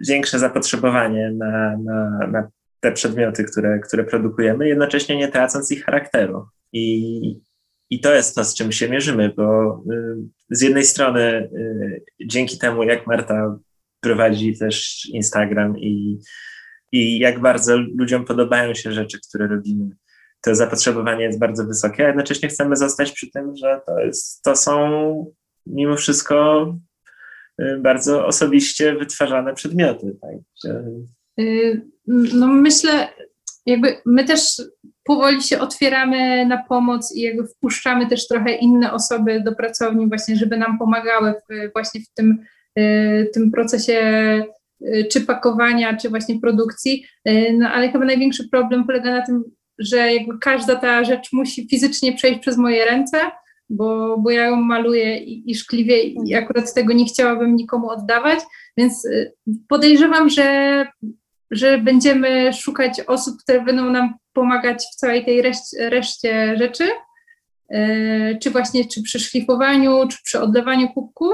większe 0.08 0.40
zapotrzebowanie 0.40 1.32
na, 1.38 1.78
na, 1.78 2.28
na 2.28 2.50
te 2.80 2.92
przedmioty, 2.92 3.44
które, 3.44 3.80
które 3.80 4.04
produkujemy, 4.04 4.68
jednocześnie 4.68 5.18
nie 5.18 5.28
tracąc 5.28 5.72
ich 5.72 5.86
charakteru. 5.86 6.46
I, 6.74 7.42
i 7.90 8.00
to 8.00 8.14
jest 8.14 8.36
to, 8.36 8.44
z 8.44 8.56
czym 8.56 8.72
się 8.72 8.90
mierzymy, 8.90 9.34
bo 9.38 9.78
y, 9.92 10.16
z 10.50 10.62
jednej 10.62 10.84
strony 10.84 11.50
y, 11.56 12.04
dzięki 12.26 12.58
temu, 12.58 12.84
jak 12.84 13.08
Marta 13.08 13.58
prowadzi 14.00 14.58
też 14.58 15.06
Instagram 15.14 15.78
i, 15.78 16.20
i 16.92 17.20
jak 17.20 17.40
bardzo 17.40 17.78
ludziom 17.78 18.26
podobają 18.26 18.74
się 18.74 18.92
rzeczy, 18.92 19.18
które 19.30 19.48
robimy, 19.48 19.90
to 20.42 20.56
zapotrzebowanie 20.56 21.24
jest 21.24 21.40
bardzo 21.40 21.66
wysokie, 21.66 22.04
a 22.04 22.08
jednocześnie 22.08 22.50
chcemy 22.50 22.76
zostać 22.76 23.12
przy 23.12 23.32
tym, 23.32 23.56
że 23.56 23.82
to, 23.86 24.00
jest, 24.00 24.42
to 24.44 24.56
są 24.56 25.34
mimo 25.66 25.96
wszystko 25.96 26.66
y, 27.62 27.80
bardzo 27.80 28.26
osobiście 28.26 28.96
wytwarzane 28.96 29.54
przedmioty. 29.54 30.18
Tak? 30.22 30.36
No 32.08 32.48
myślę, 32.48 33.08
jakby 33.66 33.98
my 34.06 34.24
też 34.24 34.62
powoli 35.04 35.42
się 35.42 35.60
otwieramy 35.60 36.46
na 36.46 36.64
pomoc 36.64 37.16
i 37.16 37.22
jakby 37.22 37.48
wpuszczamy 37.48 38.08
też 38.08 38.28
trochę 38.28 38.56
inne 38.56 38.94
osoby 38.94 39.42
do 39.42 39.56
pracowni 39.56 40.08
właśnie, 40.08 40.36
żeby 40.36 40.58
nam 40.58 40.78
pomagały 40.78 41.34
w, 41.34 41.74
właśnie 41.74 42.02
w 42.02 42.14
tym, 42.14 42.38
y, 42.80 43.30
tym 43.34 43.52
procesie 43.52 44.02
y, 44.82 45.08
czy 45.12 45.22
pakowania, 45.22 45.98
czy 45.98 46.10
właśnie 46.10 46.40
produkcji, 46.40 47.06
no 47.54 47.70
ale 47.70 47.92
chyba 47.92 48.06
największy 48.06 48.50
problem 48.50 48.86
polega 48.86 49.12
na 49.12 49.26
tym, 49.26 49.44
że 49.80 50.14
jakby 50.14 50.40
każda 50.40 50.76
ta 50.76 51.04
rzecz 51.04 51.34
musi 51.34 51.68
fizycznie 51.70 52.14
przejść 52.14 52.40
przez 52.40 52.58
moje 52.58 52.86
ręce, 52.86 53.18
bo, 53.70 54.18
bo 54.18 54.32
ja 54.32 54.46
ją 54.46 54.56
maluję 54.56 55.18
i, 55.18 55.52
i 55.52 55.56
szkliwie 55.56 56.04
i 56.04 56.36
akurat 56.36 56.74
tego 56.74 56.94
nie 56.94 57.06
chciałabym 57.06 57.56
nikomu 57.56 57.90
oddawać, 57.90 58.40
więc 58.78 59.08
podejrzewam, 59.68 60.30
że 60.30 60.86
że 61.52 61.78
będziemy 61.78 62.54
szukać 62.54 63.02
osób, 63.08 63.42
które 63.44 63.62
będą 63.62 63.90
nam 63.90 64.14
pomagać 64.34 64.84
w 64.94 64.96
całej 64.96 65.26
tej 65.26 65.42
reszcie, 65.42 65.90
reszcie 65.90 66.58
rzeczy, 66.58 66.88
yy, 67.70 68.38
czy 68.42 68.52
właśnie 68.52 68.86
czy 68.86 69.02
przy 69.02 69.20
szlifowaniu, 69.20 70.08
czy 70.08 70.18
przy 70.24 70.42
odlewaniu 70.42 70.90
kubków. 70.90 71.34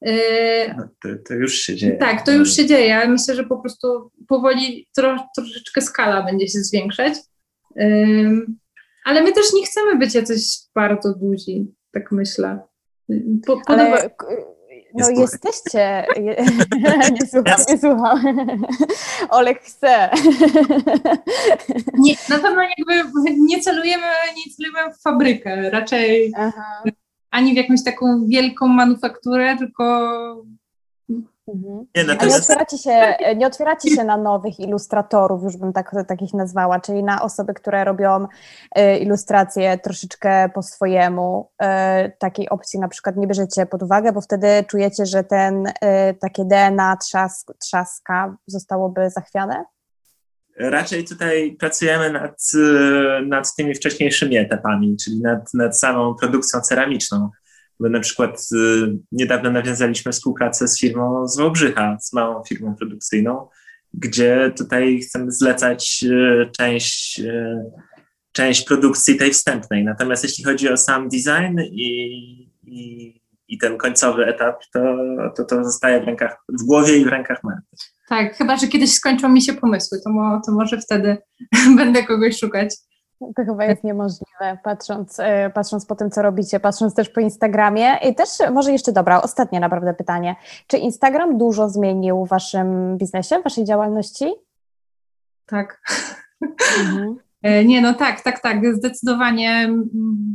Yy, 0.00 0.74
no 0.76 0.88
to, 1.02 1.08
to, 1.28 1.34
już 1.34 1.54
się 1.54 1.76
dzieje. 1.76 1.96
Tak, 1.96 2.26
to 2.26 2.32
już 2.32 2.56
się 2.56 2.66
dzieje. 2.66 3.08
Myślę, 3.08 3.34
że 3.34 3.44
po 3.44 3.58
prostu 3.58 4.10
powoli 4.28 4.88
tro, 4.96 5.26
troszeczkę 5.36 5.80
skala 5.80 6.22
będzie 6.22 6.48
się 6.48 6.58
zwiększać. 6.58 7.14
Yy, 7.76 8.46
ale 9.04 9.22
my 9.22 9.32
też 9.32 9.52
nie 9.52 9.66
chcemy 9.66 9.98
być 9.98 10.14
jacyś 10.14 10.58
bardzo 10.74 11.14
duzi, 11.14 11.66
tak 11.92 12.12
myślę. 12.12 12.58
Po, 13.46 13.60
Ale 13.66 14.10
no 14.94 15.10
jesteście. 15.10 16.06
nie 17.20 17.26
słucham, 17.26 17.60
nie 17.68 17.78
słucham. 17.78 18.46
Olek 19.30 19.62
chce. 19.62 20.10
nie, 21.98 22.14
na 22.28 22.38
pewno 22.38 22.62
jakby 22.62 23.20
nie 23.38 23.60
celujemy, 23.60 24.06
nie 24.36 24.52
celujemy 24.56 24.94
w 24.94 25.02
fabrykę, 25.02 25.70
raczej 25.70 26.32
Aha. 26.36 26.82
ani 27.30 27.52
w 27.52 27.56
jakąś 27.56 27.84
taką 27.84 28.26
wielką 28.26 28.68
manufakturę, 28.68 29.56
tylko 29.56 30.44
Mhm. 31.48 31.86
Nie, 31.96 32.04
no 32.04 32.14
nie, 32.26 32.36
otwieracie 32.36 32.78
się, 32.78 33.14
nie 33.36 33.46
otwieracie 33.46 33.90
się 33.90 34.04
na 34.04 34.16
nowych 34.16 34.60
ilustratorów, 34.60 35.42
już 35.42 35.56
bym 35.56 35.72
tak, 35.72 35.90
takich 36.08 36.34
nazwała, 36.34 36.80
czyli 36.80 37.04
na 37.04 37.22
osoby, 37.22 37.54
które 37.54 37.84
robią 37.84 38.26
y, 38.78 38.98
ilustracje 38.98 39.78
troszeczkę 39.78 40.48
po 40.54 40.62
swojemu. 40.62 41.50
Y, 41.62 41.66
takiej 42.18 42.48
opcji 42.48 42.80
na 42.80 42.88
przykład 42.88 43.16
nie 43.16 43.26
bierzecie 43.26 43.66
pod 43.66 43.82
uwagę, 43.82 44.12
bo 44.12 44.20
wtedy 44.20 44.64
czujecie, 44.68 45.06
że 45.06 45.24
ten 45.24 45.66
y, 45.66 45.72
takie 46.20 46.44
DNA 46.44 46.96
trzask, 46.96 47.52
trzaska 47.58 48.36
zostałoby 48.46 49.10
zachwiane? 49.10 49.64
Raczej 50.58 51.04
tutaj 51.04 51.56
pracujemy 51.60 52.12
nad, 52.12 52.42
nad 53.26 53.54
tymi 53.54 53.74
wcześniejszymi 53.74 54.36
etapami, 54.36 54.96
czyli 55.04 55.20
nad, 55.20 55.54
nad 55.54 55.78
samą 55.78 56.14
produkcją 56.14 56.60
ceramiczną. 56.60 57.30
My 57.80 57.90
na 57.90 58.00
przykład 58.00 58.46
y, 58.52 58.98
niedawno 59.12 59.50
nawiązaliśmy 59.50 60.12
współpracę 60.12 60.68
z 60.68 60.80
firmą 60.80 61.28
z 61.28 61.38
Wałbrzycha, 61.38 61.98
z 62.00 62.12
małą 62.12 62.42
firmą 62.44 62.74
produkcyjną, 62.74 63.48
gdzie 63.94 64.52
tutaj 64.56 65.00
chcemy 65.00 65.32
zlecać 65.32 66.04
y, 66.04 66.50
część, 66.58 67.20
y, 67.20 67.70
część 68.32 68.64
produkcji 68.64 69.16
tej 69.16 69.30
wstępnej. 69.30 69.84
Natomiast 69.84 70.24
jeśli 70.24 70.44
chodzi 70.44 70.68
o 70.68 70.76
sam 70.76 71.08
design 71.08 71.60
i, 71.60 71.92
i, 72.66 73.20
i 73.48 73.58
ten 73.58 73.78
końcowy 73.78 74.26
etap, 74.26 74.56
to, 74.72 74.80
to 75.36 75.44
to 75.44 75.64
zostaje 75.64 76.00
w 76.00 76.04
rękach, 76.04 76.44
w 76.48 76.66
głowie 76.66 76.96
i 76.96 77.04
w 77.04 77.08
rękach 77.08 77.44
Marty. 77.44 77.76
Tak, 78.08 78.36
chyba, 78.36 78.56
że 78.56 78.68
kiedyś 78.68 78.92
skończą 78.92 79.28
mi 79.28 79.42
się 79.42 79.52
pomysły, 79.52 79.98
to, 80.04 80.10
mo, 80.10 80.40
to 80.46 80.52
może 80.52 80.80
wtedy 80.80 81.16
będę 81.76 82.04
kogoś 82.04 82.38
szukać. 82.38 82.74
To 83.36 83.44
chyba 83.44 83.64
jest 83.64 83.84
niemożliwe, 83.84 84.58
patrząc, 84.64 85.20
e, 85.20 85.50
patrząc 85.50 85.86
po 85.86 85.96
tym, 85.96 86.10
co 86.10 86.22
robicie, 86.22 86.60
patrząc 86.60 86.94
też 86.94 87.08
po 87.08 87.20
Instagramie. 87.20 87.98
I 88.08 88.14
też 88.14 88.28
może 88.52 88.72
jeszcze, 88.72 88.92
dobra, 88.92 89.22
ostatnie 89.22 89.60
naprawdę 89.60 89.94
pytanie. 89.94 90.36
Czy 90.66 90.78
Instagram 90.78 91.38
dużo 91.38 91.68
zmienił 91.68 92.24
w 92.24 92.28
waszym 92.28 92.98
biznesie, 92.98 93.38
w 93.38 93.44
waszej 93.44 93.64
działalności? 93.64 94.32
Tak. 95.46 95.82
Mhm. 96.80 97.16
E, 97.42 97.64
nie, 97.64 97.80
no 97.80 97.94
tak, 97.94 98.20
tak, 98.20 98.40
tak, 98.40 98.76
zdecydowanie, 98.76 99.68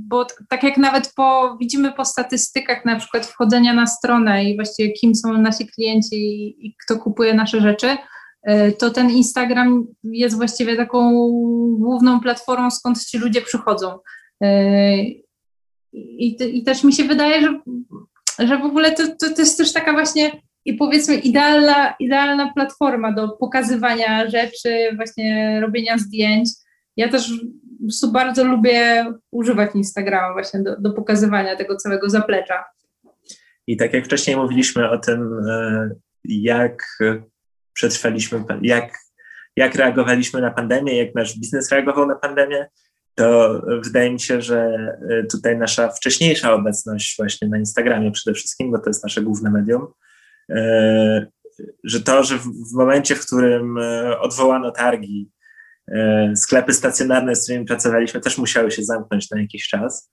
bo 0.08 0.26
tak 0.50 0.64
jak 0.64 0.78
nawet 0.78 1.14
po, 1.16 1.58
widzimy 1.60 1.94
po 1.94 2.06
statystykach 2.06 2.86
na 2.86 2.96
przykład 2.96 3.26
wchodzenia 3.26 3.74
na 3.74 3.88
stronę 3.88 4.44
i 4.44 4.56
właściwie 4.56 4.92
kim 4.92 5.16
są 5.16 5.34
nasi 5.34 5.68
klienci 5.68 6.16
i, 6.16 6.68
i 6.68 6.76
kto 6.86 7.00
kupuje 7.00 7.34
nasze 7.34 7.62
rzeczy, 7.62 7.88
E, 7.88 7.98
to 8.80 8.90
ten 8.90 9.10
Instagram 9.10 9.88
jest 10.04 10.36
właściwie 10.36 10.76
taką 10.76 11.12
główną 11.80 12.20
platformą, 12.20 12.72
skąd 12.72 13.06
ci 13.06 13.18
ludzie 13.18 13.42
przychodzą. 13.42 14.00
E, 14.44 14.98
I, 15.94 16.58
i 16.58 16.64
też 16.64 16.84
mi 16.84 16.94
się 16.94 17.04
wydaje, 17.04 17.42
że, 17.42 17.60
że 18.48 18.58
w 18.58 18.66
ogóle 18.66 18.92
to, 18.92 19.08
to, 19.08 19.34
to 19.36 19.42
jest 19.42 19.58
też 19.58 19.74
taka 19.74 19.94
właśnie 19.94 20.32
i 20.66 20.74
powiedzmy 20.74 21.16
idealna, 21.16 21.96
idealna 22.00 22.54
platforma 22.54 23.12
do 23.12 23.30
pokazywania 23.30 24.30
rzeczy, 24.30 24.96
właśnie 24.96 25.60
robienia 25.62 25.98
zdjęć. 25.98 26.50
Ja 26.98 27.10
też 27.10 27.32
bardzo 28.12 28.44
lubię 28.44 29.06
używać 29.32 29.76
Instagrama 29.76 30.34
właśnie 30.34 30.60
do, 30.60 30.82
do 30.82 30.94
pokazywania 30.94 31.56
tego 31.56 31.76
całego 31.76 32.10
zaplecza. 32.10 32.64
I 33.68 33.78
tak 33.78 33.94
jak 33.94 34.06
wcześniej 34.06 34.36
mówiliśmy 34.36 34.90
o 34.90 34.98
tym, 34.98 35.40
e, 35.50 35.90
jak 36.24 36.84
przetrwaliśmy, 37.78 38.44
jak, 38.62 38.94
jak 39.56 39.76
reagowaliśmy 39.76 40.42
na 40.42 40.52
pandemię, 40.52 40.98
jak 40.98 41.16
nasz 41.16 41.40
biznes 41.40 41.72
reagował 41.72 42.08
na 42.08 42.16
pandemię, 42.16 42.68
to 43.16 43.62
wydaje 43.84 44.12
mi 44.12 44.20
się, 44.20 44.42
że 44.42 44.60
e, 45.10 45.24
tutaj 45.24 45.58
nasza 45.58 45.90
wcześniejsza 45.90 46.54
obecność 46.54 47.18
właśnie 47.18 47.48
na 47.48 47.58
Instagramie 47.58 48.12
przede 48.12 48.34
wszystkim, 48.34 48.72
bo 48.72 48.80
to 48.80 48.90
jest 48.90 49.04
nasze 49.04 49.22
główne 49.22 49.52
medium, 49.52 49.88
e, 50.50 51.28
że 51.84 52.02
to, 52.02 52.24
że 52.24 52.38
w 52.38 52.74
momencie, 52.74 53.16
w 53.16 53.26
którym 53.26 53.78
e, 53.78 54.20
odwołano 54.20 54.72
targi, 54.72 55.32
sklepy 56.36 56.74
stacjonarne, 56.74 57.36
z 57.36 57.44
którymi 57.44 57.66
pracowaliśmy, 57.66 58.22
też 58.22 58.38
musiały 58.38 58.72
się 58.72 58.84
zamknąć 58.84 59.32
na 59.32 59.42
jakiś 59.42 59.68
czas, 59.68 60.12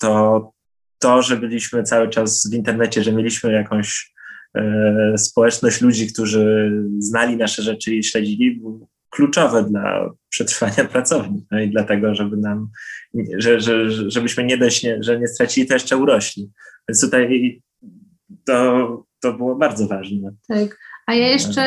to 0.00 0.52
to, 0.98 1.22
że 1.22 1.36
byliśmy 1.36 1.82
cały 1.82 2.08
czas 2.08 2.48
w 2.50 2.54
internecie, 2.54 3.02
że 3.02 3.12
mieliśmy 3.12 3.52
jakąś 3.52 4.13
społeczność 5.16 5.80
ludzi, 5.80 6.12
którzy 6.12 6.72
znali 6.98 7.36
nasze 7.36 7.62
rzeczy 7.62 7.94
i 7.94 8.04
śledzili, 8.04 8.60
kluczowe 9.14 9.64
dla 9.64 10.10
przetrwania 10.28 10.84
pracowni. 10.92 11.46
No 11.50 11.60
i 11.60 11.70
dlatego, 11.70 12.14
żeby 12.14 12.36
nam, 12.36 12.68
że, 13.38 13.60
że, 13.60 13.90
żebyśmy 14.10 14.44
nie 14.44 14.58
dość, 14.58 14.82
nie, 14.82 14.98
że 15.00 15.20
nie 15.20 15.28
stracili, 15.28 15.66
to 15.66 15.74
jeszcze 15.74 15.96
urośli. 15.96 16.50
Więc 16.88 17.00
tutaj 17.00 17.62
to, 18.46 19.06
to 19.20 19.32
było 19.32 19.56
bardzo 19.56 19.88
ważne. 19.88 20.30
Tak. 20.48 20.78
A 21.06 21.14
ja 21.14 21.28
jeszcze 21.28 21.62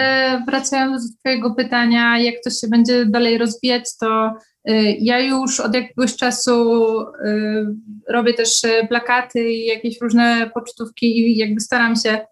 wracając 0.47 1.11
do 1.11 1.19
Twojego 1.19 1.55
pytania, 1.55 2.19
jak 2.19 2.35
to 2.43 2.49
się 2.49 2.67
będzie 2.67 3.05
dalej 3.05 3.37
rozwijać, 3.37 3.97
to 3.99 4.31
y, 4.69 4.73
ja 4.99 5.19
już 5.19 5.59
od 5.59 5.75
jakiegoś 5.75 6.15
czasu 6.15 6.81
y, 7.01 7.65
robię 8.09 8.33
też 8.33 8.61
plakaty 8.89 9.49
i 9.49 9.65
jakieś 9.65 10.01
różne 10.01 10.51
pocztówki 10.53 11.19
i 11.19 11.37
jakby 11.37 11.61
staram 11.61 11.95
się 11.95 12.09
E, 12.09 12.27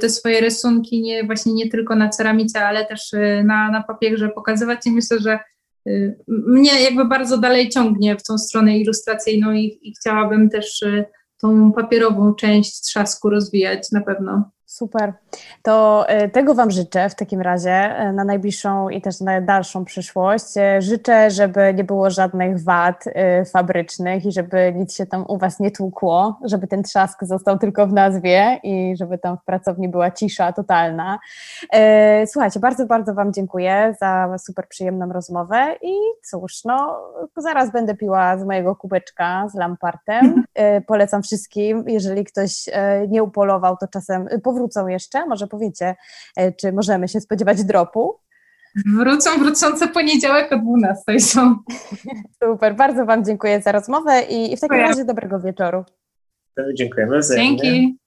te 0.00 0.10
swoje 0.10 0.40
rysunki 0.40 1.02
nie, 1.02 1.24
właśnie 1.24 1.52
nie 1.52 1.70
tylko 1.70 1.96
na 1.96 2.08
ceramice, 2.08 2.66
ale 2.66 2.86
też 2.86 3.14
e, 3.14 3.44
na, 3.44 3.70
na 3.70 3.82
papierze 3.82 4.28
pokazywać 4.28 4.86
i 4.86 4.90
myślę, 4.90 5.18
że 5.18 5.32
e, 5.32 6.14
mnie 6.28 6.82
jakby 6.82 7.04
bardzo 7.04 7.38
dalej 7.38 7.68
ciągnie 7.68 8.16
w 8.16 8.22
tą 8.22 8.38
stronę 8.38 8.78
ilustracyjną 8.78 9.52
i, 9.52 9.78
i 9.82 9.94
chciałabym 10.00 10.50
też 10.50 10.84
tą 11.40 11.72
papierową 11.72 12.34
część 12.34 12.80
trzasku 12.80 13.30
rozwijać 13.30 13.92
na 13.92 14.00
pewno. 14.00 14.50
Super. 14.68 15.12
To 15.62 16.04
e, 16.08 16.28
tego 16.28 16.54
Wam 16.54 16.70
życzę 16.70 17.08
w 17.08 17.14
takim 17.14 17.40
razie 17.40 17.70
e, 17.70 18.12
na 18.12 18.24
najbliższą 18.24 18.88
i 18.88 19.00
też 19.00 19.20
na 19.20 19.40
dalszą 19.40 19.84
przyszłość. 19.84 20.56
E, 20.56 20.82
życzę, 20.82 21.30
żeby 21.30 21.74
nie 21.74 21.84
było 21.84 22.10
żadnych 22.10 22.62
wad 22.62 23.04
fabrycznych 23.52 24.26
i 24.26 24.32
żeby 24.32 24.72
nic 24.76 24.94
się 24.94 25.06
tam 25.06 25.24
u 25.28 25.38
Was 25.38 25.60
nie 25.60 25.70
tłukło, 25.70 26.38
żeby 26.44 26.66
ten 26.66 26.82
trzask 26.82 27.24
został 27.24 27.58
tylko 27.58 27.86
w 27.86 27.92
nazwie 27.92 28.60
i 28.62 28.96
żeby 28.96 29.18
tam 29.18 29.38
w 29.38 29.44
pracowni 29.44 29.88
była 29.88 30.10
cisza 30.10 30.52
totalna. 30.52 31.18
Słuchajcie, 32.26 32.60
bardzo, 32.60 32.86
bardzo 32.86 33.14
Wam 33.14 33.32
dziękuję 33.32 33.94
za 34.00 34.38
super 34.38 34.68
przyjemną 34.68 35.12
rozmowę 35.12 35.76
i 35.82 35.94
cóż, 36.30 36.64
no 36.64 36.96
zaraz 37.36 37.72
będę 37.72 37.94
piła 37.94 38.38
z 38.38 38.44
mojego 38.44 38.76
kubeczka 38.76 39.48
z 39.48 39.54
lampartem. 39.54 40.44
Polecam 40.86 41.22
wszystkim, 41.22 41.84
jeżeli 41.86 42.24
ktoś 42.24 42.68
nie 43.08 43.22
upolował, 43.22 43.76
to 43.76 43.88
czasem 43.88 44.28
powrócą 44.58 44.86
jeszcze? 44.86 45.26
Może 45.26 45.46
powiecie, 45.46 45.96
e, 46.36 46.52
czy 46.52 46.72
możemy 46.72 47.08
się 47.08 47.20
spodziewać 47.20 47.64
dropu? 47.64 48.20
Wrócą, 48.86 49.38
wrócące 49.38 49.88
poniedziałek 49.88 50.52
o 50.52 50.58
12 50.58 51.20
są. 51.20 51.56
Super, 52.44 52.76
bardzo 52.76 53.06
Wam 53.06 53.24
dziękuję 53.24 53.62
za 53.62 53.72
rozmowę 53.72 54.22
i 54.22 54.56
w 54.56 54.60
takim 54.60 54.76
razie 54.76 55.04
dobrego 55.04 55.40
wieczoru. 55.40 55.84
Dziękujemy 56.74 57.18
wzajemnie. 57.18 57.58
Dzięki. 57.58 57.98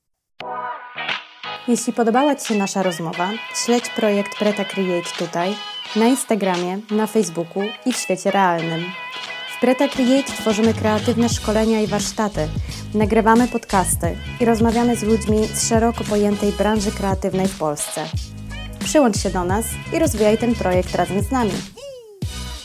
Jeśli 1.68 1.94
podobała 1.94 2.36
Ci 2.36 2.48
się 2.48 2.56
nasza 2.56 2.84
rozmowa, 2.84 3.30
śledź 3.66 3.90
projekt 3.90 4.40
Preta 4.40 4.66
Create 4.66 5.10
tutaj, 5.20 5.56
na 5.96 6.08
Instagramie, 6.08 6.80
na 6.92 7.08
Facebooku 7.08 7.64
i 7.86 7.94
w 7.94 7.98
świecie 7.98 8.32
realnym. 8.32 8.82
Preta 9.62 9.88
Create 9.88 10.34
tworzymy 10.34 10.74
kreatywne 10.74 11.30
szkolenia 11.30 11.82
i 11.82 11.88
warsztaty, 11.88 12.48
nagrywamy 12.94 13.48
podcasty 13.48 14.18
i 14.40 14.46
rozmawiamy 14.46 14.96
z 14.96 15.04
ludźmi 15.04 15.48
z 15.54 15.70
szeroko 15.70 16.04
pojętej 16.04 16.52
branży 16.52 16.92
kreatywnej 16.92 17.48
w 17.48 17.58
Polsce. 17.58 18.06
Przyłącz 18.80 19.18
się 19.18 19.30
do 19.30 19.44
nas 19.44 19.66
i 19.94 20.00
rozwijaj 20.00 20.38
ten 20.38 20.56
projekt 20.56 20.96
razem 20.96 21.22
z 21.22 21.32
nami. 21.32 21.52